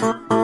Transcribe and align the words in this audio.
Bye. 0.00 0.39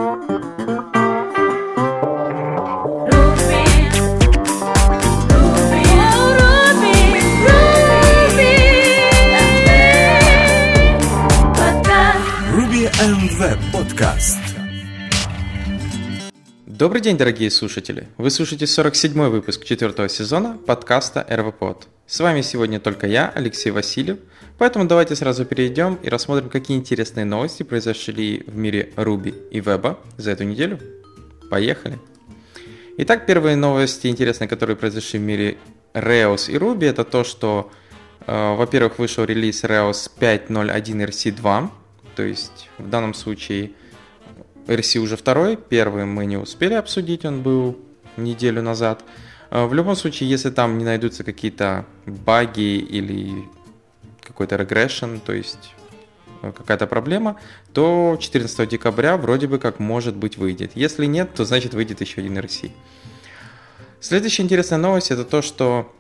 Добрый 16.79 17.01
день, 17.01 17.17
дорогие 17.17 17.51
слушатели! 17.51 18.07
Вы 18.19 18.29
слушаете 18.29 18.67
47-й 18.67 19.31
выпуск 19.31 19.65
четвертого 19.65 20.11
сезона 20.11 20.59
подкаста 20.67 21.27
RVPod. 21.27 21.85
С 22.07 22.21
вами 22.21 22.43
сегодня 22.43 22.81
только 22.81 23.07
я, 23.07 23.33
Алексей 23.35 23.71
Васильев, 23.71 24.19
поэтому 24.59 24.85
давайте 24.85 25.17
сразу 25.17 25.47
перейдем 25.47 25.95
и 26.03 26.11
рассмотрим, 26.11 26.51
какие 26.51 26.77
интересные 26.77 27.25
новости 27.25 27.63
произошли 27.63 28.45
в 28.47 28.59
мире 28.59 28.93
Ruby 28.97 29.49
и 29.51 29.61
веба 29.61 29.99
за 30.19 30.33
эту 30.33 30.45
неделю. 30.45 30.79
Поехали! 31.51 31.99
Итак, 32.99 33.25
первые 33.25 33.57
новости 33.57 34.09
интересные, 34.09 34.47
которые 34.47 34.77
произошли 34.77 35.19
в 35.19 35.23
мире 35.23 35.57
Rails 35.95 36.53
и 36.53 36.57
Ruby, 36.57 36.91
это 36.91 37.05
то, 37.05 37.25
что, 37.25 37.71
э, 38.27 38.55
во-первых, 38.55 38.99
вышел 38.99 39.25
релиз 39.25 39.65
Rails 39.65 40.11
5.0.1 40.21 41.07
RC2, 41.07 41.71
то 42.17 42.23
есть 42.23 42.69
в 42.77 42.91
данном 42.91 43.15
случае 43.15 43.71
RC 44.67 44.99
уже 44.99 45.17
второй, 45.17 45.57
первый 45.57 46.05
мы 46.05 46.27
не 46.27 46.37
успели 46.37 46.75
обсудить, 46.75 47.25
он 47.25 47.43
был 47.43 47.79
неделю 48.17 48.63
назад. 48.63 49.05
Э, 49.51 49.67
В 49.67 49.75
любом 49.75 49.97
случае, 49.97 50.29
если 50.29 50.51
там 50.51 50.79
не 50.79 50.85
найдутся 50.85 51.25
какие-то 51.25 51.87
баги 52.05 52.79
или 52.79 53.45
какой-то 54.21 54.57
регрессион, 54.57 55.21
то 55.21 55.33
есть 55.33 55.73
э, 56.43 56.53
какая-то 56.53 56.87
проблема, 56.87 57.37
то 57.73 58.17
14 58.21 58.69
декабря 58.69 59.17
вроде 59.17 59.47
бы 59.47 59.59
как 59.59 59.79
может 59.79 60.17
быть 60.17 60.37
выйдет. 60.37 60.73
Если 60.75 61.07
нет, 61.07 61.33
то 61.35 61.45
значит 61.45 61.75
выйдет 61.75 62.01
еще 62.01 62.21
один 62.21 62.37
RC. 62.39 62.71
Следующая 64.01 64.43
интересная 64.43 64.79
новость 64.79 65.11
это 65.11 65.25
то, 65.25 65.43
что 65.43 65.93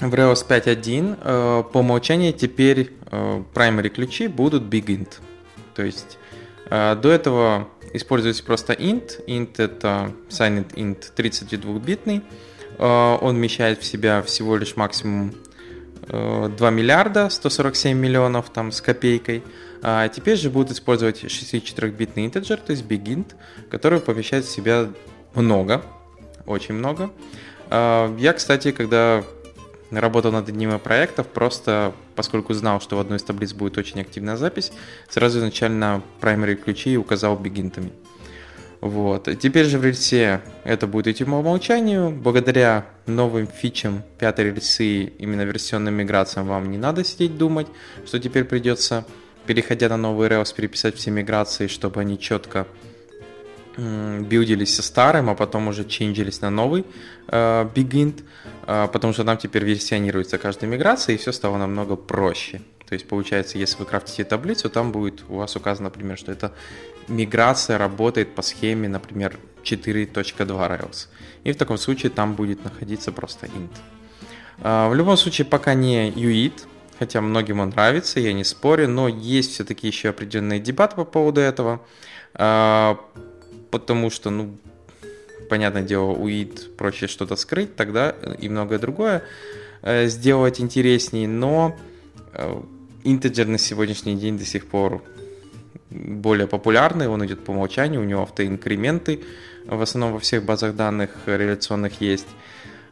в 0.00 0.14
Rails 0.14 0.46
5.1 0.46 1.18
э, 1.20 1.64
по 1.72 1.78
умолчанию 1.78 2.32
теперь 2.32 2.92
primary 3.54 3.90
ключи 3.90 4.26
будут 4.26 4.62
bigint. 4.62 5.20
То 5.74 5.82
есть 5.82 6.16
до 6.70 7.10
этого 7.10 7.68
используется 7.92 8.42
просто 8.44 8.72
int. 8.72 9.24
int 9.26 9.54
это 9.58 10.12
signed 10.28 10.74
int 10.74 11.12
32-битный. 11.14 12.22
Э, 12.78 13.18
он 13.20 13.36
вмещает 13.36 13.80
в 13.80 13.84
себя 13.84 14.22
всего 14.22 14.56
лишь 14.56 14.76
максимум 14.76 15.34
э, 16.08 16.48
2 16.56 16.70
миллиарда 16.70 17.28
147 17.28 17.96
миллионов 17.96 18.50
там 18.50 18.72
с 18.72 18.80
копейкой. 18.80 19.42
А 19.82 20.08
теперь 20.08 20.36
же 20.36 20.48
будут 20.48 20.72
использовать 20.72 21.24
64-битный 21.24 22.26
интеджер, 22.26 22.58
то 22.58 22.70
есть 22.70 22.84
bigint, 22.84 23.34
который 23.68 23.98
помещает 23.98 24.44
в 24.44 24.50
себя 24.50 24.88
много, 25.34 25.82
очень 26.46 26.74
много. 26.74 27.10
Э, 27.70 28.14
Я, 28.18 28.32
кстати, 28.32 28.72
когда 28.72 29.24
работал 30.00 30.32
над 30.32 30.48
одним 30.48 30.74
из 30.74 30.80
проектов, 30.80 31.26
просто 31.26 31.92
поскольку 32.14 32.54
знал, 32.54 32.80
что 32.80 32.96
в 32.96 33.00
одной 33.00 33.18
из 33.18 33.22
таблиц 33.22 33.52
будет 33.52 33.78
очень 33.78 34.00
активная 34.00 34.36
запись, 34.36 34.72
сразу 35.08 35.38
изначально 35.38 36.02
primary 36.20 36.54
ключи 36.54 36.96
указал 36.96 37.36
бигинтами. 37.36 37.92
Вот. 38.82 39.28
Теперь 39.40 39.66
же 39.66 39.78
в 39.78 39.84
рельсе 39.84 40.40
это 40.64 40.88
будет 40.88 41.06
идти 41.06 41.24
по 41.24 41.34
умолчанию. 41.34 42.10
Благодаря 42.10 42.84
новым 43.06 43.46
фичам 43.46 44.02
пятой 44.18 44.46
рельсы, 44.46 45.04
именно 45.04 45.42
версионным 45.42 45.94
миграциям, 45.94 46.48
вам 46.48 46.68
не 46.68 46.78
надо 46.78 47.04
сидеть 47.04 47.38
думать, 47.38 47.68
что 48.04 48.18
теперь 48.18 48.42
придется, 48.42 49.04
переходя 49.46 49.88
на 49.88 49.96
новый 49.96 50.28
Rails, 50.28 50.52
переписать 50.52 50.96
все 50.96 51.12
миграции, 51.12 51.68
чтобы 51.68 52.00
они 52.00 52.18
четко 52.18 52.66
билдились 53.76 54.74
со 54.74 54.82
старым, 54.82 55.30
а 55.30 55.34
потом 55.34 55.68
уже 55.68 55.84
ченжились 55.84 56.40
на 56.40 56.50
новый 56.50 56.84
э, 57.28 57.68
bigint, 57.74 58.22
э, 58.66 58.88
потому 58.92 59.12
что 59.12 59.24
там 59.24 59.38
теперь 59.38 59.64
версионируется 59.64 60.38
каждая 60.38 60.70
миграция, 60.70 61.14
и 61.14 61.18
все 61.18 61.32
стало 61.32 61.56
намного 61.56 61.96
проще. 61.96 62.60
То 62.86 62.94
есть, 62.94 63.08
получается, 63.08 63.56
если 63.56 63.78
вы 63.78 63.86
крафтите 63.86 64.24
таблицу, 64.24 64.68
там 64.68 64.92
будет 64.92 65.24
у 65.28 65.36
вас 65.36 65.56
указано, 65.56 65.88
например, 65.88 66.18
что 66.18 66.32
это 66.32 66.52
миграция 67.08 67.78
работает 67.78 68.34
по 68.34 68.42
схеме, 68.42 68.88
например, 68.88 69.38
4.2 69.64 70.12
Rails. 70.46 71.08
И 71.44 71.52
в 71.52 71.56
таком 71.56 71.78
случае 71.78 72.10
там 72.10 72.34
будет 72.34 72.64
находиться 72.64 73.10
просто 73.12 73.46
int. 73.46 73.70
Э, 74.58 74.88
В 74.90 74.94
любом 74.94 75.16
случае, 75.16 75.46
пока 75.46 75.72
не 75.72 76.10
UIT, 76.10 76.66
хотя 76.98 77.22
многим 77.22 77.60
он 77.60 77.70
нравится, 77.70 78.20
я 78.20 78.34
не 78.34 78.44
спорю, 78.44 78.88
но 78.88 79.08
есть 79.08 79.52
все-таки 79.52 79.86
еще 79.86 80.10
определенные 80.10 80.60
дебаты 80.60 80.96
по 80.96 81.04
поводу 81.04 81.40
этого. 81.40 81.80
Э, 83.72 83.78
потому 83.78 84.10
что, 84.10 84.30
ну, 84.30 84.56
понятное 85.48 85.82
дело, 85.82 86.14
UID 86.14 86.76
проще 86.76 87.06
что-то 87.06 87.36
скрыть, 87.36 87.74
тогда 87.76 88.10
и 88.10 88.48
многое 88.48 88.78
другое 88.78 89.22
э, 89.82 90.06
сделать 90.06 90.60
интереснее, 90.60 91.28
но 91.28 91.74
э, 92.34 92.60
интеджер 93.04 93.48
на 93.48 93.58
сегодняшний 93.58 94.16
день 94.16 94.38
до 94.38 94.44
сих 94.44 94.66
пор 94.66 95.02
более 95.90 96.46
популярный, 96.46 97.08
он 97.08 97.24
идет 97.26 97.44
по 97.44 97.50
умолчанию, 97.50 98.00
у 98.00 98.04
него 98.04 98.22
автоинкременты 98.22 99.20
в 99.66 99.80
основном 99.82 100.14
во 100.14 100.18
всех 100.18 100.44
базах 100.44 100.74
данных 100.74 101.10
реляционных 101.26 102.00
есть. 102.00 102.28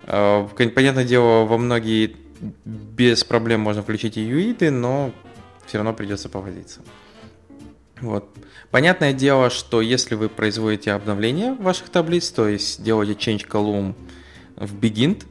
Э, 0.04 0.46
Понятное 0.74 1.04
дело, 1.04 1.44
во 1.44 1.58
многие 1.58 2.16
без 2.64 3.24
проблем 3.24 3.60
можно 3.60 3.82
включить 3.82 4.16
и 4.16 4.22
юиды, 4.22 4.70
но 4.70 5.12
все 5.66 5.78
равно 5.78 5.92
придется 5.92 6.28
повозиться. 6.28 6.80
Вот. 8.00 8.28
Понятное 8.70 9.12
дело, 9.12 9.50
что 9.50 9.80
если 9.80 10.14
вы 10.14 10.28
производите 10.28 10.92
обновление 10.92 11.54
ваших 11.54 11.88
таблиц, 11.90 12.30
то 12.30 12.48
есть 12.48 12.82
делаете 12.82 13.12
change 13.12 13.46
column 13.48 13.94
в 14.56 14.74
Begint, 14.76 15.24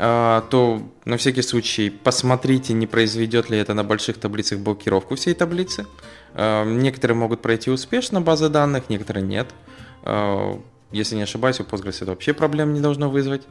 а, 0.00 0.42
то 0.48 0.82
на 1.04 1.16
всякий 1.16 1.42
случай 1.42 1.90
посмотрите, 1.90 2.72
не 2.72 2.86
произведет 2.86 3.50
ли 3.50 3.58
это 3.58 3.74
на 3.74 3.82
больших 3.82 4.18
таблицах 4.18 4.60
блокировку 4.60 5.16
всей 5.16 5.34
таблицы. 5.34 5.86
А, 6.34 6.64
Некоторые 6.64 7.16
могут 7.16 7.42
пройти 7.42 7.70
успешно 7.70 8.20
базы 8.20 8.48
данных, 8.48 8.88
некоторые 8.88 9.24
нет. 9.24 9.48
А, 10.02 10.60
Если 10.92 11.16
не 11.16 11.22
ошибаюсь, 11.22 11.60
у 11.60 11.64
Postgres 11.64 11.96
это 12.00 12.12
вообще 12.12 12.32
проблем 12.32 12.72
не 12.72 12.80
должно 12.80 13.10
вызвать. 13.10 13.42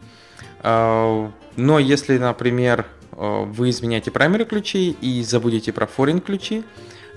Но 0.64 1.34
если, 1.80 2.18
например, 2.18 2.86
вы 3.12 3.70
изменяете 3.70 4.10
primary 4.10 4.46
ключи 4.46 4.96
и 5.02 5.24
забудете 5.24 5.72
про 5.72 5.86
foreign 5.86 6.20
ключи, 6.20 6.64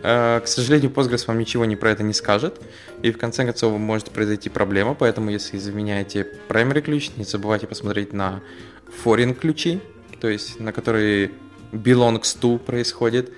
К 0.02 0.42
сожалению, 0.46 0.90
Postgres 0.90 1.26
вам 1.26 1.38
ничего 1.38 1.64
не 1.66 1.76
про 1.76 1.90
это 1.90 2.02
не 2.02 2.14
скажет, 2.14 2.60
и 3.02 3.12
в 3.12 3.18
конце 3.18 3.44
концов 3.44 3.78
может 3.78 4.10
произойти 4.10 4.48
проблема, 4.48 4.94
поэтому 4.94 5.30
если 5.30 5.58
заменяете 5.58 6.26
primary 6.48 6.80
ключ, 6.80 7.10
не 7.16 7.24
забывайте 7.24 7.66
посмотреть 7.66 8.12
на 8.12 8.40
foreign 9.04 9.34
ключи, 9.34 9.80
то 10.20 10.28
есть 10.28 10.58
на 10.58 10.72
которые 10.72 11.32
belongs 11.72 12.38
to 12.40 12.58
происходит. 12.58 13.30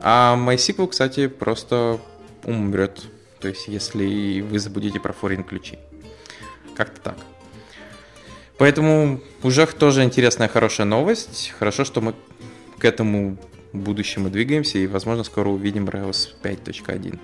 А 0.00 0.36
MySQL, 0.36 0.88
кстати, 0.88 1.28
просто 1.28 2.00
умрет, 2.44 3.02
то 3.40 3.48
есть 3.48 3.68
если 3.68 4.40
вы 4.40 4.58
забудете 4.58 5.00
про 5.00 5.12
foreign 5.12 5.44
ключи. 5.44 5.78
Как-то 6.76 7.00
так. 7.00 7.16
Поэтому 8.58 9.20
уже 9.44 9.66
тоже 9.66 10.02
интересная, 10.02 10.48
хорошая 10.48 10.86
новость. 10.86 11.54
Хорошо, 11.58 11.84
что 11.84 12.00
мы 12.00 12.14
к 12.78 12.84
этому 12.84 13.36
будущему 13.72 14.30
двигаемся 14.30 14.78
и, 14.78 14.86
возможно, 14.86 15.24
скоро 15.24 15.48
увидим 15.48 15.88
Rails 15.88 16.28
5.1. 16.42 17.18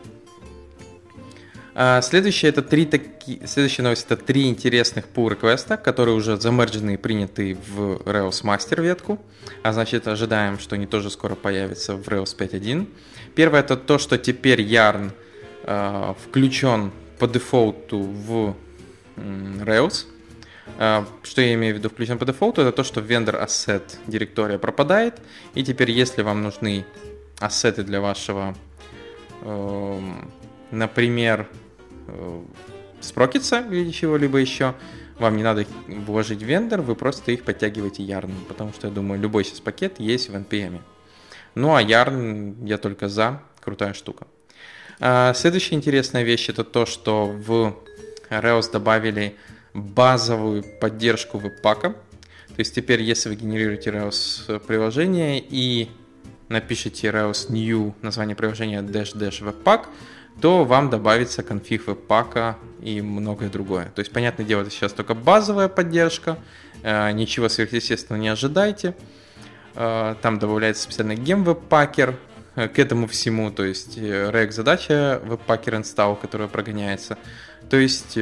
А 1.76 2.00
следующее, 2.02 2.50
это 2.50 2.62
три 2.62 2.86
таки... 2.86 3.40
Следующая 3.46 3.82
новость 3.82 4.06
это 4.08 4.16
три 4.16 4.48
интересных 4.48 5.06
pull 5.12 5.30
реквеста, 5.30 5.76
которые 5.76 6.14
уже 6.14 6.40
замерджены 6.40 6.94
и 6.94 6.96
приняты 6.96 7.58
в 7.66 7.96
Rails 8.04 8.44
Master 8.44 8.80
ветку. 8.80 9.20
А 9.62 9.72
значит, 9.72 10.06
ожидаем, 10.06 10.60
что 10.60 10.76
они 10.76 10.86
тоже 10.86 11.10
скоро 11.10 11.34
появятся 11.34 11.96
в 11.96 12.06
Rails 12.06 12.36
5.1. 12.38 12.86
Первое 13.34 13.60
это 13.60 13.76
то, 13.76 13.98
что 13.98 14.18
теперь 14.18 14.60
Yarn 14.60 15.10
э, 15.64 16.14
включен 16.24 16.92
по 17.18 17.26
дефолту 17.26 17.98
в 17.98 18.54
Rails. 19.16 20.06
А, 20.78 21.06
Что 21.22 21.42
я 21.42 21.54
имею 21.54 21.74
в 21.74 21.78
виду 21.78 21.88
включен 21.88 22.18
по 22.18 22.24
дефолту, 22.24 22.62
это 22.62 22.72
то, 22.72 22.84
что 22.84 23.00
vendor 23.00 23.42
asset 23.42 23.82
директория 24.06 24.58
пропадает, 24.58 25.20
и 25.54 25.62
теперь, 25.62 25.90
если 25.90 26.22
вам 26.22 26.42
нужны 26.42 26.84
ассеты 27.38 27.82
для 27.82 28.00
вашего, 28.00 28.54
эм, 29.42 30.30
например, 30.70 31.48
э, 32.08 32.42
спрокетса 33.00 33.60
или 33.70 33.90
чего-либо 33.90 34.38
еще, 34.38 34.74
вам 35.18 35.36
не 35.36 35.42
надо 35.42 35.66
вложить 35.86 36.42
в 36.42 36.46
вендор, 36.46 36.80
вы 36.80 36.96
просто 36.96 37.32
их 37.32 37.44
подтягиваете 37.44 38.02
Yarn, 38.02 38.32
потому 38.48 38.72
что, 38.72 38.88
я 38.88 38.92
думаю, 38.92 39.20
любой 39.20 39.44
сейчас 39.44 39.60
пакет 39.60 40.00
есть 40.00 40.28
в 40.28 40.34
NPM. 40.34 40.80
Ну, 41.54 41.74
а 41.74 41.82
Yarn 41.82 42.66
я 42.66 42.78
только 42.78 43.08
за, 43.08 43.42
крутая 43.60 43.94
штука. 43.94 44.26
А, 45.00 45.32
Следующая 45.34 45.76
интересная 45.76 46.24
вещь 46.24 46.48
это 46.48 46.64
то, 46.64 46.84
что 46.86 47.26
в 47.26 47.76
Rails 48.30 48.72
добавили 48.72 49.36
базовую 49.74 50.62
поддержку 50.80 51.38
веб-пака. 51.38 51.90
То 51.90 52.58
есть 52.60 52.74
теперь, 52.74 53.02
если 53.02 53.28
вы 53.28 53.34
генерируете 53.34 53.90
Rails 53.90 54.60
приложение 54.60 55.40
и 55.40 55.90
напишите 56.48 57.08
Rails 57.08 57.52
new 57.52 57.94
название 58.00 58.36
приложения 58.36 58.80
dash 58.80 59.16
dash 59.16 59.42
webpack, 59.42 59.86
то 60.40 60.64
вам 60.64 60.90
добавится 60.90 61.42
конфиг 61.42 61.86
веб-пака 61.86 62.56
и 62.80 63.00
многое 63.00 63.48
другое. 63.50 63.90
То 63.94 64.00
есть, 64.00 64.12
понятное 64.12 64.46
дело, 64.46 64.62
это 64.62 64.70
сейчас 64.70 64.92
только 64.92 65.14
базовая 65.14 65.68
поддержка, 65.68 66.38
э, 66.82 67.10
ничего 67.12 67.48
сверхъестественного 67.48 68.20
не 68.20 68.28
ожидайте. 68.28 68.94
Э, 69.74 70.16
там 70.22 70.38
добавляется 70.38 70.82
специальный 70.82 71.16
гем 71.16 71.44
веб-пакер 71.44 72.16
э, 72.56 72.68
к 72.68 72.78
этому 72.78 73.06
всему, 73.06 73.50
то 73.50 73.64
есть 73.64 73.96
рек 73.96 74.52
задача 74.52 75.20
веб-пакер 75.24 75.74
install, 75.74 76.20
которая 76.20 76.48
прогоняется. 76.48 77.16
То 77.70 77.76
есть 77.76 78.18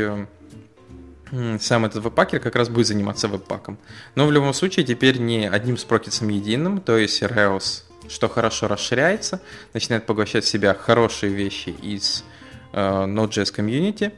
сам 1.61 1.87
этот 1.87 2.03
веб-пакер 2.03 2.41
как 2.41 2.57
раз 2.57 2.69
будет 2.69 2.87
заниматься 2.87 3.27
веб-паком. 3.27 3.79
Но 4.15 4.27
в 4.27 4.33
любом 4.33 4.53
случае 4.53 4.85
теперь 4.85 5.19
не 5.19 5.49
одним 5.49 5.79
спрокетсом 5.79 6.29
единым, 6.29 6.81
то 6.81 6.99
есть 6.99 7.23
Rails, 7.23 7.85
что 8.09 8.29
хорошо 8.29 8.69
расширяется, 8.69 9.41
начинает 9.73 10.05
поглощать 10.05 10.45
в 10.45 10.49
себя 10.49 10.75
хорошие 10.75 11.33
вещи 11.33 11.71
из 11.71 12.25
э, 12.73 12.79
Node.js 12.79 13.55
Community. 13.55 14.13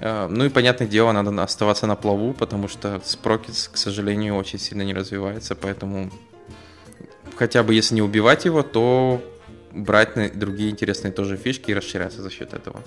Э, 0.00 0.26
ну 0.28 0.44
и, 0.44 0.48
понятное 0.48 0.88
дело, 0.88 1.12
надо 1.12 1.42
оставаться 1.42 1.86
на 1.86 1.94
плаву, 1.94 2.32
потому 2.32 2.66
что 2.66 2.96
Sprockets, 2.96 3.70
к 3.72 3.76
сожалению, 3.76 4.34
очень 4.34 4.58
сильно 4.58 4.82
не 4.82 4.94
развивается, 4.94 5.54
поэтому 5.54 6.10
хотя 7.36 7.62
бы 7.62 7.74
если 7.74 7.94
не 7.94 8.02
убивать 8.02 8.44
его, 8.44 8.62
то 8.62 9.22
брать 9.72 10.36
другие 10.36 10.70
интересные 10.70 11.12
тоже 11.12 11.36
фишки 11.36 11.70
и 11.70 11.74
расширяться 11.74 12.22
за 12.22 12.30
счет 12.30 12.54
этого. 12.54 12.82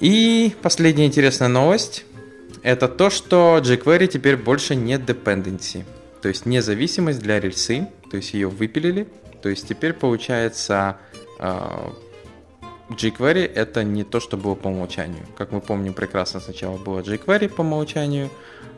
И 0.00 0.56
последняя 0.62 1.04
интересная 1.04 1.48
новость– 1.48 2.06
это 2.62 2.88
то, 2.88 3.10
что 3.10 3.58
jQuery 3.58 4.06
теперь 4.06 4.38
больше 4.38 4.74
не 4.74 4.94
dependency, 4.94 5.84
то 6.22 6.28
есть 6.28 6.46
независимость 6.46 7.20
для 7.20 7.38
рельсы, 7.38 7.86
то 8.10 8.16
есть 8.16 8.32
ее 8.32 8.48
выпилили, 8.48 9.06
то 9.42 9.50
есть 9.50 9.68
теперь 9.68 9.92
получается 9.92 10.96
а, 11.38 11.92
jQuery 12.88 13.44
это 13.44 13.84
не 13.84 14.02
то, 14.02 14.20
что 14.20 14.38
было 14.38 14.54
по 14.54 14.68
умолчанию. 14.68 15.26
Как 15.36 15.52
мы 15.52 15.60
помним 15.60 15.92
прекрасно, 15.92 16.40
сначала 16.40 16.78
было 16.78 17.00
jQuery 17.00 17.50
по 17.50 17.60
умолчанию, 17.60 18.30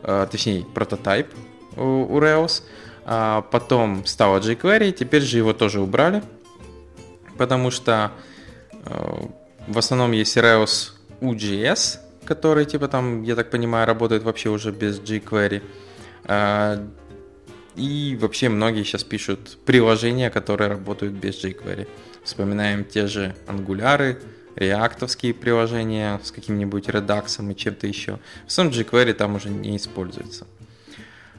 а, 0.03 0.27
точнее 0.27 0.67
прототип 0.75 1.29
у 1.77 2.19
Rails, 2.19 2.65
а 3.05 3.43
потом 3.43 4.07
стало 4.07 4.41
jQuery, 4.41 4.91
теперь 4.91 5.23
же 5.23 5.37
его 5.37 5.53
тоже 5.53 5.81
убрали, 5.81 6.21
потому 7.39 7.71
что 7.71 8.11
в 9.69 9.79
основном 9.79 10.11
есть 10.11 10.37
Rails 10.37 10.91
UGS, 11.23 11.99
который, 12.25 12.65
типа, 12.65 12.89
там, 12.89 13.23
я 13.23 13.35
так 13.37 13.51
понимаю, 13.51 13.87
работает 13.87 14.23
вообще 14.23 14.51
уже 14.51 14.73
без 14.73 15.01
jQuery. 15.01 15.63
А, 16.25 16.87
и 17.77 18.19
вообще 18.21 18.49
многие 18.49 18.85
сейчас 18.85 19.05
пишут 19.05 19.59
приложения, 19.65 20.31
которые 20.31 20.69
работают 20.69 21.15
без 21.15 21.43
jQuery. 21.43 21.89
Вспоминаем 22.25 22.85
те 22.85 23.07
же 23.07 23.35
ангуляры, 23.47 24.21
реактовские 24.57 25.35
приложения 25.35 26.21
с 26.23 26.31
каким-нибудь 26.31 26.89
редаксом 26.89 27.51
и 27.51 27.57
чем-то 27.57 27.87
еще. 27.87 28.19
В 28.47 28.53
самом 28.53 28.73
jQuery 28.73 29.15
там 29.15 29.35
уже 29.35 29.49
не 29.49 29.77
используется. 29.77 30.47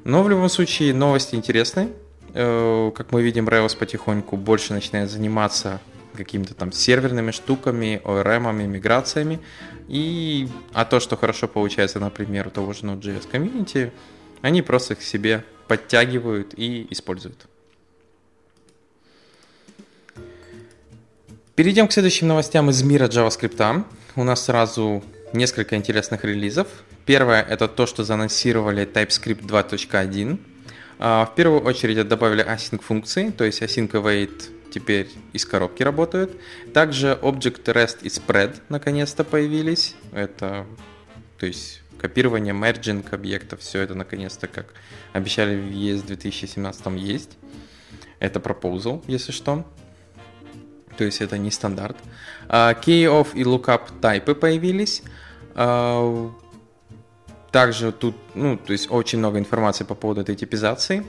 Но 0.04 0.24
в 0.24 0.30
любом 0.30 0.50
случае 0.50 0.94
новости 0.94 1.36
интересные. 1.36 1.90
Э, 2.34 2.92
как 2.96 3.12
мы 3.12 3.22
видим, 3.22 3.48
Rails 3.48 3.78
потихоньку 3.78 4.38
больше 4.38 4.74
начинает 4.74 5.10
заниматься 5.10 5.80
какими-то 6.16 6.54
там 6.54 6.72
серверными 6.72 7.32
штуками, 7.32 8.02
ORM, 8.04 8.54
миграциями. 8.68 9.40
И, 9.88 10.48
а 10.74 10.86
то, 10.86 11.00
что 11.00 11.18
хорошо 11.18 11.48
получается, 11.48 12.00
например, 12.00 12.48
у 12.48 12.50
того 12.52 12.74
же 12.74 12.82
Node.js 12.82 13.30
Community, 13.32 13.92
они 14.42 14.62
просто 14.62 14.94
их 14.94 15.02
себе 15.02 15.44
подтягивают 15.68 16.54
и 16.58 16.88
используют. 16.90 17.48
Перейдем 21.56 21.88
к 21.88 21.92
следующим 21.92 22.28
новостям 22.28 22.70
из 22.70 22.82
мира 22.82 23.08
JavaScript. 23.08 23.84
У 24.16 24.24
нас 24.24 24.46
сразу 24.46 25.04
несколько 25.34 25.76
интересных 25.76 26.24
релизов. 26.24 26.68
Первое 27.06 27.42
это 27.44 27.68
то, 27.68 27.86
что 27.86 28.04
заанонсировали 28.04 28.88
TypeScript 28.88 29.46
2.1. 29.46 30.40
А, 31.00 31.26
в 31.26 31.36
первую 31.36 31.62
очередь 31.62 32.08
добавили 32.08 32.44
async 32.44 32.82
функции, 32.82 33.30
то 33.30 33.44
есть 33.44 33.62
async 33.62 33.92
await 33.92 34.50
теперь 34.74 35.10
из 35.34 35.46
коробки 35.46 35.84
работают. 35.84 36.36
Также 36.74 37.20
Object 37.22 37.64
REST 37.66 37.98
и 38.02 38.08
Spread 38.08 38.62
наконец-то 38.70 39.24
появились. 39.24 39.96
Это, 40.12 40.66
то 41.38 41.46
есть, 41.46 41.82
копирование, 42.00 42.54
мерджинг 42.54 43.14
объектов, 43.14 43.60
все 43.62 43.82
это 43.82 43.94
наконец-то, 43.94 44.48
как 44.48 44.74
обещали 45.14 45.56
в 45.56 45.72
ES 45.72 46.06
2017 46.06 46.88
есть. 46.98 47.38
Это 48.20 48.40
proposal, 48.40 49.04
если 49.08 49.32
что. 49.32 49.66
То 50.98 51.04
есть 51.04 51.22
это 51.22 51.38
не 51.38 51.52
стандарт. 51.52 51.98
Uh, 52.48 52.80
Key-off 52.84 53.30
и 53.34 53.44
lookup 53.44 54.00
тайпы 54.02 54.36
появились. 54.36 55.04
Uh, 55.56 56.32
также 57.52 57.92
тут, 57.92 58.16
ну, 58.34 58.58
то 58.58 58.72
есть 58.72 58.90
очень 58.90 59.20
много 59.20 59.38
информации 59.38 59.84
по 59.84 59.96
поводу 59.96 60.22
этой 60.22 60.36
типизации. 60.36 61.04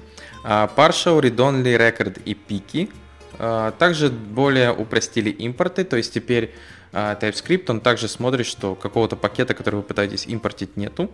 Uh, 0.45 0.71
partial, 0.75 1.21
read-only, 1.21 1.77
record 1.77 2.21
и 2.25 2.35
пики 2.35 2.91
а, 2.91 3.04
также 3.39 4.11
более 4.11 4.73
упростили 4.73 5.31
импорты, 5.31 5.85
то 5.85 5.97
есть 5.97 6.13
теперь 6.13 6.55
а, 6.95 7.19
TypeScript, 7.21 7.65
он 7.69 7.81
также 7.81 8.07
смотрит, 8.07 8.47
что 8.47 8.77
какого-то 8.77 9.17
пакета, 9.17 9.53
который 9.53 9.77
вы 9.77 9.83
пытаетесь 9.83 10.27
импортить, 10.27 10.77
нету. 10.77 11.11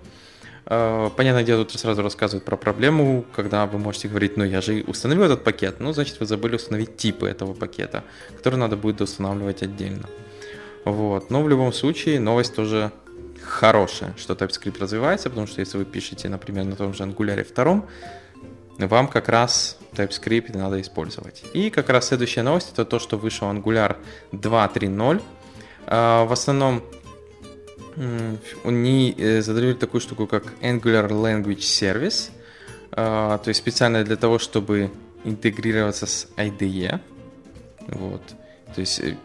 А, 0.67 1.09
понятное 1.11 1.43
дело, 1.43 1.65
тут 1.65 1.81
сразу 1.81 2.03
рассказывают 2.03 2.45
про 2.45 2.57
проблему, 2.57 3.25
когда 3.35 3.65
вы 3.67 3.79
можете 3.79 4.09
говорить, 4.09 4.37
ну 4.37 4.45
я 4.45 4.61
же 4.61 4.85
установил 4.87 5.25
этот 5.25 5.43
пакет, 5.43 5.81
ну 5.81 5.93
значит 5.95 6.21
вы 6.21 6.27
забыли 6.27 6.57
установить 6.57 6.99
типы 6.99 7.29
этого 7.29 7.55
пакета, 7.55 8.05
который 8.37 8.57
надо 8.57 8.77
будет 8.77 9.01
устанавливать 9.01 9.63
отдельно. 9.63 10.07
Вот. 10.85 11.31
Но 11.31 11.43
в 11.43 11.49
любом 11.49 11.73
случае 11.73 12.21
новость 12.21 12.55
тоже 12.55 12.93
хорошая, 13.43 14.15
что 14.19 14.35
TypeScript 14.35 14.79
развивается, 14.81 15.31
потому 15.31 15.47
что 15.47 15.61
если 15.61 15.79
вы 15.79 15.87
пишете, 15.87 16.29
например, 16.29 16.65
на 16.65 16.77
том 16.77 16.93
же 16.93 17.05
Angular 17.05 17.47
2, 17.55 17.85
вам 18.87 19.09
как 19.09 19.29
раз 19.29 19.79
TypeScript 19.93 20.57
надо 20.57 20.81
использовать. 20.81 21.43
И 21.53 21.71
как 21.71 21.89
раз 21.91 22.09
следующая 22.09 22.43
новость 22.43 22.73
это 22.73 22.85
то, 22.85 22.99
что 22.99 23.17
вышел 23.17 23.49
Angular 23.49 23.97
2.3.0. 24.33 25.23
А, 25.87 26.25
в 26.25 26.33
основном 26.33 26.83
они 28.65 29.15
э, 29.19 29.43
задали 29.43 29.75
такую 29.75 30.01
штуку, 30.01 30.27
как 30.27 30.45
Angular 30.63 31.09
Language 31.09 31.59
Service, 31.59 32.31
а, 32.93 33.39
то 33.39 33.49
есть 33.49 33.59
специально 33.61 34.05
для 34.05 34.17
того, 34.17 34.39
чтобы 34.39 34.91
интегрироваться 35.25 36.07
с 36.07 36.29
IDE. 36.37 37.01
Вот. 37.89 38.23
То 38.75 38.81
есть 38.81 39.01
э, 39.01 39.17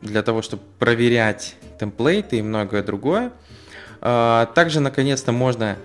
для 0.00 0.22
того, 0.22 0.42
чтобы 0.42 0.62
проверять 0.78 1.56
темплейты 1.78 2.38
и 2.38 2.42
многое 2.42 2.82
другое. 2.82 3.32
А, 4.00 4.46
также, 4.46 4.80
наконец-то, 4.80 5.32
можно 5.32 5.76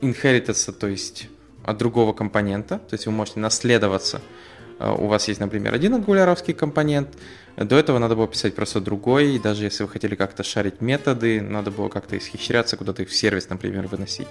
инхеритаться, 0.00 0.72
то 0.72 0.86
есть 0.86 1.28
от 1.66 1.76
другого 1.78 2.12
компонента, 2.12 2.78
то 2.78 2.94
есть 2.94 3.06
вы 3.06 3.12
можете 3.12 3.40
наследоваться. 3.40 4.22
Э, 4.78 4.94
у 4.96 5.06
вас 5.08 5.28
есть, 5.28 5.40
например, 5.40 5.74
один 5.74 5.94
ангуляровский 5.94 6.54
компонент, 6.54 7.08
до 7.56 7.76
этого 7.76 7.98
надо 7.98 8.14
было 8.14 8.28
писать 8.28 8.54
просто 8.54 8.80
другой, 8.80 9.34
и 9.34 9.38
даже 9.38 9.64
если 9.64 9.82
вы 9.82 9.88
хотели 9.88 10.14
как-то 10.14 10.42
шарить 10.42 10.80
методы, 10.80 11.40
надо 11.40 11.70
было 11.70 11.88
как-то 11.88 12.16
исхищряться, 12.16 12.76
куда-то 12.76 13.02
их 13.02 13.08
в 13.08 13.14
сервис, 13.14 13.48
например, 13.48 13.86
выносить. 13.86 14.28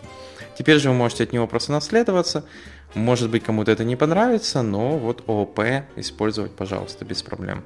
Теперь 0.57 0.79
же 0.79 0.89
вы 0.89 0.95
можете 0.95 1.23
от 1.23 1.33
него 1.33 1.47
просто 1.47 1.71
наследоваться, 1.71 2.45
может 2.93 3.29
быть, 3.29 3.43
кому-то 3.43 3.71
это 3.71 3.83
не 3.83 3.95
понравится, 3.95 4.61
но 4.61 4.97
вот 4.97 5.23
ООП 5.27 5.59
использовать, 5.97 6.51
пожалуйста, 6.51 7.03
без 7.03 7.23
проблем. 7.23 7.63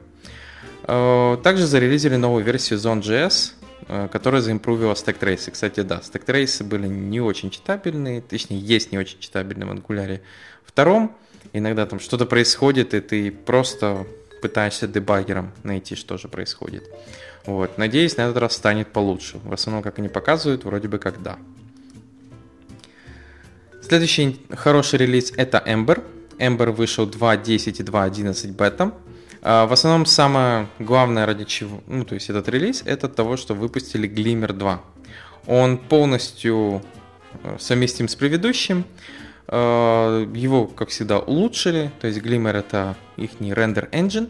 Э, 0.83 1.37
также 1.43 1.67
зарелизили 1.67 2.15
новую 2.15 2.43
версию 2.43 2.79
Zone.js, 2.79 3.53
Э, 3.87 4.07
которая 4.11 4.41
заимпровила 4.41 4.93
стек-трейсы. 4.93 5.51
Кстати, 5.51 5.81
да, 5.81 6.01
стек-трейсы 6.01 6.63
были 6.63 6.87
не 6.87 7.21
очень 7.21 7.49
читабельные, 7.49 8.21
точнее, 8.21 8.59
есть 8.59 8.91
не 8.91 8.97
очень 8.97 9.19
читабельные 9.19 9.67
в 9.67 9.71
Angular 9.71 10.21
втором. 10.63 11.15
Иногда 11.53 11.85
там 11.85 11.99
что-то 11.99 12.25
происходит, 12.25 12.93
и 12.93 12.99
ты 12.99 13.31
просто 13.31 14.05
пытаешься 14.41 14.87
дебаггером 14.87 15.51
найти, 15.63 15.95
что 15.95 16.17
же 16.17 16.27
происходит. 16.27 16.83
Вот. 17.45 17.77
Надеюсь, 17.77 18.17
на 18.17 18.23
этот 18.23 18.37
раз 18.37 18.53
станет 18.53 18.89
получше. 18.89 19.39
В 19.43 19.53
основном, 19.53 19.81
как 19.81 19.97
они 19.99 20.09
показывают, 20.09 20.65
вроде 20.65 20.87
бы 20.87 20.99
как 20.99 21.21
да. 21.23 21.39
Следующий 23.81 24.39
хороший 24.51 24.99
релиз 24.99 25.31
это 25.35 25.63
Ember. 25.65 26.03
Ember 26.37 26.71
вышел 26.71 27.07
2.10 27.07 27.81
и 27.81 27.83
2.11 27.83 28.51
бета. 28.51 28.93
А, 29.41 29.67
в 29.67 29.73
основном 29.73 30.05
самое 30.05 30.67
главное 30.79 31.25
ради 31.25 31.45
чего, 31.45 31.81
ну 31.87 32.03
то 32.03 32.15
есть 32.15 32.29
этот 32.29 32.49
релиз, 32.49 32.83
это 32.85 33.07
того, 33.07 33.37
что 33.37 33.53
выпустили 33.53 34.09
Glimmer 34.09 34.53
2. 34.53 34.81
Он 35.47 35.77
полностью 35.77 36.81
э, 37.43 37.55
совместим 37.59 38.07
с 38.07 38.15
предыдущим. 38.15 38.83
А, 39.47 40.25
его, 40.33 40.67
как 40.67 40.89
всегда, 40.89 41.19
улучшили. 41.19 41.91
То 42.01 42.07
есть 42.07 42.19
Glimmer 42.19 42.51
это 42.51 42.95
их 43.15 43.31
рендер 43.39 43.89
engine, 43.91 44.29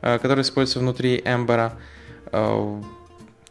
э, 0.00 0.18
который 0.18 0.42
используется 0.42 0.80
внутри 0.80 1.18
Ember. 1.18 1.72
А, 2.32 2.82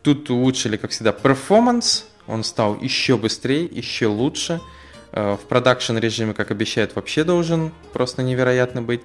тут 0.02 0.30
улучшили, 0.30 0.78
как 0.78 0.92
всегда, 0.92 1.12
performance. 1.12 2.06
Он 2.28 2.44
стал 2.44 2.80
еще 2.80 3.18
быстрее, 3.18 3.66
еще 3.66 4.08
лучше. 4.08 4.60
В 5.12 5.40
продакшн 5.50 5.98
режиме, 5.98 6.36
как 6.36 6.52
обещают, 6.52 6.96
вообще 6.96 7.24
должен 7.24 7.72
просто 7.94 8.22
невероятно 8.22 8.84
быть. 8.84 9.02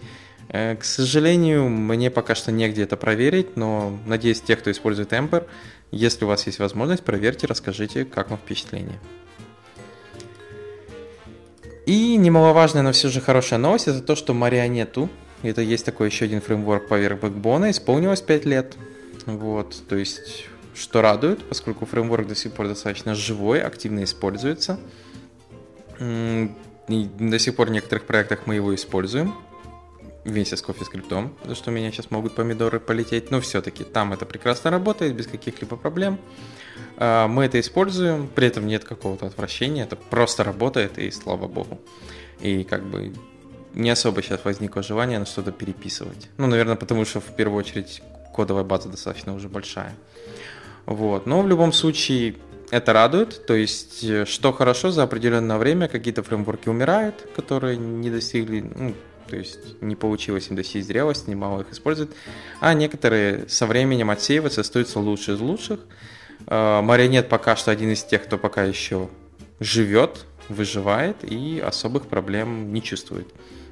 Э, 0.48 0.76
к 0.76 0.84
сожалению, 0.84 1.68
мне 1.68 2.10
пока 2.10 2.34
что 2.34 2.52
негде 2.52 2.82
это 2.82 2.96
проверить, 2.96 3.56
но 3.56 3.98
надеюсь, 4.06 4.40
те, 4.40 4.56
кто 4.56 4.70
использует 4.70 5.12
Ember, 5.12 5.46
если 5.90 6.24
у 6.24 6.28
вас 6.28 6.46
есть 6.46 6.58
возможность, 6.58 7.02
проверьте, 7.02 7.46
расскажите, 7.46 8.04
как 8.04 8.30
вам 8.30 8.38
впечатление. 8.38 8.98
И 11.86 12.16
немаловажная, 12.16 12.82
но 12.82 12.92
все 12.92 13.08
же 13.08 13.20
хорошая 13.20 13.58
новость, 13.58 13.88
это 13.88 14.00
то, 14.00 14.16
что 14.16 14.32
Марионету, 14.32 15.10
это 15.42 15.60
есть 15.60 15.84
такой 15.84 16.08
еще 16.08 16.24
один 16.24 16.40
фреймворк 16.40 16.88
поверх 16.88 17.20
Backbone, 17.20 17.70
исполнилось 17.70 18.22
5 18.22 18.44
лет. 18.46 18.76
Вот, 19.26 19.76
то 19.88 19.96
есть, 19.96 20.46
что 20.74 21.02
радует, 21.02 21.44
поскольку 21.44 21.84
фреймворк 21.84 22.26
до 22.26 22.34
сих 22.34 22.52
пор 22.52 22.68
достаточно 22.68 23.14
живой, 23.14 23.60
активно 23.60 24.04
используется. 24.04 24.78
И 26.00 26.50
до 26.88 27.38
сих 27.38 27.56
пор 27.56 27.68
в 27.68 27.70
некоторых 27.70 28.04
проектах 28.04 28.46
мы 28.46 28.56
его 28.56 28.74
используем 28.74 29.34
вместе 30.24 30.56
с 30.56 30.64
CoffeeScript, 30.64 31.30
за 31.44 31.54
что 31.54 31.70
у 31.70 31.74
меня 31.74 31.90
сейчас 31.90 32.10
могут 32.10 32.34
помидоры 32.34 32.80
полететь, 32.80 33.30
но 33.30 33.40
все-таки 33.40 33.84
там 33.84 34.12
это 34.12 34.24
прекрасно 34.26 34.70
работает, 34.70 35.14
без 35.14 35.26
каких-либо 35.26 35.76
проблем. 35.76 36.18
А, 36.96 37.28
мы 37.28 37.44
это 37.44 37.60
используем, 37.60 38.28
при 38.28 38.46
этом 38.46 38.66
нет 38.66 38.84
какого-то 38.84 39.26
отвращения, 39.26 39.84
это 39.84 39.96
просто 39.96 40.44
работает, 40.44 40.98
и 40.98 41.10
слава 41.10 41.46
богу. 41.46 41.80
И 42.40 42.64
как 42.64 42.84
бы 42.84 43.12
не 43.74 43.90
особо 43.90 44.22
сейчас 44.22 44.44
возникло 44.44 44.82
желание 44.82 45.18
на 45.18 45.26
что-то 45.26 45.52
переписывать. 45.52 46.28
Ну, 46.38 46.46
наверное, 46.46 46.76
потому 46.76 47.04
что 47.04 47.20
в 47.20 47.36
первую 47.36 47.58
очередь 47.58 48.02
кодовая 48.34 48.64
база 48.64 48.88
достаточно 48.88 49.34
уже 49.34 49.48
большая. 49.48 49.94
Вот. 50.86 51.26
Но 51.26 51.42
в 51.42 51.48
любом 51.48 51.72
случае 51.72 52.36
это 52.70 52.92
радует, 52.92 53.46
то 53.46 53.54
есть 53.54 54.02
э, 54.04 54.24
что 54.26 54.52
хорошо, 54.52 54.90
за 54.90 55.02
определенное 55.02 55.58
время 55.58 55.88
какие-то 55.88 56.22
фреймворки 56.22 56.68
умирают, 56.68 57.26
которые 57.36 57.76
не 57.76 58.10
достигли, 58.10 58.60
ну, 58.74 58.94
то 59.28 59.36
есть 59.36 59.80
не 59.80 59.96
получилось 59.96 60.48
им 60.48 60.56
достичь 60.56 60.84
зрелости, 60.84 61.30
немало 61.30 61.62
их 61.62 61.72
используют, 61.72 62.14
а 62.60 62.74
некоторые 62.74 63.48
со 63.48 63.66
временем 63.66 64.10
отсеиваются, 64.10 64.60
остаются 64.60 65.00
лучше 65.00 65.32
из 65.32 65.40
лучших. 65.40 65.80
А, 66.46 66.82
Марионет 66.82 67.28
пока 67.28 67.56
что 67.56 67.70
один 67.70 67.90
из 67.90 68.02
тех, 68.04 68.24
кто 68.24 68.38
пока 68.38 68.64
еще 68.64 69.08
живет, 69.60 70.26
выживает 70.48 71.16
и 71.22 71.60
особых 71.60 72.06
проблем 72.06 72.72
не 72.72 72.82
чувствует. 72.82 73.28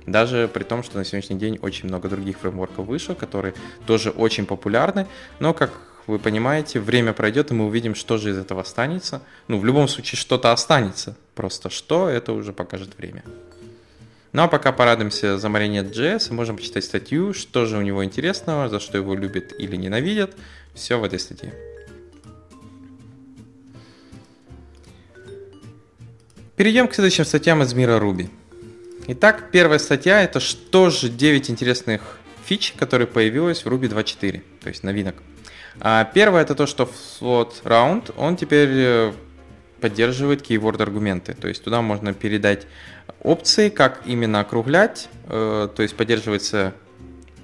Даже 0.06 0.50
при 0.52 0.64
том, 0.64 0.82
что 0.82 0.99
на 0.99 1.04
сегодняшний 1.04 1.38
день 1.38 1.59
очень 1.62 1.88
много 1.88 2.09
других 2.09 2.38
фреймворков 2.38 2.87
вышло, 2.87 3.14
которые 3.14 3.54
тоже 3.87 4.11
очень 4.11 4.47
популярны, 4.47 5.06
но, 5.38 5.54
как 5.54 5.71
вы 6.06 6.18
понимаете, 6.18 6.80
время 6.80 7.12
пройдет, 7.12 7.50
и 7.50 7.54
мы 7.54 7.66
увидим, 7.66 7.94
что 7.94 8.18
же 8.18 8.30
из 8.30 8.38
этого 8.38 8.62
останется. 8.62 9.23
Ну, 9.47 9.59
в 9.59 9.64
любом 9.64 9.87
случае, 9.87 10.18
что-то 10.18 10.50
останется. 10.50 11.16
Просто 11.35 11.71
что, 11.71 12.09
это 12.09 12.32
уже 12.32 12.52
покажет 12.52 12.99
время. 12.99 13.23
Ну 14.33 14.43
а 14.43 14.49
пока 14.49 14.73
порадуемся 14.73 15.37
за 15.37 15.49
Marinette.js 15.49 16.31
и 16.31 16.33
можем 16.33 16.57
почитать 16.57 16.85
статью, 16.85 17.35
что 17.35 17.67
же 17.67 17.77
у 17.77 17.83
него 17.83 18.03
интересного, 18.03 18.71
за 18.71 18.81
что 18.81 18.97
его 18.97 19.15
любят 19.15 19.53
или 19.59 19.77
ненавидят. 19.77 20.35
Все 20.75 20.99
в 20.99 21.05
этой 21.05 21.19
статье. 21.19 21.53
Перейдем 26.57 26.89
к 26.89 26.95
следующим 26.95 27.27
статьям 27.27 27.62
из 27.62 27.75
мира 27.75 27.99
Ruby. 27.99 28.31
Итак, 29.09 29.51
первая 29.53 29.79
статья 29.79 30.23
это 30.23 30.41
что 30.41 30.89
же 30.89 31.11
9 31.11 31.51
интересных 31.51 32.19
фич, 32.47 32.73
которые 32.79 33.09
появились 33.09 33.65
в 33.65 33.69
Ruby 33.69 33.89
2.4, 33.91 34.43
то 34.62 34.69
есть 34.69 34.83
новинок. 34.83 35.17
А 35.81 36.05
первое 36.05 36.43
это 36.43 36.55
то, 36.55 36.67
что 36.67 36.85
float 36.85 37.62
round, 37.65 38.15
он 38.17 38.37
теперь 38.37 38.71
э, 38.71 39.12
поддерживает 39.83 40.49
keyword 40.49 40.81
аргументы, 40.81 41.35
то 41.35 41.49
есть 41.49 41.62
туда 41.62 41.83
можно 41.83 42.15
передать 42.15 42.67
опции, 43.21 43.69
как 43.69 44.01
именно 44.07 44.41
округлять, 44.41 45.09
э, 45.29 45.69
то 45.75 45.83
есть 45.83 45.97
поддерживается 45.97 46.73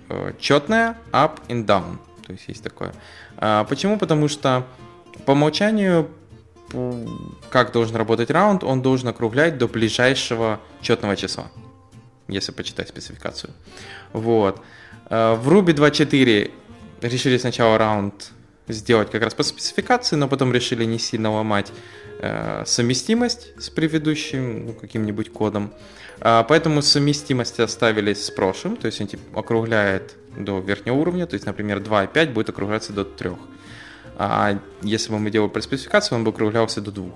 э, 0.09 0.33
четная 0.39 0.97
up 1.13 1.41
and 1.49 1.67
down, 1.67 1.99
то 2.25 2.33
есть 2.33 2.45
есть 2.47 2.63
такое. 2.63 2.95
А 3.37 3.65
почему? 3.65 3.99
Потому 3.99 4.29
что 4.29 4.65
по 5.27 5.33
умолчанию 5.33 6.09
как 7.51 7.73
должен 7.73 7.97
работать 7.97 8.31
раунд, 8.31 8.63
он 8.63 8.83
должен 8.83 9.09
округлять 9.09 9.59
до 9.59 9.69
ближайшего 9.69 10.61
четного 10.81 11.17
числа, 11.17 11.51
если 12.29 12.53
почитать 12.53 12.89
спецификацию. 12.89 13.53
Вот. 14.13 14.61
Э, 15.11 15.35
в 15.35 15.49
Ruby 15.49 15.75
2.4 15.75 16.51
решили 17.03 17.39
сначала 17.39 17.79
раунд 17.79 18.33
сделать 18.69 19.11
как 19.11 19.23
раз 19.23 19.35
по 19.35 19.43
спецификации, 19.43 20.17
но 20.17 20.29
потом 20.29 20.53
решили 20.53 20.85
не 20.85 20.99
сильно 20.99 21.33
ломать 21.33 21.73
совместимость 22.67 23.53
с 23.59 23.71
предыдущим 23.71 24.67
ну, 24.67 24.73
каким-нибудь 24.73 25.33
кодом. 25.33 25.73
А, 26.21 26.43
поэтому 26.43 26.83
совместимость 26.83 27.61
оставили 27.61 28.13
с 28.13 28.31
прошлым, 28.31 28.77
то 28.77 28.87
есть 28.87 29.01
он 29.01 29.07
типа, 29.07 29.41
округляет 29.41 30.17
до 30.37 30.59
верхнего 30.59 30.97
уровня, 30.97 31.27
то 31.27 31.35
есть, 31.35 31.47
например, 31.47 31.79
2,5 31.79 32.33
будет 32.33 32.49
округляться 32.49 32.93
до 32.93 33.05
3. 33.05 33.31
А 34.17 34.59
если 34.83 35.13
бы 35.13 35.19
мы 35.19 35.31
делали 35.31 35.51
по 35.51 35.61
спецификации, 35.61 36.15
он 36.15 36.25
бы 36.25 36.31
округлялся 36.31 36.81
до 36.81 36.91
2. 36.91 37.07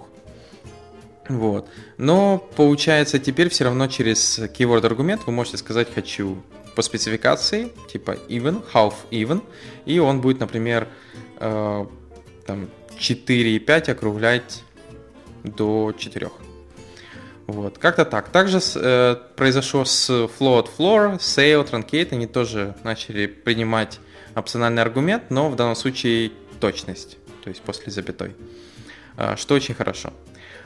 Вот. 1.29 1.69
Но 1.99 2.39
получается 2.57 3.19
теперь 3.19 3.49
все 3.49 3.65
равно 3.65 3.87
через 3.87 4.39
keyword 4.39 4.87
аргумент 4.87 5.23
вы 5.27 5.33
можете 5.33 5.57
сказать 5.57 5.93
хочу 5.93 6.43
по 6.77 6.83
спецификации, 6.83 7.73
типа 7.93 8.17
even, 8.29 8.63
half 8.73 8.95
even, 9.11 9.43
и 9.85 9.99
он 9.99 10.21
будет, 10.21 10.41
например, 10.41 10.89
э, 11.39 11.87
там 12.47 12.69
4,5 12.99 13.91
округлять 13.91 14.63
до 15.45 15.93
4. 15.97 16.31
Вот, 17.47 17.79
как-то 17.79 18.05
так. 18.05 18.29
Также 18.29 18.61
э, 18.77 19.17
произошло 19.37 19.85
с 19.85 20.09
float 20.11 20.69
floor, 20.79 21.19
sale, 21.19 21.69
truncate, 21.69 22.09
они 22.13 22.27
тоже 22.27 22.75
начали 22.85 23.27
принимать 23.27 24.01
опциональный 24.35 24.83
аргумент, 24.83 25.25
но 25.31 25.51
в 25.51 25.57
данном 25.57 25.75
случае 25.75 26.33
точность, 26.61 27.19
то 27.43 27.51
есть 27.51 27.61
после 27.63 27.93
запятой, 27.93 28.37
э, 29.17 29.37
что 29.37 29.55
очень 29.55 29.75
хорошо. 29.75 30.13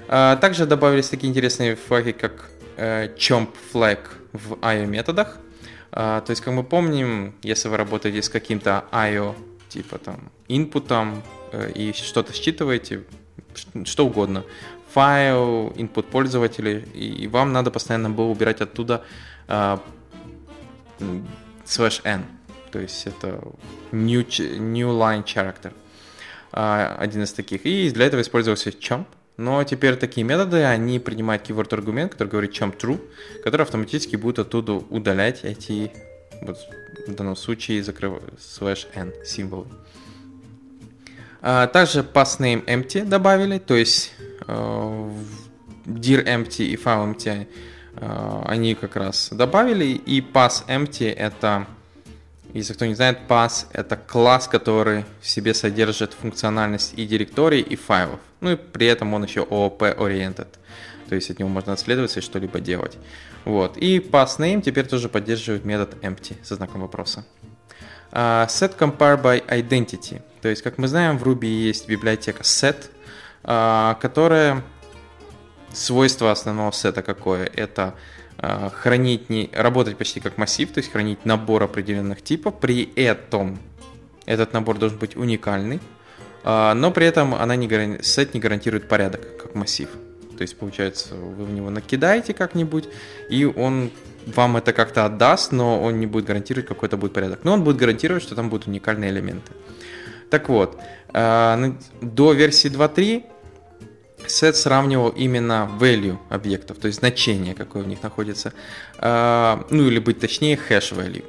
Э, 0.08 0.36
также 0.40 0.66
добавились 0.66 1.08
такие 1.08 1.30
интересные 1.30 1.76
флаги, 1.76 2.12
как 2.12 2.50
э, 2.76 3.08
chomp 3.16 3.48
flag 3.72 4.00
в 4.32 4.54
IO 4.54 4.86
методах. 4.86 5.38
Э, 5.92 6.20
то 6.24 6.30
есть, 6.30 6.42
как 6.42 6.52
мы 6.54 6.62
помним, 6.62 7.34
если 7.42 7.68
вы 7.68 7.76
работаете 7.78 8.22
с 8.22 8.28
каким-то 8.28 8.84
IO, 8.92 9.34
типа 9.70 9.98
там 9.98 10.30
инпутом, 10.48 11.22
э, 11.52 11.72
и 11.72 11.92
что-то 11.92 12.32
считываете, 12.32 13.04
что 13.84 14.06
угодно, 14.06 14.44
файл, 14.92 15.68
input 15.76 16.04
пользователей, 16.04 16.80
и 16.94 17.26
вам 17.28 17.52
надо 17.52 17.70
постоянно 17.70 18.10
было 18.10 18.26
убирать 18.26 18.60
оттуда 18.60 19.04
uh, 19.48 19.80
slash 21.64 22.00
n, 22.04 22.24
то 22.70 22.78
есть 22.78 23.06
это 23.06 23.40
new, 23.92 24.22
new 24.22 24.88
line 24.90 25.24
character, 25.24 25.72
uh, 26.52 26.96
один 26.96 27.22
из 27.22 27.32
таких. 27.32 27.66
И 27.66 27.90
для 27.90 28.06
этого 28.06 28.20
использовался 28.22 28.70
chomp, 28.70 29.06
но 29.36 29.62
теперь 29.64 29.96
такие 29.96 30.24
методы, 30.24 30.64
они 30.64 30.98
принимают 30.98 31.48
keyword 31.48 31.74
аргумент, 31.74 32.12
который 32.12 32.28
говорит 32.28 32.52
chomp 32.52 32.78
true, 32.78 33.00
который 33.44 33.62
автоматически 33.62 34.16
будет 34.16 34.38
оттуда 34.38 34.72
удалять 34.72 35.44
эти, 35.44 35.92
вот 36.40 36.56
в 37.06 37.14
данном 37.14 37.36
случае, 37.36 37.82
закрыв... 37.82 38.14
slash 38.38 38.86
n 38.94 39.12
символы. 39.24 39.66
А, 39.66 39.76
также 41.40 42.00
pass 42.00 42.38
name 42.38 42.64
empty 42.66 43.04
добавили, 43.04 43.58
то 43.58 43.74
есть 43.74 44.12
uh, 44.46 45.12
dir 45.86 46.24
empty 46.24 46.64
и 46.64 46.76
file 46.76 47.12
empty 47.12 47.46
uh, 47.96 48.42
они 48.46 48.74
как 48.74 48.96
раз 48.96 49.28
добавили. 49.30 49.84
И 49.84 50.20
pass 50.20 50.66
empty 50.68 51.12
это, 51.12 51.66
если 52.52 52.72
кто 52.72 52.86
не 52.86 52.94
знает, 52.94 53.20
pass 53.28 53.66
это 53.72 53.96
класс, 53.96 54.48
который 54.48 55.04
в 55.20 55.28
себе 55.28 55.54
содержит 55.54 56.12
функциональность 56.14 56.94
и 56.96 57.06
директорий, 57.06 57.60
и 57.60 57.76
файлов. 57.76 58.20
Ну 58.40 58.52
и 58.52 58.56
при 58.56 58.86
этом 58.86 59.14
он 59.14 59.24
еще 59.24 59.40
OOP 59.40 59.78
oriented. 59.96 60.48
То 61.08 61.14
есть 61.14 61.30
от 61.30 61.38
него 61.38 61.48
можно 61.48 61.72
отследоваться 61.72 62.20
и 62.20 62.22
что-либо 62.22 62.60
делать. 62.60 62.98
Вот. 63.44 63.76
И 63.76 63.98
pass 63.98 64.38
name 64.38 64.60
теперь 64.60 64.86
тоже 64.86 65.08
поддерживает 65.08 65.64
метод 65.64 65.94
empty 66.02 66.36
со 66.42 66.56
знаком 66.56 66.80
вопроса. 66.80 67.24
Uh, 68.12 68.46
set 68.46 68.76
compare 68.78 69.20
by 69.20 69.44
identity. 69.48 70.20
То 70.46 70.50
есть, 70.50 70.62
как 70.62 70.78
мы 70.78 70.86
знаем, 70.86 71.18
в 71.18 71.24
Ruby 71.24 71.48
есть 71.48 71.88
библиотека 71.88 72.44
set, 72.44 72.88
uh, 73.42 73.96
которая 74.00 74.62
свойство 75.72 76.30
основного 76.30 76.70
сета 76.70 77.02
какое? 77.02 77.50
Это 77.52 77.94
uh, 78.38 78.70
хранить 78.70 79.28
не, 79.28 79.50
работать 79.52 79.96
почти 79.96 80.20
как 80.20 80.38
массив, 80.38 80.70
то 80.70 80.78
есть 80.78 80.92
хранить 80.92 81.24
набор 81.24 81.64
определенных 81.64 82.22
типов. 82.22 82.60
При 82.60 82.92
этом 82.94 83.58
этот 84.24 84.52
набор 84.52 84.78
должен 84.78 84.98
быть 84.98 85.16
уникальный, 85.16 85.80
но 86.44 86.92
при 86.94 87.06
этом 87.06 87.34
она 87.34 87.56
не, 87.56 88.00
сет 88.04 88.32
не 88.32 88.38
гарантирует 88.38 88.86
порядок 88.86 89.42
как 89.42 89.56
массив. 89.56 89.88
То 90.38 90.42
есть, 90.42 90.56
получается, 90.56 91.16
вы 91.16 91.44
в 91.44 91.50
него 91.50 91.70
накидаете 91.70 92.34
как-нибудь, 92.34 92.84
и 93.28 93.44
он 93.46 93.90
вам 94.26 94.56
это 94.56 94.72
как-то 94.72 95.06
отдаст, 95.06 95.50
но 95.50 95.82
он 95.82 95.98
не 95.98 96.06
будет 96.06 96.26
гарантировать, 96.26 96.68
какой-то 96.68 96.96
будет 96.96 97.12
порядок. 97.12 97.40
Но 97.42 97.52
он 97.52 97.64
будет 97.64 97.78
гарантировать, 97.78 98.22
что 98.22 98.36
там 98.36 98.48
будут 98.48 98.68
уникальные 98.68 99.10
элементы. 99.10 99.50
Так 100.36 100.50
вот, 100.50 100.78
э, 101.14 101.72
до 102.02 102.32
версии 102.34 102.68
2.3 102.68 103.24
Set 104.26 104.52
сравнивал 104.52 105.08
именно 105.08 105.66
value 105.80 106.18
объектов, 106.28 106.76
то 106.76 106.88
есть 106.88 106.98
значение, 106.98 107.54
какое 107.54 107.82
в 107.82 107.88
них 107.88 108.02
находится, 108.02 108.52
э, 108.98 109.62
ну 109.70 109.86
или 109.86 109.98
быть 109.98 110.20
точнее, 110.20 110.56
hash 110.68 110.94
value. 110.94 111.24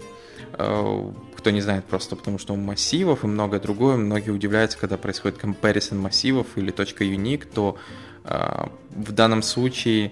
Э, 0.57 1.11
кто 1.37 1.51
не 1.51 1.61
знает 1.61 1.85
просто 1.85 2.17
потому, 2.17 2.37
что 2.37 2.53
у 2.53 2.57
массивов 2.57 3.23
и 3.23 3.27
многое 3.27 3.61
другое, 3.61 3.95
многие 3.95 4.31
удивляются, 4.31 4.77
когда 4.77 4.97
происходит 4.97 5.41
comparison 5.41 5.95
массивов 5.95 6.47
или 6.57 6.73
unique, 6.73 7.45
то 7.45 7.77
в 8.25 9.11
данном 9.13 9.41
случае 9.41 10.11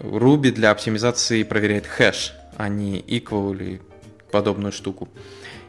Ruby 0.00 0.50
для 0.50 0.70
оптимизации 0.70 1.42
проверяет 1.42 1.86
хэш, 1.86 2.32
а 2.56 2.70
не 2.70 3.00
equal 3.00 3.54
или 3.54 3.82
подобную 4.32 4.72
штуку. 4.72 5.10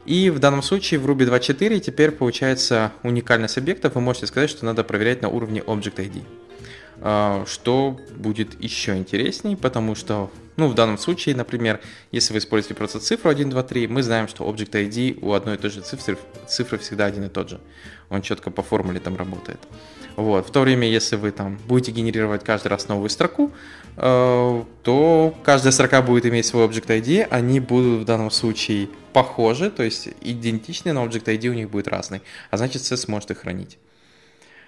И 0.09 0.31
в 0.31 0.39
данном 0.39 0.63
случае 0.63 0.99
в 0.99 1.05
Ruby 1.05 1.29
2.4 1.29 1.79
теперь 1.81 2.09
получается 2.09 2.91
уникальность 3.03 3.59
объектов. 3.59 3.93
Вы 3.93 4.01
можете 4.01 4.25
сказать, 4.25 4.49
что 4.49 4.65
надо 4.65 4.83
проверять 4.83 5.21
на 5.21 5.29
уровне 5.29 5.59
Object 5.59 5.97
ID. 5.97 6.23
А, 7.01 7.45
что 7.45 7.99
будет 8.17 8.59
еще 8.59 8.97
интересней, 8.97 9.55
потому 9.55 9.93
что, 9.93 10.31
ну, 10.57 10.67
в 10.67 10.73
данном 10.73 10.97
случае, 10.97 11.35
например, 11.35 11.79
если 12.11 12.33
вы 12.33 12.39
используете 12.39 12.73
просто 12.73 12.99
цифру 12.99 13.29
1, 13.29 13.51
2, 13.51 13.61
3, 13.61 13.87
мы 13.87 14.01
знаем, 14.01 14.27
что 14.27 14.49
Object 14.49 14.71
ID 14.71 15.19
у 15.21 15.33
одной 15.33 15.53
и 15.53 15.57
той 15.59 15.69
же 15.69 15.81
цифры, 15.81 16.17
цифры 16.47 16.79
всегда 16.79 17.05
один 17.05 17.25
и 17.25 17.29
тот 17.29 17.51
же. 17.51 17.59
Он 18.09 18.23
четко 18.23 18.49
по 18.49 18.63
формуле 18.63 18.99
там 18.99 19.15
работает. 19.15 19.59
Вот. 20.19 20.47
В 20.47 20.51
то 20.51 20.59
время, 20.59 20.85
если 20.85 21.15
вы 21.15 21.31
там 21.31 21.57
будете 21.65 21.93
генерировать 21.93 22.43
каждый 22.43 22.67
раз 22.67 22.89
новую 22.89 23.09
строку, 23.09 23.53
э, 23.95 24.63
то 24.83 25.33
каждая 25.45 25.71
строка 25.71 26.01
будет 26.01 26.25
иметь 26.25 26.45
свой 26.45 26.67
Object 26.67 26.87
ID, 26.87 27.27
они 27.29 27.61
будут 27.61 28.01
в 28.01 28.05
данном 28.05 28.29
случае 28.29 28.89
похожи, 29.13 29.71
то 29.71 29.81
есть 29.81 30.09
идентичны, 30.19 30.91
но 30.91 31.05
Object 31.05 31.23
ID 31.23 31.47
у 31.47 31.53
них 31.53 31.69
будет 31.69 31.87
разный, 31.87 32.21
а 32.51 32.57
значит 32.57 32.81
C 32.81 32.97
сможет 32.97 33.31
их 33.31 33.37
хранить. 33.37 33.77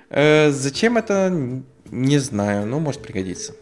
Э, 0.10 0.52
зачем 0.52 0.98
это, 0.98 1.30
не 1.92 2.18
знаю, 2.20 2.66
но 2.66 2.80
может 2.80 3.02
пригодиться. 3.02 3.54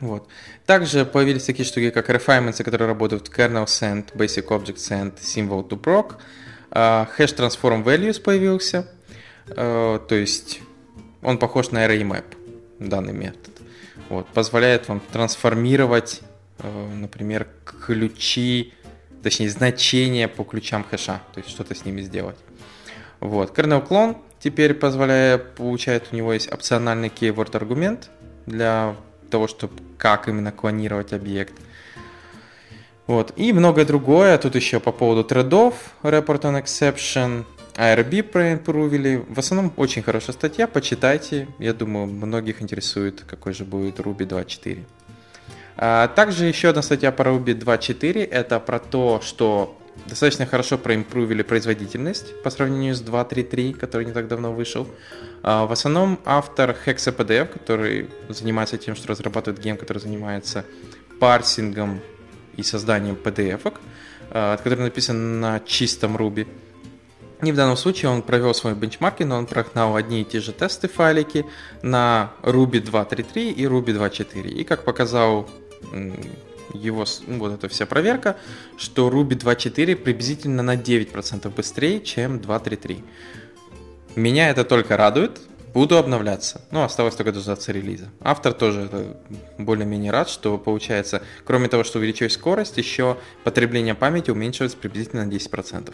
Вот. 0.00 0.26
Также 0.66 1.04
появились 1.04 1.44
такие 1.44 1.64
штуки, 1.64 1.90
как 1.90 2.10
refinements, 2.10 2.64
которые 2.64 2.88
работают 2.88 3.28
в 3.28 3.30
kernel 3.30 3.66
send, 3.66 4.06
basic 4.16 4.48
object 4.48 4.78
send, 4.78 5.20
symbol 5.20 5.68
to 5.68 5.80
proc. 5.80 6.16
Э, 6.72 7.06
hash 7.16 7.36
transform 7.36 7.84
values 7.84 8.20
появился. 8.20 8.88
Э, 9.48 10.00
то 10.08 10.14
есть 10.14 10.60
похож 11.38 11.70
на 11.70 11.86
ArrayMap, 11.86 12.24
данный 12.78 13.12
метод. 13.12 13.52
Вот, 14.08 14.26
позволяет 14.28 14.88
вам 14.88 15.00
трансформировать, 15.00 16.20
э, 16.58 16.94
например, 16.94 17.48
ключи, 17.64 18.72
точнее 19.22 19.48
значения 19.48 20.28
по 20.28 20.44
ключам 20.44 20.84
хэша, 20.84 21.20
то 21.32 21.40
есть 21.40 21.50
что-то 21.50 21.74
с 21.74 21.84
ними 21.84 22.02
сделать. 22.02 22.36
Вот. 23.20 23.58
Kernel 23.58 23.86
Clone 23.86 24.16
теперь 24.38 24.74
позволяет, 24.74 25.54
получает, 25.54 26.08
у 26.12 26.16
него 26.16 26.34
есть 26.34 26.52
опциональный 26.52 27.08
keyword 27.08 27.56
аргумент 27.56 28.10
для 28.44 28.94
того, 29.30 29.48
чтобы 29.48 29.72
как 29.96 30.28
именно 30.28 30.52
клонировать 30.52 31.14
объект. 31.14 31.54
Вот. 33.06 33.32
И 33.36 33.52
многое 33.52 33.84
другое. 33.84 34.36
Тут 34.38 34.54
еще 34.54 34.80
по 34.80 34.92
поводу 34.92 35.24
тредов, 35.24 35.74
report 36.02 36.42
on 36.42 36.62
exception, 36.62 37.44
ARB 37.76 38.22
проимпровили. 38.22 39.24
В 39.28 39.38
основном 39.38 39.72
очень 39.76 40.02
хорошая 40.02 40.34
статья, 40.34 40.66
почитайте. 40.66 41.48
Я 41.58 41.72
думаю, 41.72 42.06
многих 42.06 42.62
интересует, 42.62 43.24
какой 43.26 43.52
же 43.52 43.64
будет 43.64 43.98
Ruby 43.98 44.26
2.4. 44.28 44.84
А 45.76 46.08
также 46.08 46.46
еще 46.46 46.68
одна 46.68 46.82
статья 46.82 47.10
по 47.10 47.22
Ruby 47.22 47.58
2.4. 47.58 48.24
Это 48.24 48.60
про 48.60 48.78
то, 48.78 49.20
что 49.24 49.76
достаточно 50.06 50.46
хорошо 50.46 50.78
проимпровили 50.78 51.42
производительность 51.42 52.40
по 52.42 52.50
сравнению 52.50 52.94
с 52.94 53.02
2.3.3, 53.02 53.74
который 53.74 54.06
не 54.06 54.12
так 54.12 54.28
давно 54.28 54.52
вышел. 54.52 54.86
А 55.42 55.66
в 55.66 55.72
основном 55.72 56.20
автор 56.24 56.76
HexaPDF, 56.86 57.46
который 57.46 58.08
занимается 58.28 58.78
тем, 58.78 58.94
что 58.94 59.08
разрабатывает 59.08 59.60
гем, 59.60 59.76
который 59.76 59.98
занимается 59.98 60.64
парсингом 61.18 62.00
и 62.56 62.62
созданием 62.62 63.16
PDF-ок, 63.16 63.80
а, 64.30 64.56
который 64.58 64.84
написан 64.84 65.40
на 65.40 65.60
чистом 65.60 66.16
Ruby. 66.16 66.46
И 67.42 67.52
в 67.52 67.56
данном 67.56 67.76
случае 67.76 68.10
он 68.10 68.22
провел 68.22 68.54
свой 68.54 68.74
бенчмаркинг, 68.74 69.32
он 69.32 69.46
прогнал 69.46 69.96
одни 69.96 70.22
и 70.22 70.24
те 70.24 70.40
же 70.40 70.52
тесты 70.52 70.88
файлики 70.88 71.44
на 71.82 72.32
Ruby 72.42 72.82
2.3.3 72.82 73.50
и 73.50 73.64
Ruby 73.64 73.96
2.4. 73.96 74.48
И 74.48 74.64
как 74.64 74.84
показал 74.84 75.48
его 76.72 77.04
ну, 77.26 77.38
вот 77.38 77.52
эта 77.52 77.68
вся 77.68 77.86
проверка, 77.86 78.36
что 78.76 79.08
Ruby 79.08 79.38
2.4 79.38 79.96
приблизительно 79.96 80.62
на 80.62 80.76
9% 80.76 81.48
быстрее, 81.54 82.00
чем 82.00 82.38
2.3.3. 82.38 83.02
Меня 84.16 84.48
это 84.50 84.64
только 84.64 84.96
радует, 84.96 85.40
буду 85.74 85.98
обновляться. 85.98 86.62
Ну, 86.70 86.82
осталось 86.82 87.16
только 87.16 87.32
дождаться 87.32 87.72
релиза. 87.72 88.08
Автор 88.20 88.52
тоже 88.52 88.82
это 88.82 89.16
более-менее 89.58 90.12
рад, 90.12 90.28
что 90.28 90.56
получается, 90.56 91.22
кроме 91.44 91.68
того, 91.68 91.84
что 91.84 91.98
увеличилась 91.98 92.34
скорость, 92.34 92.78
еще 92.78 93.18
потребление 93.42 93.94
памяти 93.94 94.30
уменьшилось 94.30 94.74
приблизительно 94.74 95.24
на 95.24 95.30
10%. 95.30 95.92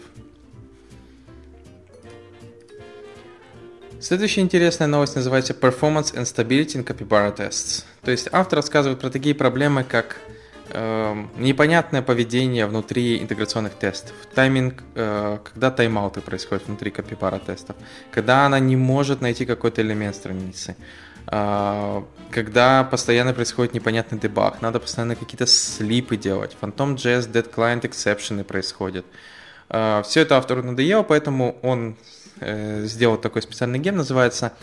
Следующая 4.01 4.41
интересная 4.41 4.87
новость 4.87 5.15
называется 5.15 5.53
Performance 5.53 6.15
and 6.15 6.23
Stability 6.23 6.75
in 6.75 6.83
Capybara 6.83 7.37
Tests. 7.37 7.85
То 8.01 8.09
есть 8.09 8.29
автор 8.31 8.57
рассказывает 8.57 8.99
про 8.99 9.11
такие 9.11 9.35
проблемы, 9.35 9.83
как 9.83 10.17
э, 10.69 11.25
непонятное 11.37 12.01
поведение 12.01 12.65
внутри 12.65 13.21
интеграционных 13.21 13.75
тестов, 13.75 14.15
тайминг, 14.33 14.81
э, 14.95 15.37
когда 15.43 15.69
тайм-ауты 15.69 16.21
происходят 16.21 16.65
внутри 16.65 16.89
Capybara 16.89 17.39
тестов, 17.45 17.75
когда 18.09 18.47
она 18.47 18.57
не 18.57 18.75
может 18.75 19.21
найти 19.21 19.45
какой-то 19.45 19.83
элемент 19.83 20.15
страницы, 20.15 20.75
э, 21.27 22.01
когда 22.31 22.83
постоянно 22.83 23.33
происходит 23.33 23.75
непонятный 23.75 24.17
дебаг, 24.17 24.63
надо 24.63 24.79
постоянно 24.79 25.15
какие-то 25.15 25.45
слипы 25.45 26.17
делать, 26.17 26.57
Phantom.js, 26.59 27.31
Dead 27.31 27.53
Client 27.53 27.81
Exception 27.81 28.43
происходят. 28.45 29.05
Э, 29.69 30.01
все 30.03 30.21
это 30.21 30.37
автору 30.37 30.63
надоело, 30.63 31.03
поэтому 31.03 31.59
он 31.61 31.97
сделал 32.39 33.17
такой 33.17 33.41
специальный 33.41 33.79
гем, 33.79 33.97
называется 33.97 34.53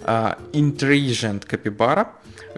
э, 0.00 0.34
Intelligent 0.52 1.46
Capybara, 1.46 2.08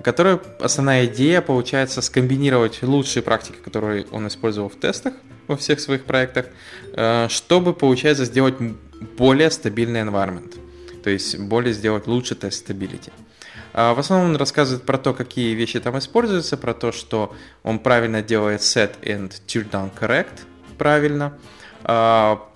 который 0.02 0.38
основная 0.60 1.06
идея 1.06 1.40
получается 1.40 2.02
скомбинировать 2.02 2.82
лучшие 2.82 3.22
практики, 3.22 3.56
которые 3.56 4.06
он 4.10 4.26
использовал 4.28 4.68
в 4.68 4.76
тестах 4.76 5.14
во 5.46 5.56
всех 5.56 5.80
своих 5.80 6.04
проектах, 6.04 6.46
э, 6.94 7.26
чтобы, 7.28 7.74
получается, 7.74 8.24
сделать 8.24 8.54
более 9.16 9.50
стабильный 9.50 10.00
environment, 10.00 10.56
то 11.02 11.10
есть 11.10 11.38
более 11.38 11.72
сделать 11.72 12.06
лучше 12.06 12.34
тест 12.34 12.68
stability. 12.68 13.12
А, 13.72 13.94
в 13.94 13.98
основном 13.98 14.30
он 14.30 14.36
рассказывает 14.36 14.84
про 14.84 14.98
то, 14.98 15.14
какие 15.14 15.54
вещи 15.54 15.78
там 15.80 15.98
используются, 15.98 16.56
про 16.56 16.74
то, 16.74 16.90
что 16.92 17.34
он 17.62 17.78
правильно 17.78 18.22
делает 18.22 18.60
set 18.60 18.92
and 19.02 19.32
tear 19.46 19.68
down 19.70 19.90
correct 19.98 20.40
правильно, 20.78 21.38
а, 21.84 22.47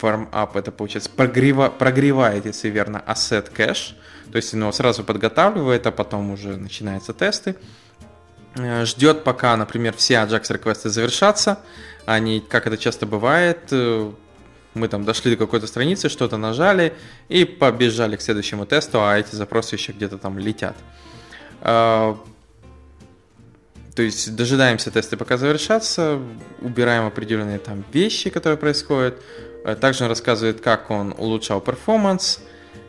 warm-up 0.00 0.56
это 0.56 0.72
получается 0.72 1.10
прогрева, 1.10 1.68
прогревает, 1.68 2.46
если 2.46 2.68
верно, 2.68 3.02
asset 3.06 3.50
кэш, 3.52 3.96
то 4.30 4.36
есть 4.36 4.54
он 4.54 4.60
его 4.60 4.72
сразу 4.72 5.04
подготавливает, 5.04 5.86
а 5.86 5.92
потом 5.92 6.30
уже 6.30 6.56
начинаются 6.56 7.12
тесты. 7.12 7.56
Э, 8.56 8.84
Ждет, 8.84 9.24
пока, 9.24 9.56
например, 9.56 9.94
все 9.96 10.14
Ajax 10.14 10.52
реквесты 10.52 10.88
завершатся. 10.88 11.58
Они, 12.06 12.40
как 12.40 12.66
это 12.66 12.76
часто 12.76 13.06
бывает, 13.06 13.60
э, 13.70 14.10
мы 14.74 14.88
там 14.88 15.04
дошли 15.04 15.32
до 15.32 15.36
какой-то 15.36 15.66
страницы, 15.66 16.08
что-то 16.08 16.36
нажали 16.36 16.92
и 17.28 17.44
побежали 17.44 18.16
к 18.16 18.20
следующему 18.20 18.66
тесту, 18.66 19.02
а 19.02 19.18
эти 19.18 19.34
запросы 19.34 19.76
еще 19.76 19.92
где-то 19.92 20.18
там 20.18 20.38
летят. 20.38 20.76
То 23.96 24.02
есть 24.02 24.36
дожидаемся 24.36 24.90
тесты, 24.90 25.16
пока 25.16 25.38
завершатся, 25.38 26.20
убираем 26.60 27.06
определенные 27.06 27.58
там 27.58 27.82
вещи, 27.94 28.28
которые 28.28 28.58
происходят. 28.58 29.22
Э, 29.64 29.74
также 29.74 30.04
он 30.04 30.10
рассказывает, 30.10 30.60
как 30.60 30.90
он 30.90 31.14
улучшал 31.16 31.62
перформанс, 31.62 32.40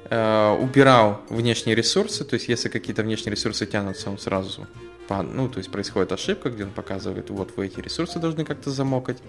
э, 0.09 0.57
убирал 0.61 1.21
внешние 1.29 1.77
ресурсы, 1.77 2.25
то 2.25 2.33
есть 2.33 2.49
если 2.49 2.67
какие-то 2.67 3.03
внешние 3.03 3.31
ресурсы 3.31 3.65
тянутся, 3.65 4.09
он 4.09 4.17
сразу, 4.17 4.67
ну, 5.09 5.47
то 5.47 5.59
есть 5.59 5.71
происходит 5.71 6.11
ошибка, 6.11 6.49
где 6.49 6.65
он 6.65 6.71
показывает, 6.71 7.29
вот 7.29 7.53
вы 7.55 7.67
эти 7.67 7.79
ресурсы 7.79 8.19
должны 8.19 8.43
как-то 8.43 8.69
замокать. 8.69 9.19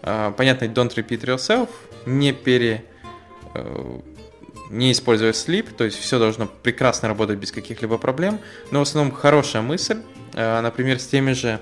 Э, 0.00 0.32
понятно, 0.34 0.64
don't 0.64 0.94
repeat 0.94 1.26
yourself, 1.26 1.68
не 2.06 2.32
пере 2.32 2.84
не 4.70 4.90
используя 4.92 5.32
sleep, 5.32 5.74
то 5.76 5.84
есть 5.84 5.98
все 5.98 6.18
должно 6.18 6.46
прекрасно 6.46 7.06
работать 7.06 7.38
без 7.38 7.52
каких-либо 7.52 7.98
проблем, 7.98 8.40
но 8.70 8.78
в 8.78 8.82
основном 8.82 9.12
хорошая 9.14 9.60
мысль, 9.60 9.98
например, 10.34 10.98
с 10.98 11.06
теми 11.06 11.32
же 11.32 11.60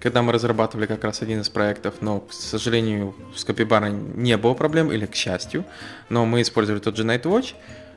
когда 0.00 0.22
мы 0.22 0.32
разрабатывали 0.32 0.86
как 0.86 1.04
раз 1.04 1.22
один 1.22 1.40
из 1.40 1.48
проектов, 1.48 1.94
но, 2.00 2.20
к 2.20 2.32
сожалению, 2.32 3.14
с 3.34 3.44
Capybara 3.46 3.90
не 3.90 4.36
было 4.36 4.54
проблем, 4.54 4.90
или 4.92 5.06
к 5.06 5.14
счастью, 5.14 5.64
но 6.08 6.26
мы 6.26 6.42
использовали 6.42 6.80
тот 6.80 6.96
же 6.96 7.04
Nightwatch. 7.04 7.54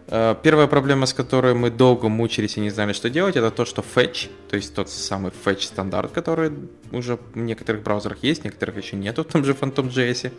Э, 0.07 0.35
первая 0.41 0.67
проблема, 0.67 1.05
с 1.05 1.13
которой 1.13 1.53
мы 1.53 1.69
долго 1.69 2.07
мучились 2.09 2.57
и 2.57 2.59
не 2.59 2.69
знали, 2.69 2.93
что 2.93 3.09
делать, 3.09 3.35
это 3.35 3.51
то, 3.51 3.65
что 3.65 3.83
fetch, 3.83 4.29
то 4.49 4.55
есть 4.55 4.73
тот 4.73 4.89
самый 4.89 5.31
fetch 5.31 5.61
стандарт, 5.61 6.11
который 6.11 6.51
уже 6.91 7.17
в 7.33 7.37
некоторых 7.37 7.83
браузерах 7.83 8.19
есть, 8.23 8.43
некоторых 8.43 8.77
еще 8.77 8.95
нету, 8.95 9.23
в 9.27 9.27
том 9.27 9.43
же 9.45 9.53
Phantom.js, 9.53 10.31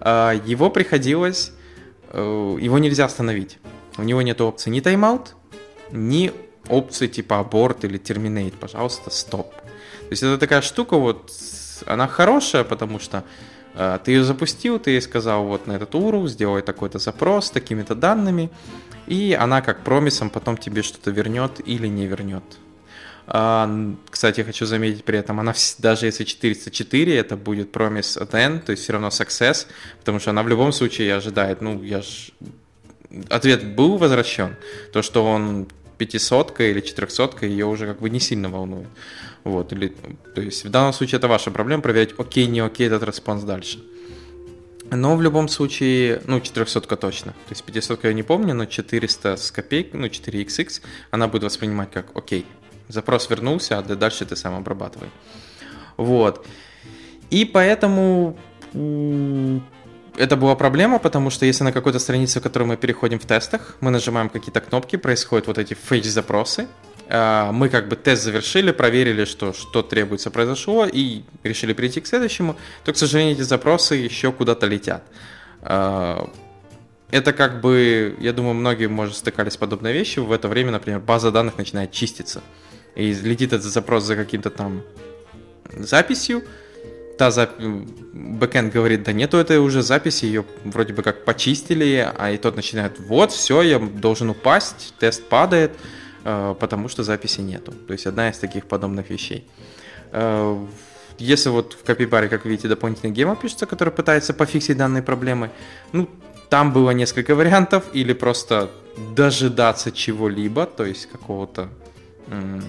э, 0.00 0.40
его 0.44 0.70
приходилось, 0.70 1.52
э, 2.10 2.18
его 2.60 2.78
нельзя 2.78 3.04
остановить. 3.04 3.58
у 3.98 4.02
него 4.02 4.22
нет 4.22 4.40
опции 4.40 4.70
ни 4.70 4.80
тайм-аут, 4.80 5.34
ни 5.90 6.32
опции 6.68 7.06
типа 7.06 7.40
аборт 7.40 7.84
или 7.84 7.98
терминейт, 7.98 8.54
пожалуйста, 8.54 9.10
стоп. 9.10 9.52
То 9.54 10.10
есть 10.10 10.22
это 10.22 10.38
такая 10.38 10.62
штука, 10.62 10.96
вот, 10.96 11.30
она 11.86 12.06
хорошая, 12.06 12.64
потому 12.64 12.98
что 12.98 13.24
э, 13.74 13.98
ты 14.04 14.12
ее 14.12 14.24
запустил, 14.24 14.78
ты 14.78 14.92
ей 14.92 15.02
сказал 15.02 15.44
вот 15.44 15.66
на 15.66 15.72
этот 15.72 15.94
URL, 15.94 16.28
сделай 16.28 16.62
такой-то 16.62 16.98
запрос 16.98 17.46
с 17.46 17.50
такими-то 17.50 17.94
данными, 17.94 18.50
и 19.06 19.36
она 19.38 19.62
как 19.62 19.84
промисом 19.84 20.30
потом 20.30 20.56
тебе 20.56 20.82
что-то 20.82 21.10
вернет 21.10 21.60
или 21.64 21.86
не 21.88 22.06
вернет. 22.06 22.44
А, 23.26 23.70
кстати, 24.10 24.40
хочу 24.42 24.66
заметить 24.66 25.04
при 25.04 25.18
этом, 25.18 25.40
она 25.40 25.54
даже 25.78 26.06
если 26.06 26.24
404, 26.24 27.16
это 27.16 27.36
будет 27.36 27.72
promise 27.72 28.16
от 28.16 28.34
then, 28.34 28.60
то 28.60 28.72
есть 28.72 28.82
все 28.82 28.92
равно 28.92 29.08
success, 29.08 29.66
потому 30.00 30.18
что 30.18 30.30
она 30.30 30.42
в 30.42 30.48
любом 30.48 30.72
случае 30.72 31.14
ожидает, 31.14 31.60
ну, 31.60 31.82
я 31.82 32.02
ж... 32.02 32.30
Ответ 33.28 33.74
был 33.74 33.98
возвращен, 33.98 34.56
то, 34.92 35.02
что 35.02 35.24
он 35.24 35.68
500 35.98 36.60
или 36.60 36.80
400 36.80 37.46
ее 37.46 37.66
уже 37.66 37.86
как 37.86 38.00
бы 38.00 38.10
не 38.10 38.20
сильно 38.20 38.48
волнует. 38.48 38.88
Вот, 39.44 39.72
или, 39.72 39.94
то 40.34 40.40
есть 40.40 40.64
в 40.64 40.70
данном 40.70 40.92
случае 40.92 41.18
это 41.18 41.28
ваша 41.28 41.50
проблема, 41.50 41.82
проверять, 41.82 42.14
окей, 42.18 42.46
не 42.46 42.60
окей 42.60 42.86
этот 42.86 43.02
response 43.02 43.42
дальше. 43.42 43.82
Но 44.90 45.16
в 45.16 45.22
любом 45.22 45.48
случае, 45.48 46.20
ну, 46.26 46.40
400 46.40 46.96
точно. 46.96 47.32
То 47.32 47.50
есть 47.50 47.64
500 47.64 48.04
я 48.04 48.12
не 48.12 48.22
помню, 48.22 48.54
но 48.54 48.66
400 48.66 49.36
с 49.36 49.50
копейк, 49.50 49.94
ну, 49.94 50.06
4xx, 50.06 50.82
она 51.10 51.28
будет 51.28 51.44
воспринимать 51.44 51.90
как 51.90 52.14
окей. 52.14 52.44
Запрос 52.88 53.30
вернулся, 53.30 53.78
а 53.78 53.82
дальше 53.82 54.26
ты 54.26 54.36
сам 54.36 54.54
обрабатывай. 54.54 55.08
Вот. 55.96 56.46
И 57.30 57.46
поэтому 57.46 58.36
это 60.16 60.36
была 60.36 60.54
проблема, 60.54 60.98
потому 60.98 61.30
что 61.30 61.46
если 61.46 61.64
на 61.64 61.72
какой-то 61.72 61.98
странице, 61.98 62.40
в 62.40 62.42
которую 62.42 62.68
мы 62.68 62.76
переходим 62.76 63.18
в 63.18 63.26
тестах, 63.26 63.76
мы 63.80 63.90
нажимаем 63.90 64.28
какие-то 64.28 64.60
кнопки, 64.60 64.96
происходят 64.96 65.46
вот 65.46 65.58
эти 65.58 65.74
фейдж-запросы, 65.74 66.66
а, 67.08 67.52
мы 67.52 67.68
как 67.68 67.88
бы 67.88 67.96
тест 67.96 68.22
завершили, 68.22 68.72
проверили, 68.72 69.24
что 69.24 69.52
что 69.52 69.82
требуется 69.82 70.30
произошло, 70.30 70.86
и 70.86 71.22
решили 71.42 71.72
перейти 71.72 72.00
к 72.00 72.06
следующему, 72.06 72.56
то, 72.84 72.92
к 72.92 72.96
сожалению, 72.96 73.34
эти 73.34 73.42
запросы 73.42 73.94
еще 73.94 74.32
куда-то 74.32 74.66
летят. 74.66 75.02
А, 75.62 76.30
это 77.10 77.32
как 77.32 77.60
бы, 77.60 78.16
я 78.20 78.32
думаю, 78.32 78.54
многие, 78.54 78.86
может, 78.86 79.16
стыкались 79.16 79.52
с 79.52 79.56
подобной 79.58 79.92
вещью. 79.92 80.24
В 80.24 80.32
это 80.32 80.48
время, 80.48 80.72
например, 80.72 81.00
база 81.00 81.30
данных 81.30 81.58
начинает 81.58 81.92
чиститься. 81.92 82.42
И 82.94 83.12
летит 83.12 83.52
этот 83.52 83.70
запрос 83.70 84.04
за 84.04 84.16
каким-то 84.16 84.48
там 84.48 84.82
записью, 85.76 86.42
та 87.18 87.30
зап... 87.30 87.50
бэкэнд 87.58 88.72
говорит, 88.72 89.02
да 89.02 89.12
нету 89.12 89.36
этой 89.36 89.58
уже 89.58 89.82
записи, 89.82 90.24
ее 90.24 90.44
вроде 90.64 90.92
бы 90.92 91.02
как 91.02 91.24
почистили, 91.24 92.12
а 92.18 92.30
и 92.30 92.38
тот 92.38 92.56
начинает, 92.56 92.98
вот, 93.00 93.32
все, 93.32 93.62
я 93.62 93.78
должен 93.78 94.30
упасть, 94.30 94.94
тест 94.98 95.28
падает, 95.28 95.72
э, 96.24 96.54
потому 96.58 96.88
что 96.88 97.02
записи 97.02 97.40
нету. 97.40 97.72
То 97.86 97.92
есть 97.92 98.06
одна 98.06 98.28
из 98.28 98.38
таких 98.38 98.66
подобных 98.66 99.10
вещей. 99.10 99.46
Э, 100.12 100.66
если 101.18 101.50
вот 101.50 101.74
в 101.74 101.84
копипаре, 101.84 102.28
как 102.28 102.44
видите, 102.44 102.68
дополнительный 102.68 103.12
гема 103.12 103.36
пишется, 103.36 103.66
который 103.66 103.92
пытается 103.92 104.32
пофиксить 104.34 104.76
данные 104.76 105.02
проблемы, 105.02 105.50
ну, 105.92 106.08
там 106.48 106.72
было 106.72 106.90
несколько 106.90 107.34
вариантов, 107.34 107.84
или 107.92 108.12
просто 108.12 108.70
дожидаться 109.14 109.90
чего-либо, 109.90 110.66
то 110.66 110.84
есть 110.84 111.06
какого-то 111.06 111.68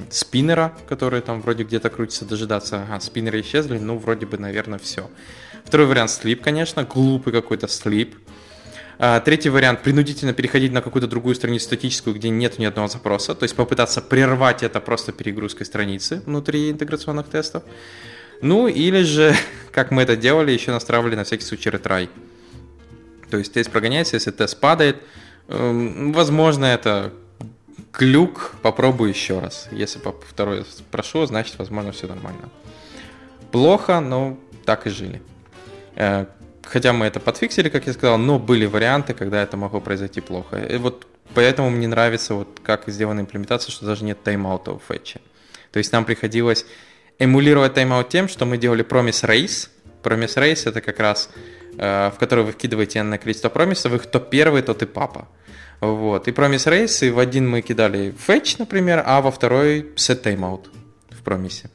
спиннера, 0.09 0.73
который 0.87 1.21
там 1.21 1.41
вроде 1.41 1.63
где-то 1.63 1.89
крутится, 1.89 2.25
дожидаться. 2.25 2.83
Ага, 2.83 2.99
спиннеры 2.99 3.41
исчезли, 3.41 3.77
ну, 3.77 3.97
вроде 3.97 4.25
бы, 4.25 4.37
наверное, 4.37 4.79
все. 4.79 5.09
Второй 5.65 5.87
вариант 5.87 6.11
слип, 6.11 6.41
конечно, 6.41 6.83
глупый 6.83 7.33
какой-то 7.33 7.67
слип. 7.67 8.15
А, 8.99 9.19
третий 9.19 9.49
вариант– 9.49 9.81
принудительно 9.83 10.33
переходить 10.33 10.71
на 10.71 10.81
какую-то 10.81 11.07
другую 11.07 11.35
страницу 11.35 11.65
статическую, 11.65 12.15
где 12.15 12.29
нет 12.29 12.59
ни 12.59 12.65
одного 12.65 12.87
запроса, 12.87 13.33
то 13.33 13.43
есть 13.43 13.55
попытаться 13.55 14.01
прервать 14.01 14.63
это 14.63 14.79
просто 14.79 15.11
перегрузкой 15.11 15.65
страницы 15.65 16.21
внутри 16.25 16.69
интеграционных 16.69 17.27
тестов. 17.27 17.63
Ну, 18.41 18.67
или 18.67 19.01
же, 19.03 19.33
как 19.71 19.91
мы 19.91 20.03
это 20.03 20.15
делали, 20.15 20.51
еще 20.51 20.71
настраивали 20.71 21.15
на 21.15 21.23
всякий 21.23 21.43
случай 21.43 21.69
ретрай. 21.69 22.09
То 23.29 23.37
есть 23.37 23.53
тест 23.53 23.71
прогоняется, 23.71 24.15
если 24.15 24.31
тест 24.31 24.59
падает, 24.59 24.97
эм, 25.47 26.13
возможно, 26.13 26.65
это 26.65 27.13
глюк, 27.93 28.55
попробую 28.61 29.09
еще 29.09 29.39
раз. 29.39 29.67
Если 29.71 29.99
по 29.99 30.11
второй 30.11 30.65
прошу, 30.91 31.25
значит, 31.25 31.57
возможно, 31.57 31.91
все 31.91 32.07
нормально. 32.07 32.49
Плохо, 33.51 33.99
но 33.99 34.37
так 34.65 34.87
и 34.87 34.89
жили. 34.89 35.21
Э, 35.95 36.25
хотя 36.63 36.91
мы 36.93 37.05
это 37.05 37.19
подфиксили, 37.19 37.69
как 37.69 37.85
я 37.87 37.93
сказал, 37.93 38.17
но 38.17 38.39
были 38.39 38.65
варианты, 38.65 39.13
когда 39.13 39.43
это 39.43 39.57
могло 39.57 39.79
произойти 39.79 40.21
плохо. 40.21 40.57
И 40.57 40.77
вот 40.77 41.05
поэтому 41.33 41.69
мне 41.69 41.87
нравится, 41.87 42.33
вот 42.33 42.59
как 42.63 42.83
сделана 42.87 43.21
имплементация, 43.21 43.71
что 43.71 43.85
даже 43.85 44.03
нет 44.03 44.23
тайм-аута 44.23 44.71
в 44.71 44.81
фетче. 44.87 45.21
То 45.71 45.77
есть 45.77 45.91
нам 45.91 46.05
приходилось 46.05 46.65
эмулировать 47.19 47.75
тайм-аут 47.75 48.09
тем, 48.09 48.27
что 48.27 48.45
мы 48.45 48.57
делали 48.57 48.83
promise 48.83 49.27
race. 49.27 49.69
Promise 50.01 50.35
race 50.37 50.67
это 50.67 50.81
как 50.81 50.99
раз, 50.99 51.29
э, 51.77 52.09
в 52.09 52.17
который 52.17 52.43
вы 52.43 52.51
вкидываете 52.53 52.99
энное 52.99 53.19
количество 53.19 53.49
промисов, 53.49 53.93
их 53.93 54.03
кто 54.03 54.19
первый, 54.19 54.63
тот 54.63 54.81
и 54.81 54.85
папа. 54.87 55.27
Вот. 55.83 56.29
И 56.29 56.31
Promise 56.31 56.71
Race, 56.71 57.05
и 57.07 57.11
в 57.11 57.19
один 57.19 57.49
мы 57.49 57.61
кидали 57.61 58.13
fetch, 58.27 58.55
например, 58.57 59.03
а 59.05 59.21
во 59.21 59.31
второй 59.31 59.81
set 59.97 60.23
timeout 60.23 60.67
в 61.09 61.21
промисе. 61.23 61.69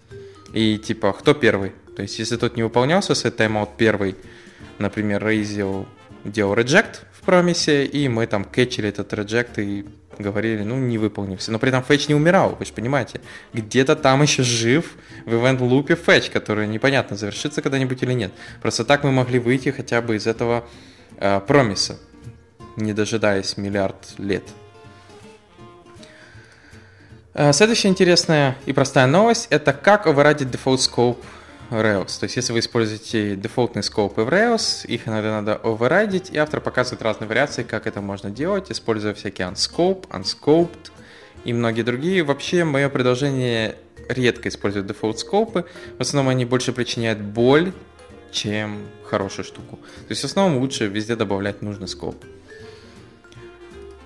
И 0.55 0.79
типа, 0.79 1.13
кто 1.13 1.35
первый? 1.35 1.73
То 1.95 2.01
есть, 2.01 2.19
если 2.19 2.37
тот 2.37 2.57
не 2.57 2.63
выполнялся, 2.63 3.13
set 3.13 3.37
timeout 3.37 3.69
первый, 3.77 4.17
например, 4.79 5.23
Raise 5.23 5.87
делал 6.25 6.55
reject 6.55 7.01
в 7.13 7.21
промисе, 7.27 7.85
и 7.85 8.09
мы 8.09 8.27
там 8.27 8.47
кетчили 8.47 8.89
этот 8.89 9.13
reject 9.13 9.63
и 9.63 9.85
говорили, 10.19 10.63
ну, 10.63 10.79
не 10.79 10.97
выполнился. 10.97 11.53
Но 11.53 11.59
при 11.59 11.69
этом 11.69 11.85
фетч 11.85 12.09
не 12.09 12.15
умирал, 12.15 12.57
вы 12.59 12.65
же 12.65 12.73
понимаете. 12.73 13.21
Где-то 13.53 13.95
там 13.95 14.23
еще 14.23 14.43
жив 14.43 14.97
в 15.27 15.35
event 15.35 15.61
лупе 15.61 15.97
фетч, 15.97 16.31
который 16.31 16.67
непонятно, 16.67 17.15
завершится 17.15 17.61
когда-нибудь 17.61 18.03
или 18.03 18.15
нет. 18.15 18.33
Просто 18.63 18.87
так 18.87 19.05
мы 19.05 19.13
могли 19.13 19.39
выйти 19.39 19.69
хотя 19.69 20.01
бы 20.01 20.17
из 20.17 20.27
этого 20.27 20.67
э, 21.19 21.41
промиса 21.47 21.99
не 22.79 22.93
дожидаясь 22.93 23.57
миллиард 23.57 24.19
лет. 24.19 24.45
Э, 27.35 27.53
следующая 27.53 27.89
интересная 27.89 28.57
и 28.67 28.73
простая 28.73 29.07
новость– 29.07 29.49
это 29.51 29.73
как 29.73 30.07
оверрайдить 30.07 30.49
default 30.49 30.79
scope 30.79 31.19
Rails. 31.71 32.19
То 32.19 32.25
есть, 32.25 32.37
если 32.37 32.53
вы 32.53 32.61
используете 32.61 33.37
дефолтные 33.37 33.83
скопы 33.83 34.23
в 34.23 34.29
Rails, 34.29 34.87
их 34.87 35.07
иногда 35.07 35.41
надо 35.41 35.57
оверрайдить, 35.57 36.31
и 36.31 36.39
автор 36.39 36.61
показывает 36.61 37.03
разные 37.03 37.29
вариации, 37.29 37.63
как 37.63 37.87
это 37.87 38.01
можно 38.01 38.31
делать, 38.31 38.71
используя 38.71 39.15
всякие 39.15 39.49
unscope, 39.49 40.09
unscoped 40.09 40.91
и 41.45 41.53
многие 41.53 41.83
другие. 41.83 42.23
Вообще, 42.23 42.65
мое 42.65 42.89
предложение 42.89 43.77
редко 44.09 44.49
использует 44.49 44.87
дефолт 44.87 45.19
скопы. 45.19 45.67
В 45.99 46.01
основном 46.01 46.31
они 46.31 46.45
больше 46.45 46.73
причиняют 46.73 47.21
боль, 47.21 47.73
чем 48.33 48.87
хорошую 49.05 49.45
штуку. 49.45 49.77
То 49.77 50.11
есть 50.11 50.23
в 50.23 50.25
основном 50.25 50.59
лучше 50.61 50.87
везде 50.87 51.17
добавлять 51.17 51.63
нужный 51.63 51.89
скоп. 51.89 52.17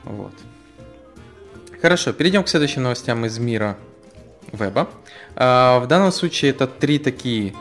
Вот. 0.05 0.33
Хорошо, 1.81 2.13
перейдем 2.13 2.45
к 2.45 2.49
следующим 2.49 2.85
новостям 2.85 3.27
из 3.27 3.39
мира 3.39 3.77
веба. 4.53 4.89
А, 5.35 5.81
в 5.81 5.87
данном 5.87 6.13
случае 6.13 6.53
это 6.53 6.67
три 6.67 6.99
такие 6.99 7.55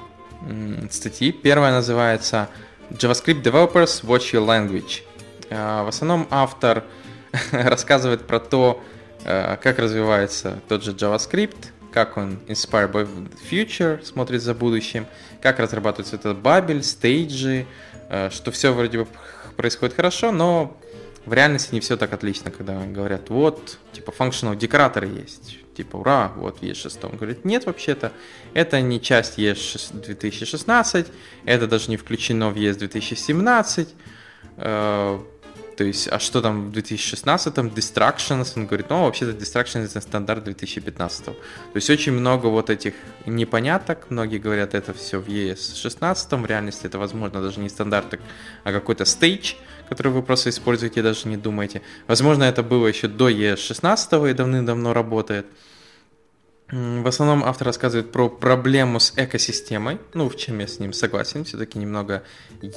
статьи. 0.90 1.32
Первая 1.32 1.72
называется 1.72 2.50
JavaScript 2.92 3.42
Developers 3.42 4.04
Watch 4.04 4.34
Your 4.34 4.46
Language. 4.46 5.02
А, 5.50 5.84
в 5.84 5.88
основном 5.88 6.28
автор 6.30 6.84
рассказывает 7.52 8.28
про 8.28 8.40
то, 8.40 8.84
а, 9.26 9.58
как 9.58 9.80
развивается 9.80 10.60
тот 10.68 10.84
же 10.84 10.92
JavaScript, 10.92 11.68
как 11.92 12.18
он 12.18 12.40
inspired 12.48 12.92
by 12.92 13.08
the 13.08 13.32
future, 13.50 14.04
смотрит 14.04 14.42
за 14.42 14.54
будущим, 14.54 15.08
как 15.42 15.60
разрабатывается 15.60 16.16
этот 16.16 16.38
бабель, 16.38 16.84
стейджи, 16.84 17.66
что 18.30 18.52
все 18.52 18.72
вроде 18.72 19.00
бы 19.00 19.08
происходит 19.58 19.96
хорошо, 19.96 20.32
но 20.32 20.78
в 21.26 21.34
реальности 21.34 21.74
не 21.74 21.80
все 21.80 21.98
так 21.98 22.14
отлично, 22.14 22.52
когда 22.52 22.84
говорят, 22.86 23.30
вот, 23.30 23.78
типа, 23.92 24.12
functional 24.12 24.56
декораторы 24.56 25.08
есть, 25.08 25.58
типа, 25.76 25.98
ура, 25.98 26.32
вот 26.36 26.62
ES6. 26.62 27.10
Он 27.12 27.18
говорит, 27.18 27.46
нет, 27.46 27.66
вообще-то, 27.66 28.12
это 28.54 28.82
не 28.82 29.00
часть 29.00 29.38
ES 29.38 29.94
2016, 29.94 31.08
это 31.46 31.68
даже 31.68 31.90
не 31.90 31.98
включено 31.98 32.50
в 32.50 32.56
ES 32.58 32.76
2017, 32.78 33.90
э, 34.58 35.20
то 35.82 35.88
есть, 35.88 36.08
а 36.12 36.20
что 36.20 36.42
там 36.42 36.70
в 36.70 36.78
2016-м? 36.78 37.70
Distractions. 37.70 38.54
Он 38.56 38.68
говорит, 38.68 38.92
ну, 38.92 39.06
вообще-то 39.06 39.32
Distractions 39.32 39.86
это 39.86 40.00
стандарт 40.00 40.44
2015 40.44 41.26
То 41.26 41.34
есть, 41.74 41.90
очень 41.90 42.12
много 42.12 42.46
вот 42.50 42.70
этих 42.70 42.94
непоняток. 43.26 44.06
Многие 44.10 44.38
говорят, 44.38 44.76
это 44.76 44.94
все 44.94 45.18
в 45.18 45.28
ES 45.28 45.76
16 45.82 46.32
В 46.34 46.46
реальности 46.46 46.86
это, 46.86 47.00
возможно, 47.00 47.42
даже 47.42 47.60
не 47.60 47.68
стандарт, 47.68 48.20
а 48.64 48.72
какой-то 48.72 49.06
стейдж, 49.06 49.56
который 49.90 50.12
вы 50.12 50.22
просто 50.22 50.52
используете 50.52 51.00
и 51.00 51.04
даже 51.04 51.28
не 51.28 51.38
думаете. 51.38 51.82
Возможно, 52.06 52.44
это 52.44 52.62
было 52.62 52.86
еще 52.86 53.08
до 53.08 53.32
ES 53.32 53.58
16 53.58 54.14
и 54.30 54.34
давным-давно 54.34 54.94
работает. 54.94 55.48
В 56.72 57.06
основном 57.06 57.44
автор 57.44 57.68
рассказывает 57.68 58.14
про 58.14 58.30
проблему 58.30 59.02
с 59.02 59.12
экосистемой, 59.18 60.00
ну, 60.14 60.30
в 60.30 60.38
чем 60.38 60.60
я 60.60 60.68
с 60.68 60.80
ним 60.80 60.94
согласен, 60.94 61.44
все-таки 61.44 61.78
немного 61.78 62.24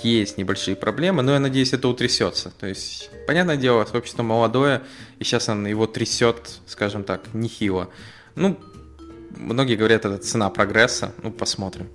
есть 0.02 0.36
небольшие 0.36 0.74
проблемы, 0.74 1.22
но 1.22 1.32
я 1.32 1.38
надеюсь, 1.38 1.72
это 1.72 1.86
утрясется. 1.86 2.52
То 2.58 2.66
есть, 2.66 3.08
понятное 3.28 3.56
дело, 3.56 3.84
сообщество 3.84 4.24
молодое, 4.24 4.82
и 5.20 5.24
сейчас 5.24 5.48
он 5.48 5.64
его 5.66 5.86
трясет, 5.86 6.58
скажем 6.66 7.04
так, 7.04 7.22
нехило. 7.34 7.88
Ну, 8.34 8.58
многие 9.36 9.76
говорят, 9.76 10.04
это 10.04 10.18
цена 10.18 10.50
прогресса, 10.50 11.12
ну, 11.22 11.30
посмотрим. 11.30 11.88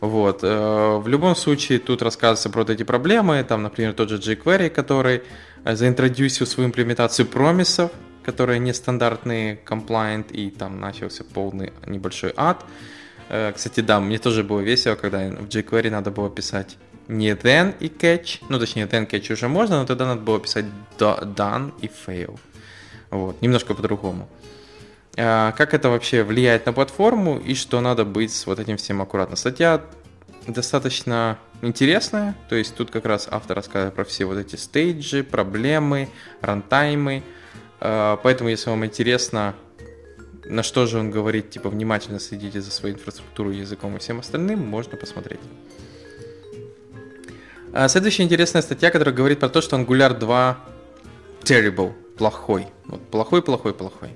Вот. 0.00 0.44
Э, 0.44 0.98
в 0.98 1.08
любом 1.08 1.34
случае, 1.34 1.80
тут 1.80 2.00
рассказывается 2.00 2.50
про 2.50 2.60
вот 2.60 2.70
эти 2.70 2.84
проблемы, 2.84 3.42
там, 3.42 3.64
например, 3.64 3.92
тот 3.94 4.08
же 4.08 4.18
jQuery, 4.18 4.70
который 4.70 5.22
э, 5.64 5.74
заинтродюсил 5.74 6.46
свою 6.46 6.68
имплементацию 6.68 7.26
промисов, 7.26 7.90
которые 8.24 8.58
нестандартные, 8.58 9.58
compliant, 9.66 10.32
и 10.32 10.50
там 10.50 10.80
начался 10.80 11.24
полный 11.24 11.72
небольшой 11.86 12.32
ад. 12.36 12.64
Э, 13.28 13.52
кстати, 13.52 13.80
да, 13.80 14.00
мне 14.00 14.18
тоже 14.18 14.42
было 14.44 14.60
весело, 14.60 14.94
когда 14.94 15.28
в 15.28 15.48
jQuery 15.48 15.90
надо 15.90 16.10
было 16.10 16.30
писать 16.30 16.76
не 17.08 17.30
then 17.32 17.74
и 17.80 17.88
catch, 17.88 18.42
ну 18.48 18.58
точнее 18.58 18.86
then 18.86 19.08
catch 19.08 19.32
уже 19.32 19.48
можно, 19.48 19.80
но 19.80 19.86
тогда 19.86 20.06
надо 20.06 20.20
было 20.20 20.38
писать 20.38 20.66
done 20.98 21.72
и 21.80 21.88
fail. 21.88 22.38
Вот, 23.10 23.42
немножко 23.42 23.74
по-другому. 23.74 24.28
А, 25.16 25.52
как 25.52 25.74
это 25.74 25.90
вообще 25.90 26.22
влияет 26.22 26.66
на 26.66 26.72
платформу 26.72 27.38
и 27.38 27.54
что 27.54 27.80
надо 27.80 28.04
быть 28.04 28.32
с 28.32 28.46
вот 28.46 28.58
этим 28.60 28.76
всем 28.76 29.02
аккуратно. 29.02 29.36
Статья 29.36 29.82
достаточно 30.46 31.38
интересная, 31.62 32.36
то 32.48 32.54
есть 32.54 32.74
тут 32.74 32.90
как 32.90 33.04
раз 33.04 33.28
автор 33.30 33.56
рассказывает 33.56 33.94
про 33.94 34.04
все 34.04 34.24
вот 34.24 34.38
эти 34.38 34.56
стейджи, 34.56 35.24
проблемы, 35.24 36.08
рантаймы, 36.40 37.22
поэтому, 37.80 38.50
если 38.50 38.70
вам 38.70 38.84
интересно, 38.84 39.54
на 40.44 40.62
что 40.62 40.86
же 40.86 40.98
он 40.98 41.10
говорит, 41.10 41.50
типа, 41.50 41.70
внимательно 41.70 42.20
следите 42.20 42.60
за 42.60 42.70
своей 42.70 42.94
инфраструктурой, 42.94 43.56
языком 43.56 43.96
и 43.96 43.98
всем 43.98 44.18
остальным, 44.20 44.60
можно 44.60 44.96
посмотреть. 44.96 45.40
А, 47.72 47.88
следующая 47.88 48.24
интересная 48.24 48.62
статья, 48.62 48.90
которая 48.90 49.14
говорит 49.14 49.38
про 49.38 49.48
то, 49.48 49.60
что 49.60 49.76
Angular 49.76 50.18
2 50.18 50.58
terrible, 51.42 51.92
плохой. 52.18 52.66
Вот 52.86 53.00
плохой, 53.10 53.42
плохой, 53.42 53.74
плохой. 53.74 54.10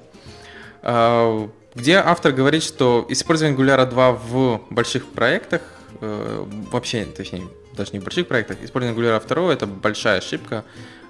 А, 0.83 1.49
где 1.75 1.97
автор 1.97 2.33
говорит, 2.33 2.63
что 2.63 3.07
использование 3.09 3.57
Angular 3.57 3.89
2 3.89 4.13
в 4.13 4.61
больших 4.71 5.07
проектах, 5.07 5.63
э, 6.01 6.45
вообще, 6.71 7.05
точнее, 7.05 7.49
даже 7.77 7.93
не 7.93 7.99
в 7.99 8.05
больших 8.05 8.29
проектах, 8.29 8.59
использование 8.63 9.01
Angular 9.01 9.27
2 9.27 9.53
это 9.53 9.67
большая 9.67 10.19
ошибка 10.19 10.65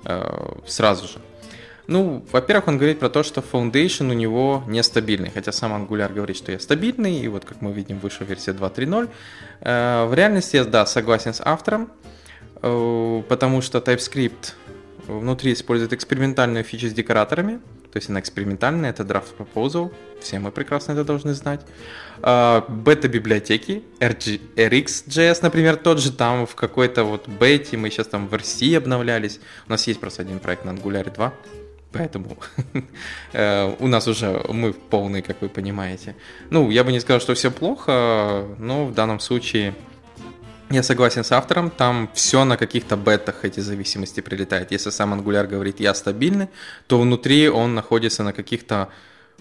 э, 0.05 0.53
сразу 0.67 1.07
же. 1.07 1.19
Ну, 1.87 2.25
во-первых, 2.33 2.69
он 2.69 2.79
говорит 2.79 2.99
про 2.99 3.11
то, 3.11 3.23
что 3.23 3.43
Foundation 3.43 4.11
у 4.11 4.15
него 4.15 4.65
нестабильный, 4.67 5.31
хотя 5.31 5.53
сам 5.53 5.73
Angular 5.73 6.13
говорит, 6.13 6.37
что 6.37 6.51
я 6.51 6.59
стабильный, 6.59 7.21
и 7.21 7.29
вот 7.29 7.45
как 7.45 7.61
мы 7.61 7.73
видим, 7.73 7.99
вышла 7.99 8.25
версия 8.25 8.53
2.3.0. 8.53 9.11
Э, 9.61 10.07
в 10.07 10.15
реальности 10.15 10.57
я, 10.57 10.65
да, 10.65 10.87
согласен 10.87 11.35
с 11.35 11.43
автором, 11.45 11.91
э, 12.63 13.23
потому 13.29 13.61
что 13.61 13.79
TypeScript 13.79 14.55
внутри 15.07 15.53
использует 15.53 15.93
экспериментальную 15.93 16.65
фичу 16.65 16.89
с 16.89 16.93
декораторами, 16.93 17.61
то 17.93 17.99
есть 17.99 18.09
она 18.09 18.19
экспериментальная, 18.19 18.91
это 18.91 19.03
Draft 19.03 19.37
Proposal, 19.39 19.93
все 20.23 20.39
мы 20.39 20.51
прекрасно 20.51 20.93
это 20.93 21.05
должны 21.05 21.35
знать. 21.35 21.61
Э, 22.23 22.63
бета-библиотеки, 22.67 23.83
RxJS, 24.01 25.39
например, 25.43 25.77
тот 25.77 26.01
же 26.01 26.13
там 26.13 26.47
в 26.47 26.55
какой-то 26.55 27.05
вот 27.05 27.29
бете, 27.29 27.77
мы 27.77 27.91
сейчас 27.91 28.07
там 28.07 28.27
в 28.27 28.33
RC 28.33 28.75
обновлялись, 28.79 29.39
у 29.69 29.71
нас 29.71 29.87
есть 29.87 30.01
просто 30.01 30.23
один 30.23 30.39
проект 30.39 30.65
на 30.65 30.71
Angular 30.71 31.15
2, 31.15 31.35
Поэтому 31.95 32.37
э, 33.33 33.75
у 33.79 33.87
нас 33.87 34.09
уже 34.09 34.43
мы 34.49 34.73
полные, 34.73 35.23
как 35.23 35.41
вы 35.43 35.49
понимаете. 35.49 36.15
Ну, 36.51 36.71
я 36.71 36.85
бы 36.85 36.93
не 36.93 37.01
сказал, 37.01 37.21
что 37.21 37.35
все 37.35 37.51
плохо, 37.51 38.45
но 38.59 38.87
в 38.87 38.95
данном 38.95 39.21
случае 39.21 39.75
я 40.71 40.83
согласен 40.83 41.25
с 41.25 41.33
автором, 41.33 41.71
там 41.71 42.09
все 42.15 42.45
на 42.45 42.57
каких-то 42.57 42.97
бетах 42.97 43.45
эти 43.45 43.61
зависимости 43.61 44.21
прилетает. 44.21 44.73
Если 44.73 44.91
сам 44.91 45.15
Angular 45.15 45.47
говорит 45.47 45.81
«я 45.81 45.95
стабильный», 45.95 46.49
то 46.87 47.01
внутри 47.01 47.49
он 47.49 47.75
находится 47.75 48.23
на 48.23 48.33
каких-то 48.33 48.89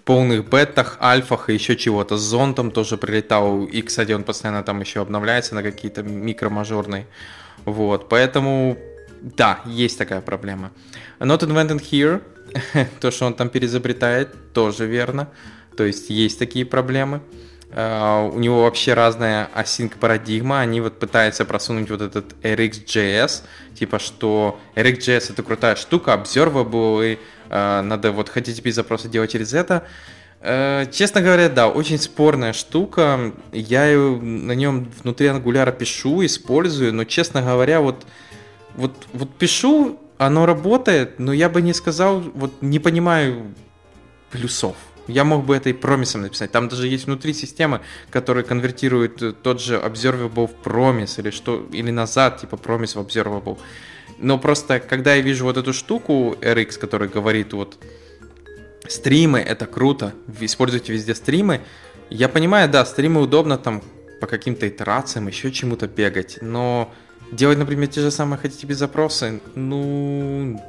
полных 0.05 0.49
бетах, 0.49 0.97
альфах 1.01 1.49
и 1.49 1.53
еще 1.53 1.75
чего-то. 1.75 2.17
С 2.17 2.21
зонтом 2.21 2.71
тоже 2.71 2.97
прилетал, 2.97 3.63
и, 3.63 3.81
кстати, 3.81 4.11
он 4.11 4.23
постоянно 4.23 4.63
там 4.63 4.81
еще 4.81 5.01
обновляется 5.01 5.55
на 5.55 5.63
какие-то 5.63 6.03
микромажорные. 6.03 7.07
Вот, 7.65 8.09
поэтому, 8.09 8.77
да, 9.21 9.61
есть 9.65 9.97
такая 9.97 10.21
проблема. 10.21 10.71
Not 11.19 11.39
invented 11.39 11.79
here, 11.79 12.21
то, 12.99 13.11
что 13.11 13.25
он 13.25 13.33
там 13.33 13.49
переизобретает, 13.49 14.53
тоже 14.53 14.85
верно. 14.85 15.29
То 15.75 15.83
есть 15.83 16.09
есть 16.09 16.39
такие 16.39 16.65
проблемы. 16.65 17.21
Uh, 17.75 18.31
у 18.31 18.37
него 18.37 18.61
вообще 18.61 18.93
разная 18.93 19.49
async 19.55 19.97
парадигма, 19.97 20.59
они 20.59 20.79
вот 20.79 20.99
пытаются 20.99 21.43
просунуть 21.43 21.89
вот 21.89 22.01
этот 22.01 22.35
RxJS, 22.43 23.41
типа 23.73 23.97
что 23.97 24.59
RxJS 24.75 25.31
это 25.31 25.41
крутая 25.41 25.75
штука, 25.75 26.11
observable, 26.11 27.13
и 27.13 27.19
uh, 27.49 27.81
надо 27.81 28.11
вот 28.11 28.29
HTTP 28.29 28.71
запросы 28.71 29.09
делать 29.09 29.31
через 29.31 29.55
это. 29.55 29.87
Uh, 30.39 30.87
честно 30.91 31.21
говоря, 31.21 31.49
да, 31.49 31.67
очень 31.67 31.97
спорная 31.97 32.53
штука, 32.53 33.33
я 33.51 33.85
на 33.97 34.51
нем 34.51 34.91
внутри 35.01 35.29
Angular 35.29 35.75
пишу, 35.75 36.23
использую, 36.23 36.93
но 36.93 37.05
честно 37.05 37.41
говоря, 37.41 37.81
вот, 37.81 38.05
вот, 38.75 38.93
вот 39.13 39.33
пишу, 39.35 39.99
оно 40.25 40.45
работает, 40.45 41.19
но 41.19 41.33
я 41.33 41.49
бы 41.49 41.61
не 41.61 41.73
сказал, 41.73 42.19
вот 42.19 42.61
не 42.61 42.79
понимаю 42.79 43.53
плюсов. 44.31 44.75
Я 45.07 45.23
мог 45.23 45.45
бы 45.45 45.55
это 45.55 45.69
и 45.69 45.73
промисом 45.73 46.21
написать. 46.21 46.51
Там 46.51 46.69
даже 46.69 46.87
есть 46.87 47.07
внутри 47.07 47.33
системы, 47.33 47.81
которая 48.09 48.43
конвертирует 48.43 49.41
тот 49.41 49.61
же 49.61 49.75
observable 49.75 50.47
в 50.47 50.53
промис 50.63 51.19
или 51.19 51.29
что, 51.29 51.67
или 51.71 51.91
назад, 51.91 52.39
типа 52.39 52.57
промис 52.57 52.95
в 52.95 52.99
observable. 52.99 53.57
Но 54.19 54.37
просто, 54.37 54.79
когда 54.79 55.15
я 55.15 55.21
вижу 55.21 55.43
вот 55.43 55.57
эту 55.57 55.73
штуку 55.73 56.37
RX, 56.39 56.79
который 56.79 57.09
говорит 57.09 57.53
вот 57.53 57.77
стримы, 58.87 59.39
это 59.39 59.65
круто, 59.65 60.13
используйте 60.39 60.93
везде 60.93 61.15
стримы, 61.15 61.61
я 62.09 62.29
понимаю, 62.29 62.69
да, 62.69 62.85
стримы 62.85 63.21
удобно 63.21 63.57
там 63.57 63.81
по 64.21 64.27
каким-то 64.27 64.67
итерациям, 64.67 65.27
еще 65.27 65.51
чему-то 65.51 65.87
бегать, 65.87 66.37
но 66.41 66.93
Делать, 67.33 67.57
например, 67.57 67.87
те 67.87 68.01
же 68.01 68.11
самые 68.11 68.39
HTTP 68.39 68.73
запросы, 68.75 69.41
ну, 69.55 70.61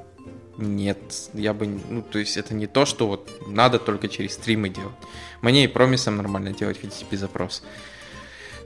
нет, 0.57 0.99
я 1.35 1.53
бы, 1.53 1.67
ну, 1.67 2.01
то 2.01 2.19
есть 2.19 2.39
это 2.39 2.55
не 2.55 2.67
то, 2.67 2.87
что 2.87 3.07
вот 3.07 3.31
надо 3.47 3.79
только 3.79 4.09
через 4.09 4.33
стримы 4.33 4.71
делать. 4.71 4.95
Мне 5.43 5.65
и 5.65 5.69
промисом 5.69 6.17
нормально 6.17 6.53
делать 6.53 6.79
HTTP 6.83 7.19
запрос. 7.19 7.63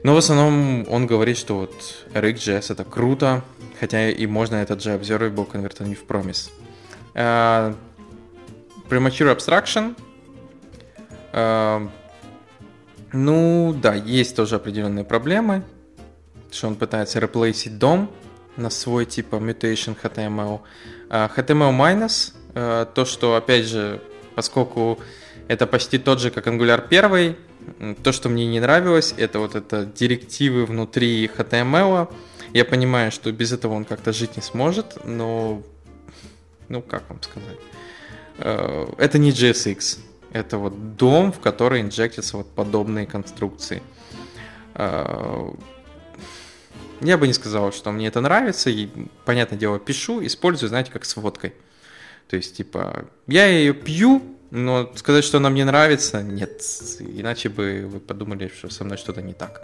Но 0.05 0.15
в 0.15 0.19
основном 0.19 0.87
он 0.89 1.09
говорит, 1.09 1.39
что 1.39 1.59
вот 1.59 1.75
RxJS 2.15 2.73
это 2.73 2.85
круто, 2.85 3.43
хотя 3.81 4.11
и 4.11 4.27
можно 4.27 4.57
этот 4.57 4.81
же 4.81 4.91
observable 4.91 5.45
конвертировать 5.45 5.99
в 5.99 6.05
промис. 6.05 6.53
Uh, 7.15 7.75
premature 8.89 9.37
abstraction. 9.37 9.97
Uh, 11.33 11.89
ну 13.13 13.77
да, 13.83 13.95
есть 13.95 14.37
тоже 14.37 14.55
определенные 14.55 15.05
проблемы 15.05 15.65
что 16.51 16.69
он 16.69 16.77
пытается 16.77 17.19
реплейсить 17.19 17.79
дом 17.79 18.11
на 18.57 18.71
свой 18.71 19.07
типа 19.07 19.37
mutation 19.37 19.97
HTML. 20.01 20.61
HTML 21.09 21.73
minus, 21.73 22.35
э, 22.55 22.87
то, 22.95 23.05
что, 23.05 23.37
опять 23.37 23.67
же, 23.67 24.01
поскольку 24.35 24.99
это 25.49 25.67
почти 25.67 25.99
тот 25.99 26.21
же, 26.21 26.31
как 26.31 26.47
Angular 26.47 26.85
1, 26.87 27.95
то, 28.03 28.13
что 28.13 28.29
мне 28.29 28.47
не 28.47 28.61
нравилось, 28.61 29.15
это 29.17 29.39
вот 29.39 29.55
это 29.55 29.85
директивы 29.85 30.67
внутри 30.67 31.27
HTML. 31.27 32.13
Я 32.53 32.65
понимаю, 32.65 33.13
что 33.13 33.31
без 33.33 33.53
этого 33.53 33.75
он 33.75 33.85
как-то 33.85 34.13
жить 34.13 34.37
не 34.37 34.43
сможет, 34.43 35.05
но, 35.05 35.63
ну, 36.69 36.83
как 36.83 37.09
вам 37.09 37.23
сказать, 37.23 37.59
э, 38.39 38.87
это 38.99 39.19
не 39.19 39.31
JSX, 39.31 39.99
это 40.33 40.59
вот 40.59 40.97
дом, 40.97 41.33
в 41.33 41.41
который 41.41 41.81
инжектятся 41.81 42.39
вот 42.39 42.51
подобные 42.51 43.07
конструкции. 43.07 43.83
Я 47.01 47.17
бы 47.17 47.27
не 47.27 47.33
сказал, 47.33 47.73
что 47.73 47.93
мне 47.93 48.09
это 48.09 48.21
нравится, 48.21 48.71
и, 48.71 48.89
понятное 49.25 49.59
дело, 49.59 49.79
пишу, 49.79 50.25
использую, 50.25 50.69
знаете, 50.69 50.91
как 50.91 51.05
с 51.05 51.17
водкой. 51.17 51.55
То 52.29 52.37
есть, 52.37 52.57
типа, 52.57 53.07
я 53.27 53.47
ее 53.47 53.73
пью, 53.73 54.23
но 54.51 54.93
сказать, 54.97 55.25
что 55.25 55.39
она 55.39 55.51
мне 55.51 55.65
нравится, 55.65 56.23
нет. 56.23 56.61
Иначе 57.01 57.49
бы 57.49 57.87
вы 57.87 58.01
подумали, 58.01 58.51
что 58.55 58.69
со 58.71 58.85
мной 58.85 58.99
что-то 58.99 59.23
не 59.23 59.33
так. 59.33 59.63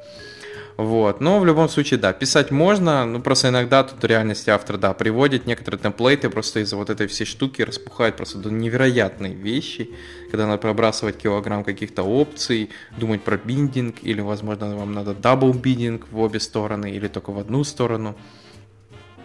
Вот. 0.76 1.20
Но 1.20 1.38
в 1.38 1.46
любом 1.46 1.68
случае, 1.68 2.00
да, 2.00 2.12
писать 2.12 2.50
можно, 2.50 3.04
ну 3.06 3.20
просто 3.20 3.48
иногда 3.48 3.84
тут 3.84 4.02
в 4.02 4.06
реальности 4.06 4.50
автор, 4.50 4.76
да, 4.76 4.92
приводит 4.92 5.46
некоторые 5.46 5.80
темплейты 5.80 6.28
просто 6.30 6.60
из-за 6.60 6.76
вот 6.76 6.90
этой 6.90 7.06
всей 7.06 7.26
штуки 7.26 7.62
распухают 7.62 8.16
просто 8.16 8.38
до 8.38 8.50
невероятной 8.50 9.34
вещи, 9.34 9.90
когда 10.30 10.46
надо 10.46 10.58
пробрасывать 10.58 11.16
килограмм 11.16 11.62
каких-то 11.62 12.02
опций, 12.02 12.70
думать 12.98 13.22
про 13.22 13.36
binding, 13.36 13.96
или, 14.02 14.20
возможно, 14.20 14.76
вам 14.76 14.92
надо 14.92 15.14
double 15.14 15.52
binding 15.52 16.08
в 16.10 16.18
обе 16.18 16.40
стороны, 16.40 16.90
или 16.90 17.06
только 17.06 17.30
в 17.30 17.38
одну 17.38 17.62
сторону. 17.62 18.16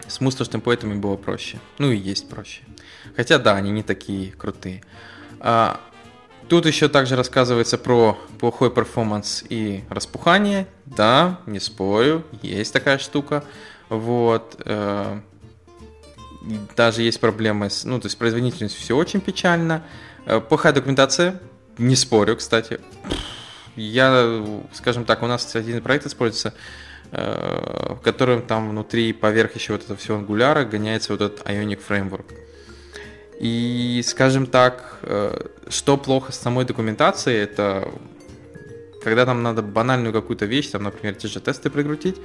С 0.06 0.20
мусташ 0.20 0.48
темплейтами 0.48 0.94
было 0.94 1.16
проще. 1.16 1.58
Ну 1.78 1.90
и 1.90 1.96
есть 1.96 2.28
проще. 2.28 2.62
Хотя, 3.16 3.38
да, 3.38 3.56
они 3.56 3.70
не 3.70 3.82
такие 3.82 4.32
крутые. 4.32 4.82
А, 5.40 5.80
Тут 6.50 6.66
еще 6.66 6.88
также 6.88 7.14
рассказывается 7.14 7.78
про 7.78 8.18
плохой 8.40 8.72
перформанс 8.72 9.44
и 9.48 9.84
распухание. 9.88 10.66
Да, 10.84 11.38
не 11.46 11.60
спорю, 11.60 12.24
есть 12.42 12.72
такая 12.72 12.98
штука. 12.98 13.44
Вот. 13.88 14.60
Э, 14.64 15.20
даже 16.76 17.02
есть 17.02 17.20
проблемы 17.20 17.70
с... 17.70 17.84
Ну, 17.84 18.00
то 18.00 18.06
есть 18.06 18.18
производительностью 18.18 18.82
все 18.82 18.96
очень 18.96 19.20
печально. 19.20 19.84
Э, 20.26 20.40
плохая 20.40 20.72
документация, 20.72 21.40
не 21.78 21.94
спорю, 21.94 22.34
кстати. 22.34 22.80
Я, 23.76 24.44
скажем 24.72 25.04
так, 25.04 25.22
у 25.22 25.28
нас 25.28 25.54
один 25.54 25.80
проект 25.80 26.06
используется, 26.06 26.52
э, 27.12 27.94
в 27.94 28.00
котором 28.02 28.42
там 28.42 28.70
внутри, 28.70 29.12
поверх 29.12 29.54
еще 29.54 29.74
вот 29.74 29.84
этого 29.84 29.96
всего 29.96 30.16
ангуляра 30.16 30.64
гоняется 30.64 31.12
вот 31.12 31.20
этот 31.20 31.46
Ionic 31.46 31.78
Framework. 31.88 32.49
И, 33.40 34.02
скажем 34.04 34.46
так, 34.46 34.98
э, 35.02 35.46
что 35.68 35.96
плохо 35.96 36.30
с 36.30 36.38
самой 36.38 36.66
документацией, 36.66 37.38
это 37.38 37.88
когда 39.02 39.24
там 39.24 39.42
надо 39.42 39.62
банальную 39.62 40.12
какую-то 40.12 40.44
вещь, 40.44 40.68
там, 40.68 40.82
например, 40.82 41.14
те 41.14 41.26
же 41.26 41.40
тесты 41.40 41.70
прикрутить, 41.70 42.16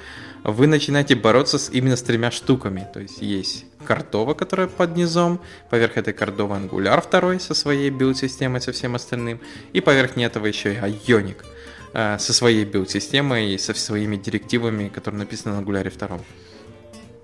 вы 0.44 0.68
начинаете 0.68 1.16
бороться 1.16 1.58
с, 1.58 1.70
именно 1.70 1.96
с 1.96 2.02
тремя 2.02 2.32
штуками. 2.32 2.86
То 2.94 3.00
есть 3.00 3.22
есть 3.22 3.66
картова, 3.86 4.34
которая 4.34 4.68
под 4.68 4.98
низом, 4.98 5.40
поверх 5.70 5.96
этой 5.96 6.14
кардовы 6.14 6.58
Angular 6.58 7.02
второй 7.02 7.40
со 7.40 7.54
своей 7.54 7.90
билд-системой, 7.92 8.60
со 8.60 8.74
всем 8.74 8.96
остальным, 8.96 9.40
и 9.72 9.80
поверх 9.80 10.18
этого 10.18 10.48
еще 10.48 10.74
и 10.74 10.78
Ionic 10.78 11.46
э, 11.94 12.18
со 12.20 12.34
своей 12.34 12.66
билд-системой 12.66 13.54
и 13.54 13.58
со 13.58 13.74
своими 13.74 14.18
директивами, 14.18 14.90
которые 14.90 15.20
написаны 15.20 15.56
на 15.56 15.62
Angular 15.62 15.90
2. 15.90 16.20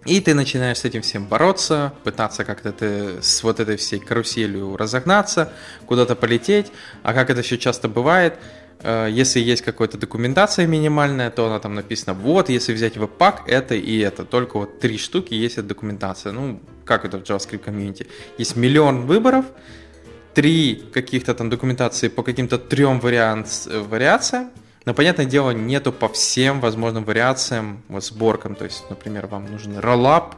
И 0.06 0.20
ты 0.20 0.34
начинаешь 0.34 0.80
с 0.80 0.86
этим 0.86 1.04
всем 1.04 1.28
бороться, 1.28 1.94
пытаться 2.04 2.44
как-то 2.44 2.72
ты 2.72 3.22
с 3.22 3.44
вот 3.44 3.60
этой 3.60 3.78
всей 3.78 4.00
каруселью 4.00 4.76
разогнаться, 4.76 5.54
куда-то 5.86 6.16
полететь. 6.16 6.72
А 7.04 7.14
как 7.14 7.30
это 7.30 7.42
еще 7.42 7.60
часто 7.60 7.88
бывает, 7.88 8.34
э, 8.80 9.10
если 9.12 9.40
есть 9.40 9.62
какая-то 9.62 10.00
документация 10.00 10.66
минимальная, 10.66 11.30
то 11.30 11.46
она 11.46 11.60
там 11.60 11.76
написана, 11.76 12.16
вот, 12.16 12.50
если 12.50 12.74
взять 12.74 12.98
веб-пак, 12.98 13.44
это 13.48 13.76
и 13.76 14.00
это. 14.00 14.26
Только 14.26 14.58
вот 14.58 14.80
три 14.80 14.98
штуки 14.98 15.36
есть 15.36 15.60
эта 15.60 15.68
документация. 15.68 16.32
Ну, 16.32 16.60
как 16.84 17.06
это 17.06 17.20
в 17.20 17.22
JavaScript 17.22 17.60
комьюнити? 17.60 18.08
Есть 18.40 18.56
миллион 18.56 19.06
выборов, 19.06 19.46
три 20.34 20.84
каких-то 20.94 21.36
там 21.36 21.52
документации 21.52 22.08
по 22.08 22.24
каким-то 22.24 22.58
трем 22.58 23.00
вариант, 23.00 23.68
вариациям, 23.68 24.50
но, 24.86 24.94
понятное 24.94 25.26
дело, 25.26 25.52
нету 25.52 25.92
по 25.92 26.10
всем 26.10 26.60
возможным 26.60 27.04
вариациям, 27.04 27.84
вот 27.88 28.04
сборкам. 28.04 28.56
То 28.56 28.66
есть, 28.66 28.84
например, 28.90 29.28
вам 29.28 29.52
нужен 29.52 29.78
роллап 29.78 30.36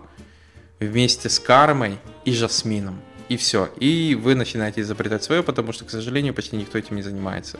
вместе 0.79 1.29
с 1.29 1.39
кармой 1.39 1.97
и 2.25 2.33
жасмином. 2.33 2.99
И 3.29 3.37
все. 3.37 3.69
И 3.77 4.15
вы 4.15 4.35
начинаете 4.35 4.81
изобретать 4.81 5.23
свое, 5.23 5.43
потому 5.43 5.71
что, 5.71 5.85
к 5.85 5.89
сожалению, 5.89 6.33
почти 6.33 6.57
никто 6.57 6.77
этим 6.77 6.97
не 6.97 7.01
занимается. 7.01 7.57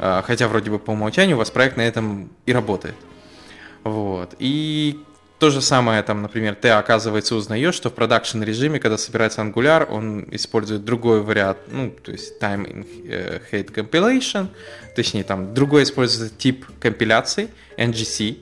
А, 0.00 0.22
хотя 0.22 0.48
вроде 0.48 0.70
бы 0.70 0.78
по 0.78 0.92
умолчанию 0.92 1.36
у 1.36 1.38
вас 1.38 1.50
проект 1.50 1.76
на 1.76 1.82
этом 1.82 2.30
и 2.46 2.52
работает. 2.52 2.96
Вот. 3.84 4.34
И 4.38 5.04
то 5.44 5.50
же 5.50 5.60
самое, 5.60 6.02
там, 6.02 6.22
например, 6.22 6.54
ты, 6.54 6.70
оказывается, 6.70 7.34
узнаешь, 7.34 7.74
что 7.74 7.90
в 7.90 7.92
продакшн 7.92 8.42
режиме, 8.42 8.80
когда 8.80 8.96
собирается 8.96 9.42
Angular, 9.42 9.84
он 9.84 10.26
использует 10.30 10.86
другой 10.86 11.20
вариант, 11.20 11.58
ну, 11.70 11.90
то 11.90 12.12
есть 12.12 12.40
time 12.40 12.64
in 12.64 12.86
э, 13.06 13.40
hate 13.52 13.70
compilation, 13.70 14.48
точнее, 14.96 15.22
там, 15.22 15.52
другой 15.52 15.82
используется 15.82 16.34
тип 16.34 16.64
компиляции, 16.80 17.50
NGC, 17.76 18.38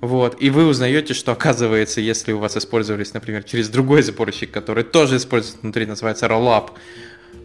вот, 0.00 0.42
и 0.42 0.50
вы 0.50 0.66
узнаете, 0.66 1.14
что, 1.14 1.30
оказывается, 1.30 2.00
если 2.00 2.32
у 2.32 2.40
вас 2.40 2.56
использовались, 2.56 3.14
например, 3.14 3.44
через 3.44 3.68
другой 3.68 4.02
сборщик, 4.02 4.50
который 4.50 4.82
тоже 4.82 5.18
использует 5.18 5.62
внутри, 5.62 5.86
называется 5.86 6.26
Rollup, 6.26 6.70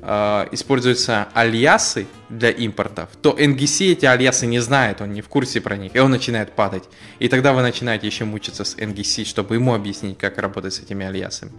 э, 0.01 0.47
используются 0.51 1.27
альясы 1.33 2.07
для 2.29 2.49
импортов, 2.49 3.09
то 3.21 3.31
NGC 3.31 3.93
эти 3.93 4.05
альясы 4.05 4.45
не 4.45 4.59
знает, 4.59 5.01
он 5.01 5.13
не 5.13 5.21
в 5.21 5.27
курсе 5.27 5.61
про 5.61 5.77
них, 5.77 5.95
и 5.95 5.99
он 5.99 6.11
начинает 6.11 6.53
падать. 6.53 6.83
И 7.19 7.27
тогда 7.27 7.53
вы 7.53 7.61
начинаете 7.61 8.07
еще 8.07 8.25
мучиться 8.25 8.63
с 8.63 8.75
NGC, 8.75 9.25
чтобы 9.25 9.55
ему 9.55 9.73
объяснить, 9.73 10.17
как 10.17 10.37
работать 10.37 10.73
с 10.73 10.79
этими 10.79 11.05
альясами. 11.05 11.51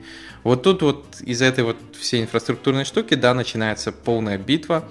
Вот 0.42 0.62
тут 0.62 0.82
вот 0.82 1.20
из 1.20 1.42
этой 1.42 1.64
вот 1.64 1.76
всей 1.98 2.22
инфраструктурной 2.22 2.84
штуки, 2.84 3.14
да, 3.14 3.34
начинается 3.34 3.92
полная 3.92 4.38
битва, 4.38 4.88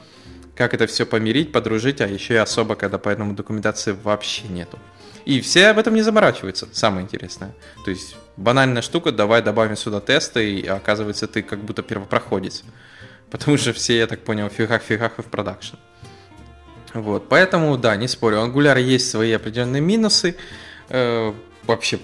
как 0.56 0.74
это 0.74 0.88
все 0.88 1.06
помирить, 1.06 1.52
подружить, 1.52 2.02
а 2.02 2.08
еще 2.08 2.34
и 2.34 2.38
особо, 2.38 2.76
когда 2.76 2.98
по 2.98 3.10
этому 3.10 3.34
документации 3.34 3.96
вообще 4.04 4.48
нету. 4.50 4.78
И 5.26 5.42
все 5.42 5.68
об 5.68 5.78
этом 5.78 5.96
не 5.96 6.02
заморачиваются, 6.02 6.68
самое 6.72 7.04
интересное. 7.04 7.56
То 7.86 7.92
есть 7.92 8.16
банальная 8.36 8.82
штука, 8.82 9.12
давай 9.12 9.42
добавим 9.42 9.76
сюда 9.76 10.02
тесты, 10.02 10.60
и 10.60 10.68
оказывается 10.68 11.28
ты 11.28 11.44
как 11.44 11.60
будто 11.64 11.84
первопроходец. 11.84 12.64
Потому 13.32 13.58
что 13.58 13.74
все, 13.74 13.98
я 13.98 14.08
так 14.08 14.20
понял, 14.22 14.50
в 14.50 14.54
фигах-фигах 14.54 15.20
и 15.20 15.22
в 15.22 15.26
продакшн. 15.26 15.76
Вот, 16.94 17.30
поэтому, 17.30 17.78
да, 17.78 17.96
не 17.96 18.08
спорю, 18.08 18.38
Angular 18.38 18.82
есть 18.82 19.10
свои 19.10 19.32
определенные 19.32 19.82
минусы. 19.82 20.36
Э, 20.90 21.34
вообще 21.68 22.00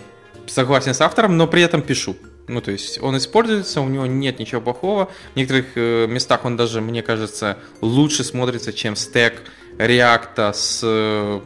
согласен 0.48 0.94
с 0.94 1.02
автором, 1.02 1.38
но 1.38 1.48
при 1.48 1.64
этом 1.64 1.82
пишу. 1.82 2.16
Ну, 2.48 2.62
то 2.62 2.72
есть 2.72 3.02
он 3.02 3.18
используется, 3.18 3.82
у 3.82 3.90
него 3.90 4.06
нет 4.06 4.40
ничего 4.40 4.62
плохого. 4.62 5.10
В 5.34 5.36
некоторых 5.36 5.66
э, 5.76 6.06
местах 6.08 6.46
он 6.46 6.56
даже, 6.58 6.82
мне 6.82 7.02
кажется, 7.02 7.58
лучше 7.82 8.24
смотрится, 8.24 8.72
чем 8.72 8.96
стек 8.96 9.42
React 9.80 10.54
с 10.54 10.82
э, 10.84 11.42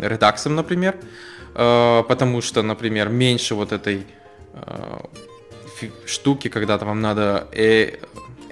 Redux, 0.00 0.48
например. 0.48 0.96
Э, 1.54 2.02
потому 2.08 2.40
что, 2.42 2.62
например, 2.62 3.08
меньше 3.08 3.54
вот 3.54 3.70
этой 3.70 4.06
э, 4.54 4.98
штуки, 6.06 6.48
когда 6.48 6.78
там 6.78 6.88
вам 6.88 7.00
надо 7.00 7.46
э, 7.52 7.98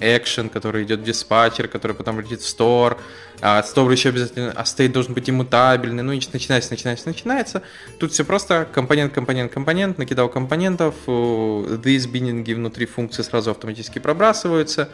экшен, 0.00 0.48
который 0.48 0.84
идет 0.84 1.00
в 1.00 1.04
диспатчер, 1.04 1.68
который 1.68 1.94
потом 1.94 2.18
летит 2.20 2.40
в 2.40 2.48
стор, 2.48 2.98
а 3.40 3.62
стор 3.62 3.90
еще 3.90 4.08
обязательно, 4.08 4.52
а 4.52 4.64
стейт 4.64 4.92
должен 4.92 5.14
быть 5.14 5.28
иммутабельный, 5.30 6.02
ну 6.02 6.12
и 6.12 6.20
начинается, 6.32 6.70
начинается, 6.72 7.06
начинается. 7.08 7.62
Тут 7.98 8.12
все 8.12 8.24
просто 8.24 8.66
компонент, 8.72 9.12
компонент, 9.12 9.52
компонент, 9.52 9.98
накидал 9.98 10.28
компонентов, 10.28 10.94
these 11.06 12.54
внутри 12.54 12.86
функции 12.86 13.22
сразу 13.22 13.50
автоматически 13.50 13.98
пробрасываются, 13.98 14.88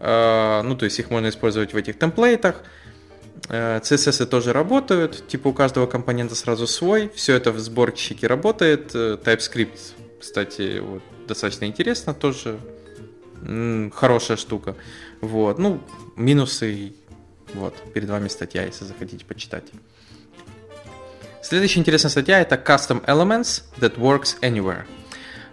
а, 0.00 0.62
ну 0.62 0.74
то 0.76 0.84
есть 0.84 0.98
их 0.98 1.10
можно 1.10 1.28
использовать 1.28 1.72
в 1.72 1.76
этих 1.76 1.98
темплейтах. 1.98 2.62
CSS 3.48 4.26
тоже 4.26 4.52
работают, 4.52 5.28
типа 5.28 5.48
у 5.48 5.52
каждого 5.52 5.86
компонента 5.86 6.34
сразу 6.34 6.66
свой, 6.66 7.10
все 7.14 7.34
это 7.34 7.52
в 7.52 7.58
сборщике 7.58 8.26
работает, 8.26 8.94
TypeScript, 8.94 9.78
кстати, 10.20 10.80
вот, 10.80 11.02
достаточно 11.26 11.64
интересно 11.66 12.14
тоже 12.14 12.58
хорошая 13.94 14.36
штука. 14.36 14.74
Вот. 15.20 15.58
Ну, 15.58 15.80
минусы, 16.16 16.92
вот, 17.54 17.74
перед 17.92 18.08
вами 18.08 18.28
статья, 18.28 18.64
если 18.64 18.84
захотите 18.84 19.24
почитать. 19.24 19.64
Следующая 21.42 21.80
интересная 21.80 22.10
статья 22.10 22.40
это 22.40 22.56
Custom 22.56 23.04
Elements 23.06 23.62
that 23.78 23.96
works 23.96 24.38
anywhere. 24.42 24.84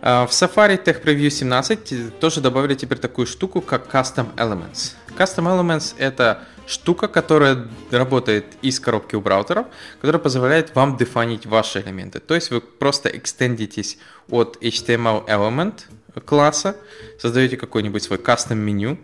А, 0.01 0.27
в 0.27 0.31
Safari 0.31 0.83
Tech 0.83 1.01
Preview 1.03 1.29
17 1.29 2.19
тоже 2.19 2.41
добавили 2.41 2.75
теперь 2.75 2.97
такую 2.97 3.27
штуку, 3.27 3.61
как 3.61 3.93
Custom 3.93 4.35
Elements. 4.35 4.93
Custom 5.17 5.45
Elements 5.45 5.95
это 5.97 6.43
штука, 6.67 7.07
которая 7.07 7.67
работает 7.91 8.45
из 8.61 8.79
коробки 8.79 9.15
у 9.15 9.21
браузеров, 9.21 9.67
которая 10.01 10.21
позволяет 10.21 10.75
вам 10.75 10.97
дефинить 10.97 11.45
ваши 11.45 11.81
элементы. 11.81 12.19
То 12.19 12.35
есть 12.35 12.51
вы 12.51 12.61
просто 12.61 13.09
экстендитесь 13.09 13.97
от 14.29 14.57
HTML 14.61 15.25
element 15.27 15.85
класса, 16.21 16.75
создаете 17.19 17.57
какой-нибудь 17.57 18.03
свой 18.03 18.19
кастом 18.19 18.59
меню 18.59 18.97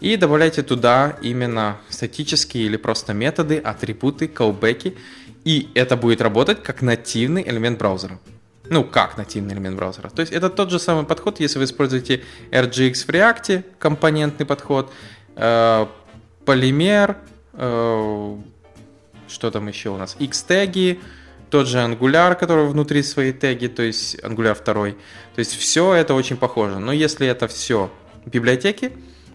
и 0.00 0.16
добавляете 0.16 0.62
туда 0.62 1.16
именно 1.22 1.78
статические 1.88 2.64
или 2.64 2.76
просто 2.76 3.14
методы, 3.14 3.58
атрибуты, 3.58 4.26
callback, 4.26 4.96
и 5.44 5.70
это 5.74 5.96
будет 5.96 6.20
работать 6.20 6.62
как 6.62 6.82
нативный 6.82 7.42
элемент 7.48 7.78
браузера. 7.78 8.18
Ну, 8.68 8.84
как 8.84 9.16
нативный 9.16 9.54
элемент 9.54 9.76
браузера. 9.76 10.08
То 10.08 10.20
есть 10.20 10.32
это 10.32 10.48
тот 10.48 10.70
же 10.70 10.78
самый 10.78 11.04
подход, 11.04 11.40
если 11.40 11.58
вы 11.58 11.64
используете 11.64 12.22
RGX 12.50 12.94
в 12.94 13.08
React, 13.08 13.64
компонентный 13.78 14.46
подход, 14.46 14.92
э, 15.36 15.86
полимер, 16.44 17.16
э, 17.52 18.36
что 19.28 19.50
там 19.50 19.68
еще 19.68 19.90
у 19.90 19.96
нас, 19.96 20.16
X-теги, 20.18 21.00
тот 21.52 21.68
же 21.68 21.78
Angular, 21.78 22.34
который 22.34 22.66
внутри 22.66 23.02
своей 23.02 23.34
теги, 23.34 23.66
то 23.66 23.82
есть 23.82 24.14
Angular 24.20 24.56
2. 24.64 24.64
То 24.64 24.94
есть 25.36 25.54
все 25.54 25.92
это 25.92 26.14
очень 26.14 26.38
похоже. 26.38 26.78
Но 26.78 26.92
если 26.92 27.26
это 27.26 27.46
все 27.46 27.90
библиотеки, 28.24 28.90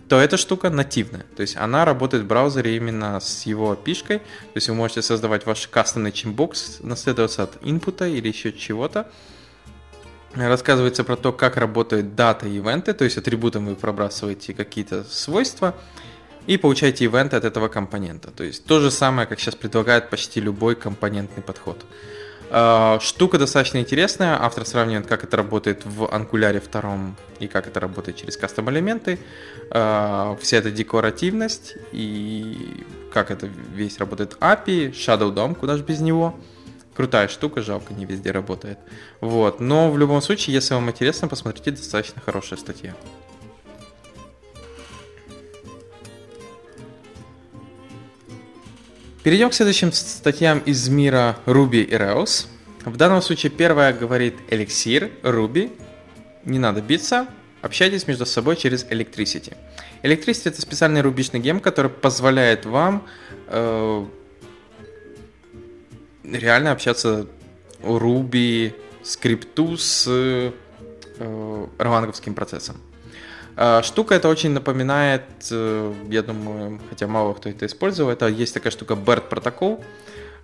то 0.09 0.19
эта 0.19 0.35
штука 0.35 0.71
нативная. 0.71 1.27
То 1.35 1.41
есть 1.41 1.57
она 1.57 1.85
работает 1.85 2.23
в 2.23 2.25
браузере 2.25 2.75
именно 2.75 3.19
с 3.19 3.45
его 3.45 3.75
пишкой. 3.75 4.17
То 4.17 4.55
есть 4.55 4.67
вы 4.67 4.73
можете 4.73 5.03
создавать 5.03 5.45
ваш 5.45 5.67
кастомный 5.67 6.11
чимбокс, 6.11 6.79
наследоваться 6.79 7.43
от 7.43 7.57
инпута 7.61 8.07
или 8.07 8.27
еще 8.27 8.51
чего-то. 8.51 9.11
Рассказывается 10.33 11.03
про 11.03 11.17
то, 11.17 11.31
как 11.31 11.55
работают 11.55 12.15
дата 12.15 12.47
и 12.47 12.57
ивенты, 12.57 12.93
то 12.93 13.03
есть 13.03 13.17
атрибутом 13.19 13.67
вы 13.67 13.75
пробрасываете 13.75 14.55
какие-то 14.55 15.03
свойства 15.03 15.75
и 16.47 16.57
получаете 16.57 17.05
ивенты 17.05 17.35
от 17.35 17.43
этого 17.43 17.67
компонента. 17.67 18.31
То 18.31 18.43
есть 18.43 18.65
то 18.65 18.79
же 18.79 18.89
самое, 18.89 19.27
как 19.27 19.39
сейчас 19.39 19.55
предлагает 19.55 20.09
почти 20.09 20.41
любой 20.41 20.75
компонентный 20.75 21.43
подход. 21.43 21.85
Э, 22.49 22.99
штука 23.01 23.37
достаточно 23.37 23.79
интересная. 23.79 24.41
Автор 24.41 24.65
сравнивает, 24.65 25.07
как 25.07 25.23
это 25.23 25.37
работает 25.37 25.85
в 25.85 26.03
Angular 26.03 26.61
2 26.71 27.15
и 27.39 27.47
как 27.47 27.67
это 27.67 27.79
работает 27.79 28.17
через 28.17 28.37
кастом 28.37 28.69
элементы. 28.69 29.19
Э, 29.71 30.35
вся 30.41 30.57
эта 30.57 30.71
декоративность 30.71 31.75
и 31.91 32.85
как 33.13 33.31
это 33.31 33.47
весь 33.73 33.99
работает 33.99 34.37
API, 34.39 34.91
Shadow 34.91 35.33
DOM, 35.33 35.55
куда 35.55 35.77
же 35.77 35.83
без 35.83 35.99
него. 35.99 36.39
Крутая 36.95 37.27
штука, 37.27 37.61
жалко, 37.61 37.93
не 37.93 38.05
везде 38.05 38.31
работает. 38.31 38.79
Вот. 39.21 39.59
Но 39.59 39.91
в 39.91 39.97
любом 39.99 40.21
случае, 40.21 40.55
если 40.55 40.73
вам 40.73 40.89
интересно, 40.89 41.27
посмотрите, 41.27 41.71
достаточно 41.71 42.21
хорошая 42.25 42.57
статья. 42.57 42.95
Перейдем 49.27 49.49
к 49.49 49.53
следующим 49.53 49.91
статьям 49.91 50.59
из 50.59 50.87
мира 50.87 51.35
Ruby 51.45 51.81
и 51.83 51.93
Rails. 51.95 52.47
В 52.85 52.95
данном 52.95 53.21
случае 53.21 53.49
первая 53.49 53.91
говорит 53.91 54.35
эликсир, 54.49 55.11
Ruby. 55.21 55.77
Не 56.45 56.59
надо 56.59 56.81
биться, 56.81 57.27
общайтесь 57.61 58.07
между 58.07 58.25
собой 58.25 58.55
через 58.55 58.85
Electricity. 58.85 59.57
Electricity 60.01 60.43
это 60.45 60.61
специальный 60.61 61.01
рубишный 61.01 61.41
гем, 61.41 61.59
который 61.59 61.91
позволяет 61.91 62.65
вам 62.65 63.05
э, 63.47 64.05
реально 66.23 66.71
общаться 66.71 67.27
Ruby 67.81 68.73
скрипту 69.03 69.75
с 69.75 70.05
э, 70.07 70.51
раванговским 71.77 72.33
процессом. 72.33 72.77
А, 73.59 73.81
штука 73.81 74.13
это 74.13 74.29
очень 74.29 74.51
напоминает, 74.51 75.23
э, 75.49 75.93
я 76.09 76.21
думаю, 76.21 76.79
хотя 76.89 77.07
мало 77.07 77.33
кто 77.33 77.49
это 77.49 77.65
использовал, 77.65 78.11
это 78.11 78.27
есть 78.27 78.53
такая 78.53 78.71
штука 78.71 78.93
BERT 78.93 79.29
протокол. 79.29 79.83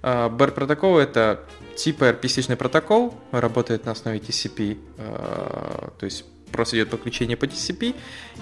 BERT 0.01 0.51
протокол 0.51 0.97
это 0.97 1.39
типа 1.77 2.05
RPC-шный 2.09 2.57
протокол, 2.57 3.13
работает 3.31 3.85
на 3.85 3.91
основе 3.91 4.17
TCP, 4.17 4.77
а, 4.97 5.93
то 5.97 6.05
есть 6.05 6.25
просто 6.51 6.75
идет 6.75 6.89
подключение 6.89 7.37
по 7.37 7.45
TCP, 7.45 7.95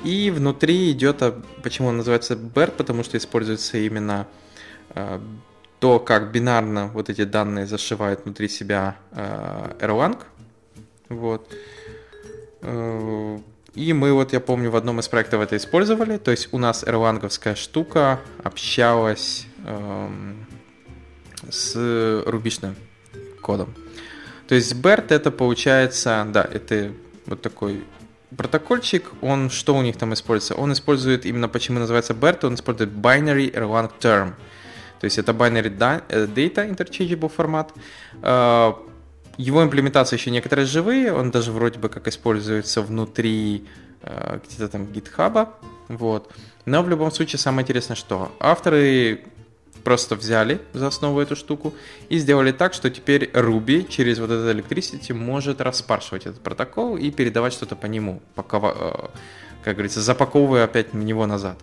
и 0.05 0.31
внутри 0.31 0.91
идет, 0.91 1.21
а, 1.21 1.39
почему 1.63 1.89
он 1.89 1.97
называется 1.97 2.35
BERT, 2.35 2.71
потому 2.77 3.03
что 3.03 3.17
используется 3.17 3.77
именно 3.77 4.25
то, 5.79 5.99
как 5.99 6.31
бинарно 6.31 6.87
вот 6.87 7.09
эти 7.09 7.23
данные 7.23 7.65
зашивают 7.65 8.25
внутри 8.25 8.49
себя 8.49 8.97
Erlang. 9.13 10.19
Вот. 11.09 11.49
Э, 13.75 13.79
и 13.79 13.93
мы 13.93 14.13
вот, 14.13 14.33
я 14.33 14.39
помню, 14.39 14.69
в 14.69 14.75
одном 14.75 14.99
из 14.99 15.07
проектов 15.07 15.41
это 15.41 15.55
использовали. 15.57 16.17
То 16.17 16.31
есть 16.31 16.49
у 16.51 16.57
нас 16.57 16.83
эрланговская 16.83 17.55
штука 17.55 18.19
общалась 18.43 19.47
эм, 19.65 20.45
с 21.49 22.23
рубишным 22.25 22.75
кодом. 23.41 23.73
То 24.47 24.55
есть 24.55 24.73
BERT 24.75 25.13
это 25.13 25.31
получается, 25.31 26.27
да, 26.29 26.43
это 26.43 26.91
вот 27.25 27.41
такой 27.41 27.83
протокольчик, 28.35 29.05
он 29.21 29.49
что 29.49 29.75
у 29.75 29.81
них 29.81 29.97
там 29.97 30.13
используется? 30.13 30.55
Он 30.55 30.73
использует 30.73 31.25
именно 31.25 31.47
почему 31.47 31.79
называется 31.79 32.13
BERT, 32.13 32.45
он 32.45 32.55
использует 32.55 32.91
binary 32.91 33.51
Erlang 33.53 33.91
term. 33.99 34.33
То 34.99 35.05
есть 35.05 35.17
это 35.17 35.31
binary 35.31 35.73
э, 36.09 36.27
data 36.27 36.69
interchangeable 36.69 37.29
формат. 37.29 37.73
Его 39.41 39.63
имплементация 39.63 40.17
еще 40.17 40.29
некоторые 40.29 40.67
живые, 40.67 41.11
он 41.11 41.31
даже 41.31 41.51
вроде 41.51 41.79
бы 41.79 41.89
как 41.89 42.07
используется 42.07 42.83
внутри 42.83 43.65
э, 44.03 44.39
где-то 44.45 44.67
там 44.67 44.85
гитхаба, 44.85 45.55
вот. 45.87 46.31
Но 46.65 46.83
в 46.83 46.89
любом 46.89 47.11
случае 47.11 47.39
самое 47.39 47.63
интересное, 47.63 47.95
что 47.95 48.31
авторы 48.39 49.23
просто 49.83 50.15
взяли 50.15 50.61
за 50.73 50.87
основу 50.87 51.19
эту 51.19 51.35
штуку 51.35 51.73
и 52.07 52.19
сделали 52.19 52.51
так, 52.51 52.75
что 52.75 52.91
теперь 52.91 53.31
Ruby 53.31 53.89
через 53.89 54.19
вот 54.19 54.29
этот 54.29 54.55
Electricity 54.55 55.11
может 55.11 55.59
распаршивать 55.59 56.27
этот 56.27 56.41
протокол 56.41 56.95
и 56.97 57.09
передавать 57.09 57.53
что-то 57.53 57.75
по 57.75 57.87
нему, 57.87 58.21
пока, 58.35 58.59
э, 58.59 59.07
как 59.63 59.73
говорится, 59.73 60.01
запаковывая 60.01 60.65
опять 60.65 60.93
на 60.93 60.99
него 60.99 61.25
назад. 61.25 61.57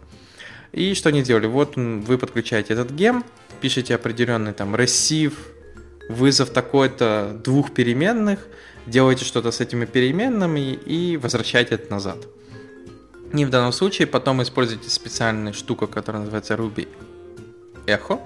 И 0.72 0.95
что 0.95 1.11
они 1.11 1.22
сделали? 1.22 1.47
Вот 1.47 1.76
вы 1.76 2.18
подключаете 2.18 2.72
этот 2.72 2.91
гем, 2.91 3.24
пишете 3.61 3.95
определенный 3.95 4.53
там 4.53 4.74
receive 4.74 5.35
вызов 6.09 6.51
такой-то 6.51 7.39
двух 7.45 7.73
переменных, 7.73 8.41
делаете 8.87 9.25
что-то 9.25 9.51
с 9.51 9.61
этими 9.61 9.85
переменными 9.85 10.73
и 10.73 11.17
возвращаете 11.17 11.75
это 11.77 11.91
назад. 11.91 12.27
И 13.33 13.45
в 13.45 13.51
данном 13.51 13.73
случае 13.73 14.07
потом 14.07 14.43
используйте 14.43 14.89
специальную 14.89 15.53
штуку, 15.53 15.87
которая 15.87 16.23
называется 16.23 16.55
Ruby 16.55 16.89
Echo, 17.87 18.21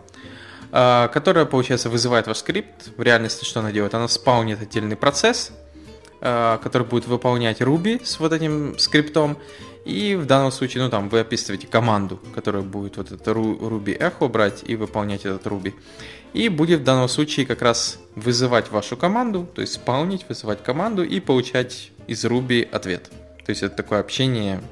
а, 0.70 1.08
которая, 1.08 1.44
получается, 1.44 1.90
вызывает 1.90 2.26
ваш 2.26 2.38
скрипт. 2.38 2.90
В 2.96 3.02
реальности 3.02 3.44
что 3.44 3.60
она 3.60 3.72
делает? 3.72 3.94
Она 3.94 4.06
спаунит 4.06 4.62
отдельный 4.62 4.96
процесс, 4.96 5.50
а, 6.20 6.58
который 6.58 6.86
будет 6.86 7.06
выполнять 7.06 7.60
Ruby 7.60 8.04
с 8.04 8.20
вот 8.20 8.32
этим 8.32 8.78
скриптом. 8.78 9.38
И 9.84 10.14
в 10.14 10.26
данном 10.26 10.52
случае, 10.52 10.84
ну 10.84 10.90
там, 10.90 11.08
вы 11.08 11.20
описываете 11.20 11.66
команду, 11.66 12.20
которая 12.34 12.62
будет 12.62 12.96
вот 12.96 13.10
это 13.10 13.30
Ruby 13.32 13.98
Echo 13.98 14.28
брать 14.28 14.62
и 14.64 14.76
выполнять 14.76 15.24
этот 15.24 15.44
Ruby. 15.46 15.74
И 16.34 16.48
будет 16.48 16.80
в 16.80 16.84
данном 16.84 17.08
случае 17.08 17.46
как 17.46 17.62
раз 17.62 17.98
вызывать 18.14 18.70
вашу 18.70 18.96
команду, 18.96 19.46
то 19.54 19.60
есть 19.60 19.74
спаунить, 19.74 20.24
вызывать 20.28 20.62
команду 20.62 21.02
и 21.02 21.20
получать 21.20 21.90
из 22.06 22.24
Ruby 22.24 22.62
ответ. 22.62 23.10
То 23.44 23.50
есть 23.50 23.62
это 23.62 23.76
такое 23.76 24.00
общение 24.00 24.62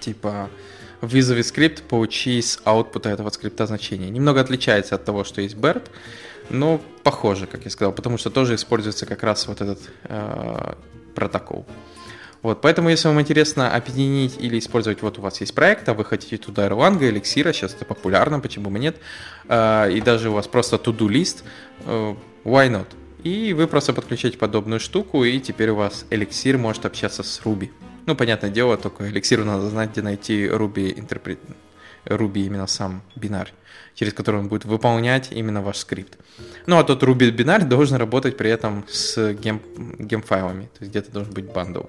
типа 0.00 0.48
вызови 1.00 1.42
скрипт, 1.42 1.82
получи 1.82 2.38
из 2.38 2.60
аутпута 2.64 3.10
этого 3.10 3.30
скрипта 3.30 3.66
значение. 3.66 4.10
Немного 4.10 4.40
отличается 4.40 4.94
от 4.94 5.04
того, 5.04 5.24
что 5.24 5.40
есть 5.42 5.54
BERT, 5.54 5.88
но 6.48 6.80
похоже, 7.02 7.46
как 7.46 7.64
я 7.64 7.70
сказал, 7.70 7.92
потому 7.92 8.18
что 8.18 8.30
тоже 8.30 8.54
используется 8.54 9.06
как 9.06 9.22
раз 9.22 9.46
вот 9.46 9.60
этот 9.60 9.80
э, 10.04 10.74
протокол. 11.14 11.66
Вот, 12.46 12.60
поэтому, 12.60 12.90
если 12.90 13.08
вам 13.08 13.20
интересно 13.20 13.74
объединить 13.74 14.36
или 14.38 14.60
использовать, 14.60 15.02
вот 15.02 15.18
у 15.18 15.20
вас 15.20 15.40
есть 15.40 15.52
проект, 15.52 15.88
а 15.88 15.94
вы 15.94 16.04
хотите 16.04 16.36
туда 16.36 16.68
Erlang, 16.68 17.02
эликсира, 17.02 17.52
сейчас 17.52 17.74
это 17.74 17.84
популярно, 17.84 18.38
почему 18.38 18.70
бы 18.70 18.78
нет, 18.78 18.98
э, 19.48 19.90
и 19.90 20.00
даже 20.00 20.30
у 20.30 20.34
вас 20.34 20.46
просто 20.46 20.76
to-do 20.76 21.08
лист, 21.08 21.42
э, 21.80 22.14
why 22.44 22.70
not? 22.70 22.86
И 23.24 23.52
вы 23.52 23.66
просто 23.66 23.92
подключаете 23.92 24.38
подобную 24.38 24.78
штуку, 24.78 25.24
и 25.24 25.40
теперь 25.40 25.70
у 25.70 25.74
вас 25.74 26.06
эликсир 26.10 26.56
может 26.56 26.86
общаться 26.86 27.24
с 27.24 27.40
Ruby. 27.44 27.70
Ну, 28.06 28.14
понятное 28.14 28.50
дело, 28.50 28.76
только 28.76 29.08
эликсиру 29.08 29.44
надо 29.44 29.68
знать, 29.68 29.90
где 29.90 30.02
найти 30.02 30.46
Ruby 30.46 30.96
интерпрет... 30.96 31.40
Ruby 32.04 32.46
именно 32.46 32.68
сам 32.68 33.02
бинар, 33.16 33.50
через 33.96 34.14
который 34.14 34.38
он 34.38 34.46
будет 34.46 34.64
выполнять 34.66 35.32
именно 35.32 35.62
ваш 35.62 35.78
скрипт. 35.78 36.16
Ну, 36.66 36.78
а 36.78 36.84
тот 36.84 37.02
Ruby 37.02 37.30
бинар 37.30 37.64
должен 37.64 37.96
работать 37.96 38.36
при 38.36 38.50
этом 38.50 38.84
с 38.88 39.32
gem, 39.32 39.60
гемфайлами, 39.98 40.66
то 40.66 40.78
есть 40.82 40.90
где-то 40.92 41.10
должен 41.10 41.34
быть 41.34 41.52
bundle. 41.52 41.82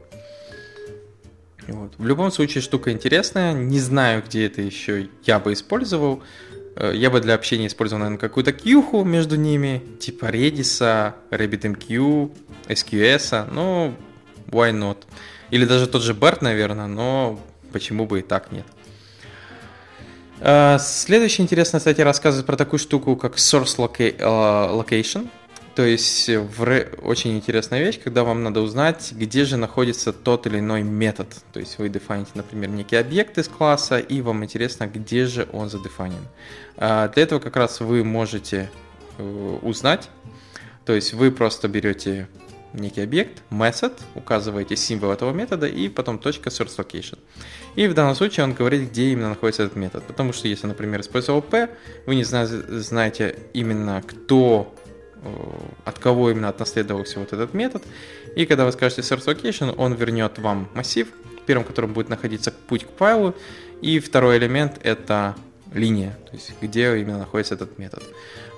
Вот. 1.67 1.93
В 1.97 2.05
любом 2.05 2.31
случае 2.31 2.61
штука 2.61 2.91
интересная. 2.91 3.53
Не 3.53 3.79
знаю, 3.79 4.23
где 4.25 4.45
это 4.45 4.61
еще 4.61 5.09
я 5.23 5.39
бы 5.39 5.53
использовал. 5.53 6.23
Э, 6.75 6.91
я 6.93 7.09
бы 7.09 7.19
для 7.19 7.33
общения 7.33 7.67
использовал, 7.67 7.99
наверное, 7.99 8.19
какую-то 8.19 8.53
кьюху 8.53 9.03
между 9.03 9.35
ними, 9.35 9.81
типа 9.99 10.25
Redis, 10.25 11.13
RabbitMQ, 11.31 12.31
SQS, 12.67 13.51
ну, 13.51 13.95
why 14.47 14.71
not? 14.71 14.97
Или 15.49 15.65
даже 15.65 15.87
тот 15.87 16.03
же 16.03 16.13
BERT, 16.13 16.39
наверное, 16.41 16.87
но 16.87 17.39
почему 17.71 18.05
бы 18.05 18.19
и 18.19 18.21
так 18.21 18.51
нет. 18.51 18.65
Э, 20.39 20.77
следующая 20.79 21.43
интересная 21.43 21.81
статья 21.81 22.05
рассказывает 22.05 22.45
про 22.45 22.55
такую 22.55 22.79
штуку, 22.79 23.15
как 23.15 23.35
Source 23.35 23.77
э, 23.99 24.11
Location. 24.19 25.29
То 25.77 25.85
есть 25.85 26.27
в 26.27 26.85
очень 27.03 27.37
интересная 27.37 27.83
вещь, 27.83 27.99
когда 28.03 28.23
вам 28.23 28.41
надо 28.41 28.61
узнать, 28.61 29.11
где 29.11 29.45
же 29.45 29.57
находится 29.57 30.11
тот 30.11 30.47
или 30.47 30.57
иной 30.57 30.81
метод. 30.81 31.27
То 31.53 31.59
есть 31.59 31.77
вы 31.77 31.87
дефините, 31.87 32.31
например, 32.33 32.71
некий 32.71 32.95
объект 32.95 33.37
из 33.37 33.47
класса, 33.47 33.99
и 33.99 34.21
вам 34.21 34.43
интересно, 34.43 34.87
где 34.87 35.27
же 35.27 35.47
он 35.53 35.69
задефанен. 35.69 36.27
А 36.77 37.09
для 37.09 37.21
этого 37.21 37.39
как 37.39 37.57
раз 37.57 37.79
вы 37.79 38.03
можете 38.03 38.71
э, 39.19 39.57
узнать. 39.61 40.09
То 40.83 40.93
есть 40.93 41.13
вы 41.13 41.29
просто 41.29 41.67
берете 41.67 42.27
некий 42.73 43.01
объект, 43.01 43.43
method, 43.51 43.93
указываете 44.15 44.75
символ 44.75 45.11
этого 45.11 45.31
метода 45.31 45.67
и 45.67 45.89
потом 45.89 46.17
точка 46.17 46.49
source 46.49 46.75
location. 46.77 47.19
И 47.75 47.85
в 47.85 47.93
данном 47.93 48.15
случае 48.15 48.45
он 48.45 48.53
говорит, 48.53 48.89
где 48.89 49.11
именно 49.11 49.29
находится 49.29 49.61
этот 49.61 49.75
метод. 49.75 50.03
Потому 50.05 50.33
что 50.33 50.47
если, 50.47 50.65
например, 50.65 51.01
использовал 51.01 51.43
P, 51.43 51.69
вы 52.07 52.15
не 52.15 52.23
знаете 52.23 53.37
именно, 53.53 54.01
кто 54.01 54.73
Э, 54.75 54.76
от 55.85 55.99
кого 55.99 56.31
именно 56.31 56.49
отнаследовался 56.49 57.19
вот 57.19 57.33
этот 57.33 57.53
метод. 57.53 57.83
И 58.35 58.45
когда 58.45 58.65
вы 58.65 58.71
скажете 58.71 59.01
source 59.01 59.25
location, 59.25 59.73
он 59.77 59.93
вернет 59.93 60.39
вам 60.39 60.69
массив, 60.73 61.07
первым 61.45 61.65
которым 61.65 61.93
будет 61.93 62.09
находиться 62.09 62.51
путь 62.51 62.85
к 62.85 62.97
файлу, 62.97 63.35
и 63.81 63.99
второй 63.99 64.37
элемент 64.37 64.79
это 64.83 65.35
линия, 65.73 66.17
то 66.29 66.35
есть 66.35 66.53
где 66.61 66.97
именно 66.97 67.19
находится 67.19 67.55
этот 67.55 67.77
метод. 67.77 68.03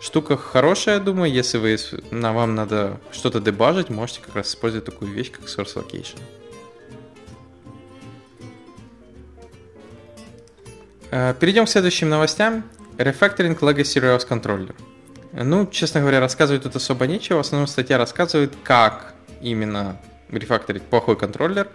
Штука 0.01 0.37
хорошая, 0.37 0.99
думаю, 0.99 1.31
если 1.31 1.57
вы, 1.57 1.77
на 2.11 2.31
вам 2.33 2.55
надо 2.55 2.99
что-то 3.11 3.39
дебажить, 3.39 3.89
можете 3.89 4.21
как 4.21 4.35
раз 4.35 4.49
использовать 4.49 4.85
такую 4.85 5.11
вещь, 5.11 5.31
как 5.31 5.45
source 5.45 5.75
location. 5.75 6.19
Э, 11.11 11.33
перейдем 11.39 11.65
к 11.65 11.69
следующим 11.69 12.09
новостям. 12.09 12.63
Refactoring 12.97 13.57
Legacy 13.59 14.01
Rails 14.01 14.27
Controller. 14.27 14.75
Ну, 15.31 15.67
честно 15.67 16.01
говоря, 16.01 16.19
рассказывать 16.19 16.63
тут 16.63 16.75
особо 16.75 17.05
нечего. 17.05 17.37
В 17.37 17.41
основном 17.41 17.67
статья 17.67 17.97
рассказывает, 17.97 18.53
как 18.63 19.13
именно 19.41 19.97
рефакторить 20.31 20.83
плохой 20.83 21.17
контроллер, 21.17 21.67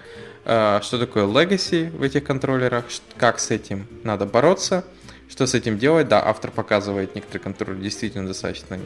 э, 0.45 0.81
что 0.83 0.99
такое 0.99 1.25
legacy 1.25 1.91
в 1.97 2.03
этих 2.03 2.25
контроллерах, 2.25 2.85
как 3.17 3.39
с 3.39 3.51
этим 3.51 3.87
надо 4.03 4.27
бороться, 4.27 4.85
что 5.29 5.47
с 5.47 5.55
этим 5.55 5.79
делать. 5.79 6.09
Да, 6.09 6.25
автор 6.25 6.51
показывает 6.51 7.15
некоторые 7.15 7.43
контроллеры 7.43 7.83
действительно 7.83 8.27
достаточно 8.27 8.79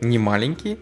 не 0.00 0.18
маленькие, 0.18 0.78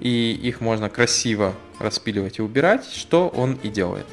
и 0.00 0.38
их 0.42 0.60
можно 0.60 0.90
красиво 0.90 1.54
распиливать 1.78 2.38
и 2.38 2.42
убирать, 2.42 2.86
что 2.86 3.28
он 3.28 3.58
и 3.62 3.68
делает. 3.68 4.06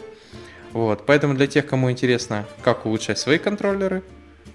Вот, 0.71 1.05
поэтому 1.05 1.33
для 1.33 1.47
тех, 1.47 1.65
кому 1.65 1.91
интересно, 1.91 2.45
как 2.63 2.85
улучшать 2.85 3.19
свои 3.19 3.37
контроллеры, 3.37 4.03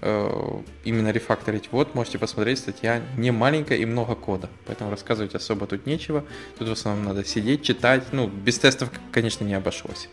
именно 0.01 1.11
рефакторить, 1.11 1.69
вот 1.71 1.95
можете 1.95 2.19
посмотреть, 2.19 2.59
статья 2.59 3.01
не 3.17 3.31
маленькая 3.31 3.77
и 3.77 3.85
много 3.85 4.15
кода, 4.15 4.49
поэтому 4.65 4.91
рассказывать 4.91 5.33
особо 5.35 5.65
тут 5.67 5.85
нечего, 5.85 6.23
тут 6.57 6.69
в 6.69 6.71
основном 6.71 7.05
надо 7.05 7.25
сидеть, 7.25 7.63
читать, 7.63 8.03
ну, 8.11 8.27
без 8.27 8.59
тестов, 8.59 8.91
конечно, 9.11 9.43
не 9.43 9.55
обошлось. 9.55 10.09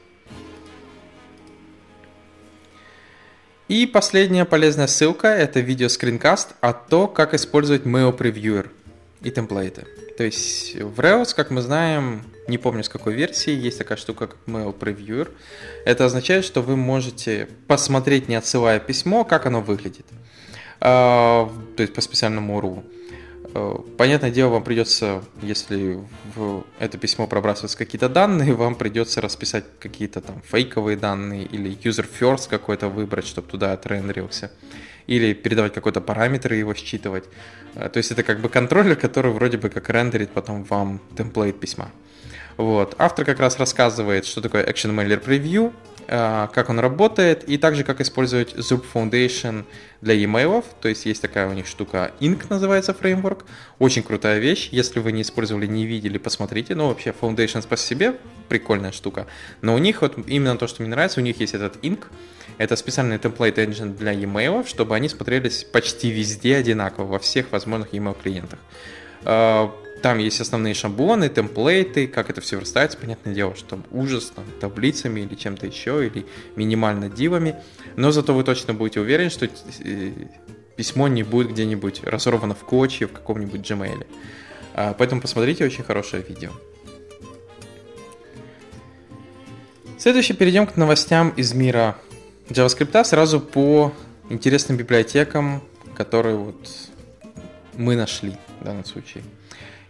И 3.69 3.87
последняя 3.87 4.45
полезная 4.45 4.87
ссылка– 4.87 5.29
это 5.29 5.61
видео 5.61 5.89
скринкаст 5.89 6.55
о 6.61 6.73
том, 6.75 7.09
как 7.09 7.33
использовать 7.33 7.83
Mail 7.83 8.17
Previewer 8.17 8.71
и 9.23 9.31
темплейты. 9.31 9.87
То 10.19 10.25
есть 10.25 10.75
в 10.77 11.01
Rails, 11.01 11.35
как 11.35 11.51
мы 11.51 11.63
знаем, 11.63 12.25
не 12.47 12.59
помню 12.59 12.85
с 12.85 12.89
какой 12.89 13.15
версии, 13.15 13.53
есть 13.53 13.79
такая 13.79 13.97
штука, 13.97 14.27
как 14.27 14.37
Mail 14.47 14.77
Previewer. 14.77 15.31
Это 15.85 16.05
означает, 16.05 16.45
что 16.45 16.61
вы 16.61 16.77
можете 16.77 17.49
посмотреть, 17.67 18.29
не 18.29 18.35
отсылая 18.35 18.81
письмо, 18.81 19.25
как 19.25 19.47
оно 19.47 19.61
выглядит. 19.61 20.07
А, 20.81 21.51
то 21.77 21.83
есть 21.83 21.95
по 21.95 22.01
специальному 22.01 22.61
URL. 22.61 22.85
А, 23.55 23.85
понятное 23.97 24.31
дело, 24.31 24.51
вам 24.51 24.65
придется, 24.65 25.25
если 25.41 25.99
в 26.35 26.65
это 26.79 26.99
письмо 26.99 27.27
пробрасываются 27.27 27.79
какие-то 27.79 28.09
данные, 28.09 28.53
вам 28.55 28.75
придется 28.75 29.21
расписать 29.21 29.65
какие-то 29.79 30.21
там 30.21 30.43
фейковые 30.45 30.97
данные 30.97 31.45
или 31.45 31.71
user 31.71 32.07
first 32.21 32.49
какой-то 32.51 32.89
выбрать, 32.89 33.27
чтобы 33.27 33.49
туда 33.49 33.73
отрендерился 33.73 34.51
или 35.07 35.35
передавать 35.35 35.75
какой-то 35.75 36.01
параметр 36.01 36.55
и 36.55 36.59
его 36.59 36.75
считывать. 36.75 37.25
Э, 37.75 37.89
то 37.89 37.99
есть 37.99 38.11
это 38.11 38.23
как 38.23 38.41
бы 38.41 38.49
контроллер, 38.49 38.97
который 38.97 39.33
вроде 39.33 39.59
бы 39.59 39.69
как 39.69 39.91
рендерит 39.91 40.31
потом 40.31 40.65
вам 40.65 41.01
темплейт 41.17 41.61
письма. 41.61 41.91
Вот. 42.57 42.95
Автор 42.99 43.25
как 43.25 43.41
раз 43.41 43.59
рассказывает, 43.59 44.27
что 44.27 44.41
такое 44.41 44.65
Action 44.65 44.95
Mailer 44.95 45.23
Preview, 45.23 45.73
э, 46.07 46.49
как 46.53 46.71
он 46.71 46.79
работает, 46.79 47.49
и 47.49 47.59
также 47.59 47.85
как 47.85 48.01
использовать 48.01 48.55
Zoop 48.55 48.85
Foundation 48.93 49.65
для 50.01 50.15
e-mail. 50.15 50.65
То 50.81 50.89
есть 50.89 51.07
есть 51.07 51.23
такая 51.23 51.49
у 51.49 51.53
них 51.53 51.67
штука, 51.67 52.13
Ink 52.21 52.47
называется 52.51 52.95
фреймворк. 52.95 53.45
Очень 53.79 54.03
крутая 54.03 54.39
вещь. 54.39 54.69
Если 54.71 55.01
вы 55.01 55.13
не 55.13 55.23
использовали, 55.23 55.67
не 55.67 55.87
видели, 55.87 56.19
посмотрите. 56.19 56.75
Ну, 56.75 56.89
вообще, 56.89 57.15
Foundation 57.19 57.67
по 57.67 57.77
себе 57.77 58.15
прикольная 58.49 58.93
штука. 58.93 59.27
Но 59.63 59.75
у 59.75 59.79
них 59.79 60.03
вот 60.03 60.17
именно 60.27 60.57
то, 60.57 60.67
что 60.67 60.83
мне 60.83 60.91
нравится, 60.91 61.21
у 61.21 61.23
них 61.25 61.41
есть 61.41 61.55
этот 61.55 61.77
Ink, 61.83 62.05
это 62.59 62.77
специальный 62.77 63.17
template 63.17 63.57
engine 63.57 63.97
для 63.97 64.13
e-mail, 64.13 64.67
чтобы 64.67 64.95
они 64.95 65.09
смотрелись 65.09 65.65
почти 65.65 66.11
везде 66.11 66.57
одинаково, 66.57 67.07
во 67.07 67.19
всех 67.19 67.51
возможных 67.51 67.93
e-mail 67.95 68.17
клиентах. 68.21 68.59
Там 70.05 70.19
есть 70.19 70.39
основные 70.39 70.75
шаблоны, 70.75 71.31
темплейты, 71.31 72.07
как 72.07 72.29
это 72.29 72.43
все 72.43 72.59
верстается. 72.59 72.99
Понятное 72.99 73.33
дело, 73.33 73.57
что 73.57 73.71
там 73.71 73.85
ужас, 73.91 74.31
там, 74.37 74.45
таблицами 74.61 75.21
или 75.21 75.35
чем-то 75.35 75.67
еще, 75.67 76.07
или 76.07 76.27
минимально 76.57 77.09
дивами. 77.09 77.57
Но 77.97 78.11
зато 78.11 78.35
вы 78.35 78.45
точно 78.45 78.75
будете 78.75 79.01
уверены, 79.01 79.31
что 79.31 79.47
э, 79.47 80.13
письмо 80.77 81.09
не 81.09 81.23
будет 81.23 81.53
где-нибудь 81.53 82.05
разорвано 82.05 82.55
в 82.55 82.65
клочья 82.65 83.07
в 83.07 83.13
каком-нибудь 83.13 83.63
Gmail. 83.63 84.07
А, 84.75 84.93
поэтому 84.93 85.23
посмотрите 85.23 85.65
очень 85.65 85.85
хорошее 85.85 86.23
видео. 86.23 86.51
Следующее 89.97 90.37
перейдем 90.37 90.67
к 90.67 90.77
новостям 90.77 91.31
из 91.31 91.55
мира 91.55 91.97
JavaScript 92.51 93.05
сразу 93.05 93.41
по 93.41 93.91
интересным 94.29 94.77
библиотекам, 94.77 95.63
которые 95.97 96.37
вот 96.37 96.69
мы 97.79 97.97
нашли 97.97 98.37
в 98.61 98.65
данном 98.65 98.85
случае. 98.85 99.25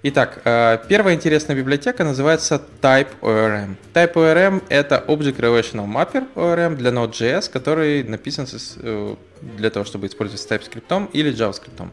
Итак, 0.07 0.43
э, 0.45 0.81
первая 0.87 1.15
интересная 1.15 1.57
библиотека 1.57 2.05
называется 2.05 2.61
TypeORM. 2.83 3.77
TypeORM— 3.95 4.65
это 4.69 5.03
Object 5.09 5.39
Relational 5.39 5.87
Mapper 5.87 6.27
ORM 6.35 6.77
для 6.77 6.91
Node.js, 6.91 7.51
который 7.51 8.03
написан 8.03 8.47
э, 8.83 9.15
для 9.41 9.71
того, 9.71 9.87
чтобы 9.87 10.07
использовать 10.07 10.43
с 10.43 10.47
TypeScript 10.47 11.09
или 11.15 11.33
JavaScript. 11.33 11.89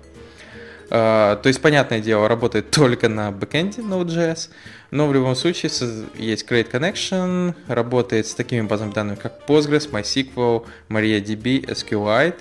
А, 0.90 1.38
то 1.38 1.48
есть, 1.48 1.62
понятное 1.62 2.02
дело, 2.02 2.28
работает 2.28 2.70
только 2.72 3.08
на 3.08 3.32
бэкэнде 3.32 3.82
Node.js, 3.82 4.50
но 4.92 5.08
в 5.08 5.14
любом 5.14 5.36
случае 5.36 5.72
есть 6.18 6.46
Create 6.46 6.70
Connection, 6.70 7.56
работает 7.70 8.28
с 8.28 8.34
такими 8.34 8.60
базами 8.60 8.92
данных, 8.92 9.20
как 9.20 9.48
Postgres, 9.48 9.90
MySQL, 9.90 10.66
MariaDB, 10.90 11.66
SQLite, 11.66 12.40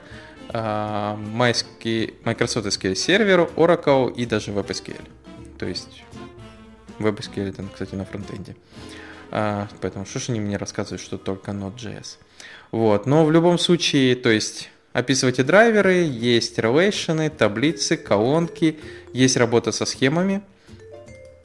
Microsoft 2.24 2.66
SQL 2.66 2.94
Server, 2.94 3.54
Oracle 3.54 4.12
и 4.12 4.26
даже 4.26 4.50
WebSQL. 4.50 5.19
То 5.60 5.66
есть 5.66 6.02
это, 6.98 7.64
кстати, 7.72 7.94
на 7.94 8.04
фронтенде. 8.04 8.56
А, 9.30 9.68
поэтому 9.80 10.04
что 10.04 10.18
ж 10.18 10.30
они 10.30 10.40
мне 10.40 10.56
рассказывают, 10.56 11.00
что 11.00 11.18
только 11.18 11.52
Node.js. 11.52 12.16
Вот. 12.72 13.06
Но 13.06 13.24
в 13.24 13.30
любом 13.30 13.58
случае, 13.58 14.16
то 14.16 14.30
есть 14.30 14.70
Описывайте 14.92 15.44
драйверы, 15.44 16.02
есть 16.02 16.58
релейшены, 16.58 17.30
таблицы, 17.30 17.96
колонки, 17.96 18.80
есть 19.12 19.36
работа 19.36 19.70
со 19.70 19.86
схемами, 19.86 20.42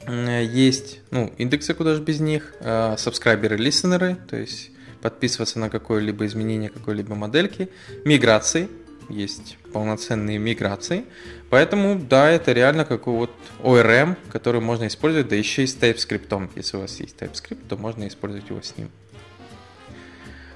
есть 0.08 0.98
ну, 1.12 1.32
индексы, 1.38 1.72
куда 1.74 1.94
же 1.94 2.02
без 2.02 2.18
них, 2.18 2.54
а, 2.60 2.96
сабскрайберы, 2.96 3.56
листенеры, 3.56 4.16
то 4.28 4.36
есть 4.36 4.72
подписываться 5.00 5.60
на 5.60 5.70
какое-либо 5.70 6.26
изменение 6.26 6.70
какой-либо 6.70 7.14
модельки, 7.14 7.68
миграции, 8.04 8.68
есть 9.08 9.56
полноценные 9.72 10.38
миграции. 10.38 11.04
Поэтому, 11.50 11.98
да, 11.98 12.30
это 12.30 12.52
реально 12.52 12.84
как 12.84 13.06
вот 13.06 13.30
ORM, 13.62 14.16
который 14.30 14.60
можно 14.60 14.86
использовать, 14.86 15.28
да 15.28 15.36
еще 15.36 15.62
и 15.62 15.66
с 15.66 15.76
TypeScript. 15.76 16.50
Если 16.56 16.76
у 16.76 16.80
вас 16.80 16.98
есть 17.00 17.16
TypeScript, 17.16 17.66
то 17.68 17.76
можно 17.76 18.06
использовать 18.08 18.48
его 18.48 18.60
с 18.62 18.76
ним. 18.76 18.90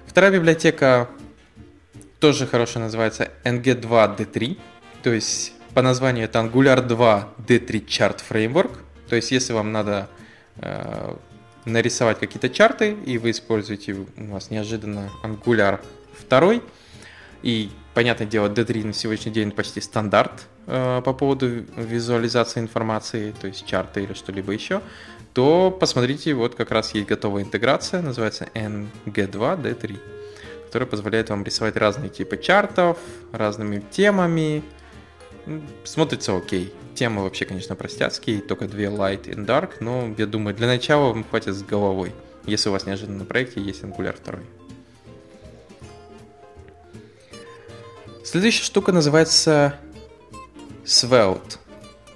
Вторая 0.06 0.32
библиотека 0.32 1.08
тоже 2.18 2.46
хорошо 2.46 2.80
называется 2.80 3.30
NG2D3, 3.44 4.58
то 5.02 5.10
есть 5.10 5.52
по 5.74 5.82
названию 5.82 6.24
это 6.24 6.40
Angular 6.40 6.84
2 6.86 7.28
D3 7.46 7.86
Chart 7.86 8.20
Framework, 8.28 8.76
то 9.08 9.16
есть 9.16 9.30
если 9.30 9.52
вам 9.52 9.72
надо 9.72 10.08
э, 10.56 11.14
нарисовать 11.64 12.18
какие-то 12.18 12.48
чарты, 12.50 12.96
и 13.06 13.18
вы 13.18 13.30
используете 13.30 13.94
у 13.94 14.06
вас 14.26 14.50
неожиданно 14.50 15.10
Angular 15.22 15.80
2, 16.28 16.60
и, 17.42 17.70
понятное 17.94 18.26
дело, 18.26 18.48
D3 18.48 18.86
на 18.86 18.92
сегодняшний 18.92 19.32
день 19.32 19.50
почти 19.50 19.80
стандарт 19.80 20.46
э, 20.66 21.02
по 21.04 21.12
поводу 21.12 21.64
визуализации 21.76 22.60
информации, 22.60 23.34
то 23.40 23.46
есть 23.46 23.66
чарты 23.66 24.02
или 24.02 24.14
что-либо 24.14 24.52
еще, 24.52 24.80
то 25.34 25.70
посмотрите, 25.70 26.34
вот 26.34 26.54
как 26.54 26.70
раз 26.70 26.94
есть 26.94 27.08
готовая 27.08 27.42
интеграция, 27.42 28.02
называется 28.02 28.48
NG2D3 28.54 29.98
которая 30.70 30.88
позволяет 30.88 31.30
вам 31.30 31.42
рисовать 31.42 31.76
разные 31.76 32.10
типы 32.10 32.36
чартов, 32.36 32.96
разными 33.32 33.82
темами. 33.90 34.62
Смотрится 35.82 36.36
окей. 36.36 36.72
Темы 36.94 37.24
вообще, 37.24 37.44
конечно, 37.44 37.74
простяцкие, 37.74 38.40
только 38.40 38.68
две 38.68 38.86
light 38.86 39.28
и 39.28 39.34
dark, 39.34 39.70
но 39.80 40.14
я 40.16 40.26
думаю, 40.26 40.54
для 40.54 40.68
начала 40.68 41.08
вам 41.08 41.24
хватит 41.24 41.54
с 41.54 41.64
головой, 41.64 42.12
если 42.46 42.68
у 42.68 42.72
вас 42.72 42.86
неожиданно 42.86 43.18
на 43.18 43.24
проекте 43.24 43.60
есть 43.60 43.82
Angular 43.82 44.14
2. 44.24 44.59
Следующая 48.30 48.62
штука 48.62 48.92
называется 48.92 49.74
Svelte. 50.84 51.58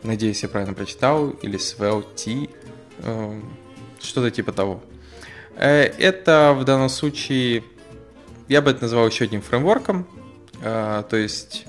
Надеюсь, 0.04 0.44
я 0.44 0.48
правильно 0.48 0.72
прочитал, 0.72 1.30
или 1.30 1.58
Svelte, 1.58 2.48
эм, 3.02 3.52
что-то 4.00 4.30
типа 4.30 4.52
того. 4.52 4.80
Э, 5.56 5.82
это 5.82 6.56
в 6.56 6.62
данном 6.62 6.88
случае 6.88 7.64
я 8.46 8.62
бы 8.62 8.70
это 8.70 8.82
назвал 8.82 9.08
еще 9.08 9.24
одним 9.24 9.42
фреймворком, 9.42 10.06
а, 10.62 11.02
то 11.02 11.16
есть 11.16 11.64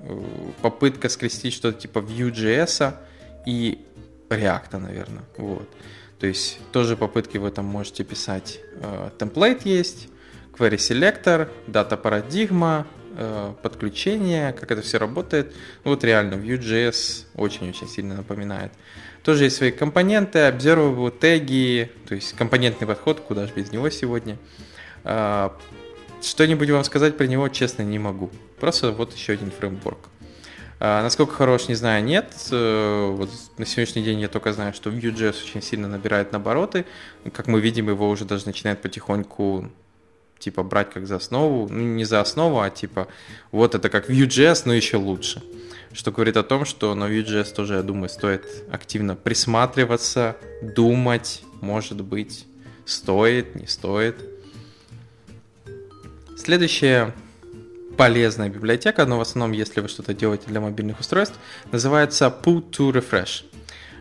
э, 0.00 0.22
попытка 0.60 1.08
скрестить 1.08 1.52
что-то 1.52 1.78
типа 1.78 2.00
Vue.js 2.00 2.96
и 3.46 3.78
React, 4.28 4.78
наверное. 4.78 5.24
Вот. 5.36 5.68
То 6.18 6.26
есть 6.26 6.58
тоже 6.72 6.96
попытки 6.96 7.38
в 7.38 7.44
этом 7.44 7.66
можете 7.66 8.02
писать. 8.02 8.58
Темплейт 9.18 9.64
есть, 9.64 10.08
query 10.52 10.78
selector, 10.78 11.48
дата 11.68 11.96
парадигма, 11.96 12.88
э, 12.88 13.03
подключение, 13.62 14.52
как 14.52 14.70
это 14.70 14.82
все 14.82 14.98
работает. 14.98 15.54
Ну, 15.84 15.92
вот 15.92 16.04
реально 16.04 16.34
Vue.js 16.34 17.26
очень-очень 17.34 17.88
сильно 17.88 18.16
напоминает. 18.16 18.72
Тоже 19.22 19.44
есть 19.44 19.56
свои 19.56 19.70
компоненты, 19.70 20.40
observable, 20.40 21.10
теги, 21.10 21.90
то 22.08 22.14
есть 22.14 22.34
компонентный 22.34 22.86
подход, 22.86 23.20
куда 23.20 23.46
же 23.46 23.52
без 23.54 23.72
него 23.72 23.88
сегодня. 23.90 24.36
Что-нибудь 26.22 26.70
вам 26.70 26.84
сказать 26.84 27.16
про 27.16 27.26
него, 27.26 27.48
честно, 27.48 27.82
не 27.82 27.98
могу. 27.98 28.30
Просто 28.58 28.92
вот 28.92 29.14
еще 29.14 29.34
один 29.34 29.50
фреймворк. 29.50 30.08
А, 30.80 31.02
насколько 31.02 31.34
хорош, 31.34 31.68
не 31.68 31.74
знаю, 31.74 32.02
нет. 32.04 32.34
Э, 32.50 33.10
вот 33.10 33.30
на 33.58 33.66
сегодняшний 33.66 34.02
день 34.02 34.20
я 34.20 34.28
только 34.28 34.52
знаю, 34.52 34.72
что 34.74 34.90
Vue.js 34.90 35.42
очень 35.44 35.62
сильно 35.62 35.88
набирает 35.88 36.34
обороты. 36.34 36.84
Как 37.32 37.46
мы 37.46 37.60
видим, 37.60 37.88
его 37.88 38.08
уже 38.08 38.24
даже 38.24 38.46
начинает 38.46 38.82
потихоньку 38.82 39.70
типа 40.38 40.62
брать 40.62 40.90
как 40.92 41.06
за 41.06 41.16
основу. 41.16 41.68
Ну, 41.68 41.80
не 41.80 42.04
за 42.04 42.20
основу, 42.20 42.60
а 42.60 42.70
типа 42.70 43.08
вот 43.52 43.74
это 43.74 43.88
как 43.88 44.10
Vue.js, 44.10 44.62
но 44.64 44.74
еще 44.74 44.96
лучше. 44.96 45.42
Что 45.92 46.10
говорит 46.10 46.36
о 46.36 46.42
том, 46.42 46.64
что 46.64 46.94
на 46.94 47.04
Vue.js 47.04 47.54
тоже, 47.54 47.74
я 47.74 47.82
думаю, 47.82 48.08
стоит 48.08 48.44
активно 48.70 49.14
присматриваться, 49.14 50.36
думать, 50.60 51.42
может 51.60 52.00
быть, 52.00 52.46
стоит, 52.84 53.54
не 53.54 53.66
стоит. 53.66 54.16
Следующая 56.36 57.14
полезная 57.96 58.48
библиотека, 58.48 59.06
но 59.06 59.18
в 59.18 59.20
основном, 59.20 59.52
если 59.52 59.80
вы 59.80 59.88
что-то 59.88 60.14
делаете 60.14 60.44
для 60.48 60.60
мобильных 60.60 61.00
устройств, 61.00 61.38
называется 61.70 62.26
Put 62.26 62.70
to 62.70 62.92
Refresh. 62.92 63.44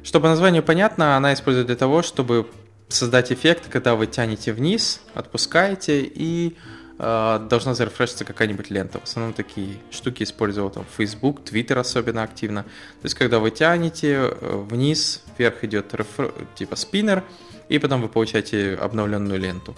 Чтобы 0.04 0.28
название 0.28 0.62
понятно, 0.62 1.16
она 1.16 1.34
используется 1.34 1.68
для 1.68 1.76
того, 1.76 2.02
чтобы 2.02 2.48
создать 2.88 3.32
эффект, 3.32 3.70
когда 3.70 3.96
вы 3.96 4.08
тянете 4.08 4.54
вниз, 4.54 5.02
отпускаете 5.14 6.02
и 6.04 6.58
э, 7.00 7.48
должна 7.50 7.74
зарефрешиться 7.74 8.26
какая-нибудь 8.26 8.70
лента. 8.70 9.00
В 9.00 9.04
основном 9.04 9.34
такие 9.34 9.78
штуки 9.92 10.24
использовал 10.24 10.70
там 10.70 10.86
Facebook, 10.98 11.42
Twitter 11.42 11.80
особенно 11.80 12.24
активно. 12.24 12.64
То 12.64 13.06
есть, 13.06 13.16
когда 13.16 13.40
вы 13.40 13.52
тянете 13.52 14.14
э, 14.14 14.66
вниз, 14.70 15.24
вверх 15.38 15.64
идет 15.64 15.94
рефр... 15.94 16.34
типа 16.56 16.76
спиннер, 16.76 17.24
и 17.70 17.80
потом 17.80 18.02
вы 18.02 18.10
получаете 18.10 18.76
обновленную 18.76 19.40
ленту. 19.40 19.76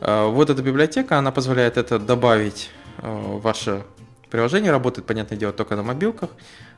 Э, 0.00 0.26
вот 0.26 0.50
эта 0.50 0.62
библиотека, 0.62 1.18
она 1.18 1.32
позволяет 1.32 1.76
это 1.76 1.98
добавить 1.98 2.70
Э, 2.98 3.38
ваше 3.38 3.84
приложение 4.30 4.70
работает, 4.70 5.06
понятное 5.06 5.38
дело, 5.38 5.52
только 5.52 5.76
на 5.76 5.82
мобилках, 5.82 6.30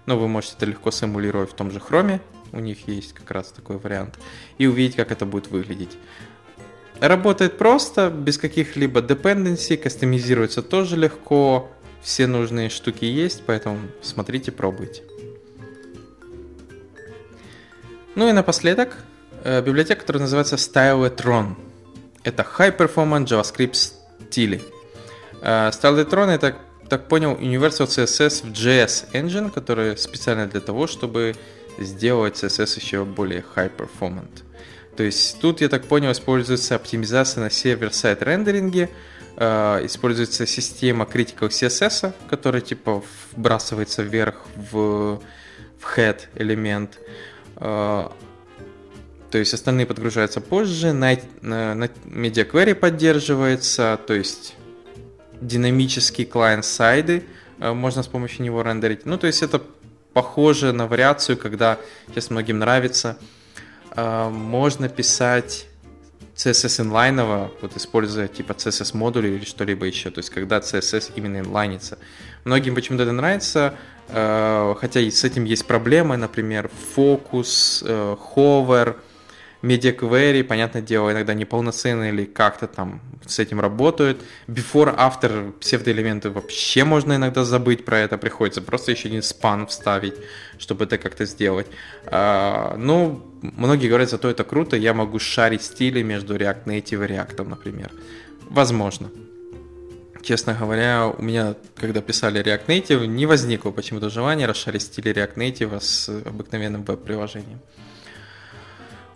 но 0.06 0.18
вы 0.18 0.28
можете 0.28 0.54
это 0.56 0.66
легко 0.66 0.90
симулировать 0.90 1.50
в 1.50 1.54
том 1.54 1.70
же 1.70 1.78
Chrome, 1.78 2.20
у 2.52 2.60
них 2.60 2.88
есть 2.88 3.12
как 3.12 3.30
раз 3.30 3.48
такой 3.48 3.78
вариант, 3.78 4.18
и 4.58 4.66
увидеть, 4.66 4.96
как 4.96 5.12
это 5.12 5.26
будет 5.26 5.48
выглядеть. 5.48 5.98
Работает 7.00 7.58
просто, 7.58 8.08
без 8.08 8.38
каких-либо 8.38 9.00
dependency, 9.00 9.76
кастомизируется 9.76 10.62
тоже 10.62 10.96
легко, 10.96 11.70
все 12.00 12.26
нужные 12.26 12.70
штуки 12.70 13.04
есть, 13.04 13.42
поэтому 13.44 13.80
смотрите, 14.00 14.52
пробуйте. 14.52 15.02
Ну 18.14 18.28
и 18.28 18.32
напоследок, 18.32 18.96
э, 19.44 19.60
библиотека, 19.60 20.00
которая 20.00 20.22
называется 20.22 20.56
Styletron. 20.56 21.56
Это 22.24 22.46
High 22.58 22.76
Performance 22.76 23.26
JavaScript 23.26 23.74
стили. 24.30 24.62
Uh, 25.42 25.70
Starletron 25.70 26.28
это, 26.28 26.56
так 26.88 27.08
понял, 27.08 27.34
Universal 27.34 27.86
CSS 27.86 28.46
в 28.46 28.52
JS 28.52 29.12
Engine, 29.12 29.50
который 29.50 29.96
специально 29.96 30.46
для 30.46 30.60
того, 30.60 30.86
чтобы 30.86 31.34
сделать 31.78 32.42
CSS 32.42 32.80
еще 32.80 33.04
более 33.04 33.44
high 33.54 33.70
performant. 33.76 34.42
То 34.96 35.02
есть 35.02 35.40
тут, 35.40 35.60
я 35.60 35.68
так 35.68 35.84
понял, 35.84 36.10
используется 36.12 36.74
оптимизация 36.74 37.42
на 37.42 37.50
сервер-сайт 37.50 38.22
рендеринге, 38.22 38.88
э, 39.36 39.80
используется 39.84 40.46
система 40.46 41.04
Critical 41.04 41.48
CSS, 41.48 42.14
которая 42.30 42.62
типа 42.62 43.02
вбрасывается 43.32 44.02
вверх 44.02 44.36
в, 44.56 45.20
в 45.78 45.96
head 45.96 46.20
элемент. 46.34 46.98
Э, 47.56 48.08
то 49.30 49.38
есть 49.38 49.52
остальные 49.52 49.86
подгружаются 49.86 50.40
позже. 50.40 50.92
На, 50.92 51.18
на, 51.42 51.74
на 51.74 51.84
Media 52.06 52.50
Query 52.50 52.74
поддерживается, 52.74 53.98
то 54.06 54.14
есть 54.14 54.54
динамические 55.40 56.26
клиент-сайды, 56.26 57.24
э, 57.60 57.72
можно 57.72 58.02
с 58.02 58.06
помощью 58.06 58.44
него 58.44 58.62
рендерить. 58.62 59.06
Ну, 59.06 59.18
то 59.18 59.26
есть 59.26 59.42
это 59.42 59.62
похоже 60.12 60.72
на 60.72 60.86
вариацию, 60.86 61.36
когда 61.36 61.78
сейчас 62.08 62.30
многим 62.30 62.58
нравится, 62.58 63.18
э, 63.94 64.28
можно 64.30 64.88
писать 64.88 65.66
CSS 66.34 66.82
инлайново, 66.82 67.50
вот 67.62 67.76
используя 67.76 68.28
типа 68.28 68.52
CSS 68.52 68.96
модуль 68.96 69.26
или 69.26 69.44
что-либо 69.44 69.86
еще, 69.86 70.10
то 70.10 70.18
есть 70.18 70.30
когда 70.30 70.58
CSS 70.58 71.12
именно 71.16 71.38
инлайнится. 71.38 71.98
Многим 72.44 72.74
почему-то 72.74 73.04
это 73.04 73.12
нравится, 73.12 73.74
э, 74.08 74.74
хотя 74.78 75.00
и 75.00 75.10
с 75.10 75.24
этим 75.24 75.44
есть 75.44 75.66
проблемы, 75.66 76.16
например, 76.16 76.70
фокус, 76.94 77.82
hover, 77.86 78.96
Query, 79.66 80.44
понятное 80.44 80.82
дело, 80.82 81.10
иногда 81.12 81.34
неполноценные 81.34 82.12
или 82.12 82.24
как-то 82.24 82.66
там 82.66 83.00
с 83.26 83.38
этим 83.38 83.60
работают. 83.60 84.22
Before, 84.46 84.96
after 84.96 85.52
псевдоэлементы 85.52 86.30
вообще 86.30 86.84
можно 86.84 87.16
иногда 87.16 87.44
забыть 87.44 87.84
про 87.84 87.98
это, 87.98 88.18
приходится 88.18 88.62
просто 88.62 88.92
еще 88.92 89.08
один 89.08 89.22
спан 89.22 89.66
вставить, 89.66 90.14
чтобы 90.58 90.84
это 90.84 90.98
как-то 90.98 91.24
сделать. 91.24 91.66
А, 92.06 92.76
ну, 92.76 93.22
многие 93.42 93.88
говорят, 93.88 94.10
зато 94.10 94.28
это 94.28 94.44
круто, 94.44 94.76
я 94.76 94.94
могу 94.94 95.18
шарить 95.18 95.62
стили 95.62 96.02
между 96.02 96.36
React 96.36 96.64
Native 96.64 97.04
и 97.04 97.12
React, 97.12 97.48
например. 97.48 97.90
Возможно. 98.48 99.10
Честно 100.22 100.54
говоря, 100.54 101.06
у 101.06 101.22
меня, 101.22 101.54
когда 101.76 102.00
писали 102.00 102.42
React 102.42 102.66
Native, 102.66 103.06
не 103.06 103.26
возникло 103.26 103.70
почему-то 103.70 104.10
желания 104.10 104.46
расшарить 104.46 104.82
стили 104.82 105.14
React 105.14 105.34
Native 105.36 105.80
с 105.80 106.08
обыкновенным 106.08 106.82
веб-приложением. 106.84 107.60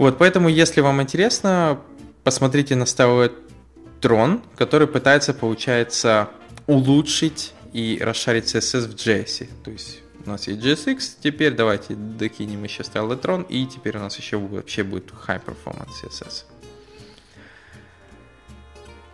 Вот, 0.01 0.16
поэтому, 0.16 0.48
если 0.48 0.80
вам 0.80 1.03
интересно, 1.03 1.78
посмотрите 2.24 2.74
на 2.74 2.86
старый 2.86 3.32
трон, 4.01 4.42
который 4.57 4.86
пытается, 4.86 5.34
получается, 5.34 6.30
улучшить 6.66 7.53
и 7.74 7.98
расшарить 8.01 8.46
CSS 8.46 8.88
в 8.88 8.94
JS. 8.94 9.51
То 9.62 9.70
есть 9.70 10.01
у 10.24 10.30
нас 10.30 10.48
есть 10.48 10.62
JSX, 10.62 11.16
теперь 11.22 11.53
давайте 11.53 11.96
докинем 11.96 12.64
еще 12.64 12.82
Styletron, 12.82 13.46
и 13.46 13.66
теперь 13.66 13.98
у 13.98 14.01
нас 14.01 14.16
еще 14.16 14.38
вообще 14.38 14.84
будет 14.84 15.12
High 15.28 15.42
Performance 15.44 15.90
CSS. 16.03 16.44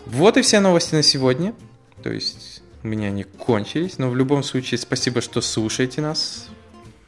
Вот 0.06 0.36
и 0.36 0.42
все 0.42 0.60
новости 0.60 0.94
на 0.94 1.02
сегодня. 1.02 1.52
То 2.04 2.12
есть 2.12 2.62
у 2.84 2.86
меня 2.86 3.08
они 3.08 3.24
кончились, 3.24 3.98
но 3.98 4.08
в 4.08 4.14
любом 4.14 4.44
случае 4.44 4.78
спасибо, 4.78 5.20
что 5.20 5.40
слушаете 5.40 6.00
нас, 6.00 6.46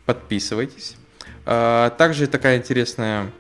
подписывайтесь. 0.05 0.97
А, 1.47 1.91
также 1.91 2.27
такая 2.27 2.59
интересная 2.59 3.31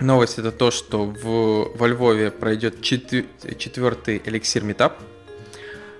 Новость 0.00 0.38
это 0.38 0.50
то, 0.50 0.70
что 0.70 1.04
в, 1.04 1.76
во 1.76 1.86
Львове 1.86 2.30
пройдет 2.30 2.82
четвертый 2.82 4.20
эликсир 4.24 4.64
метап. 4.64 4.98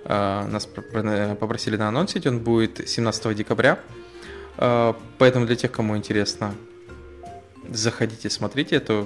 Нас 0.05 0.67
попросили 0.67 1.77
на 1.77 1.89
анонсить, 1.89 2.27
он 2.27 2.41
будет 2.41 2.89
17 2.89 3.37
декабря. 3.37 3.79
А, 4.57 4.97
поэтому 5.19 5.47
для 5.47 5.57
тех, 5.57 5.71
кому 5.71 5.97
интересно, 5.97 6.55
заходите, 7.69 8.31
смотрите. 8.31 8.77
Это, 8.77 9.05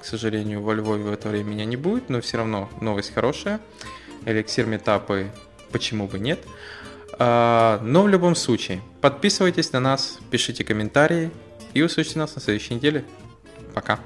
к 0.00 0.04
сожалению, 0.04 0.62
во 0.62 0.74
Львове 0.74 1.04
в 1.04 1.12
это 1.12 1.28
время 1.28 1.50
меня 1.50 1.64
не 1.64 1.76
будет, 1.76 2.08
но 2.08 2.20
все 2.20 2.38
равно 2.38 2.68
новость 2.80 3.12
хорошая. 3.14 3.60
Эликсир 4.24 4.66
метапы, 4.66 5.30
почему 5.70 6.06
бы 6.06 6.18
нет. 6.18 6.40
А, 7.18 7.80
но 7.82 8.02
в 8.02 8.08
любом 8.08 8.34
случае, 8.34 8.80
подписывайтесь 9.00 9.72
на 9.72 9.80
нас, 9.80 10.18
пишите 10.30 10.64
комментарии 10.64 11.30
и 11.74 11.82
услышите 11.82 12.18
нас 12.18 12.34
на 12.34 12.40
следующей 12.40 12.74
неделе. 12.74 13.04
Пока. 13.74 13.98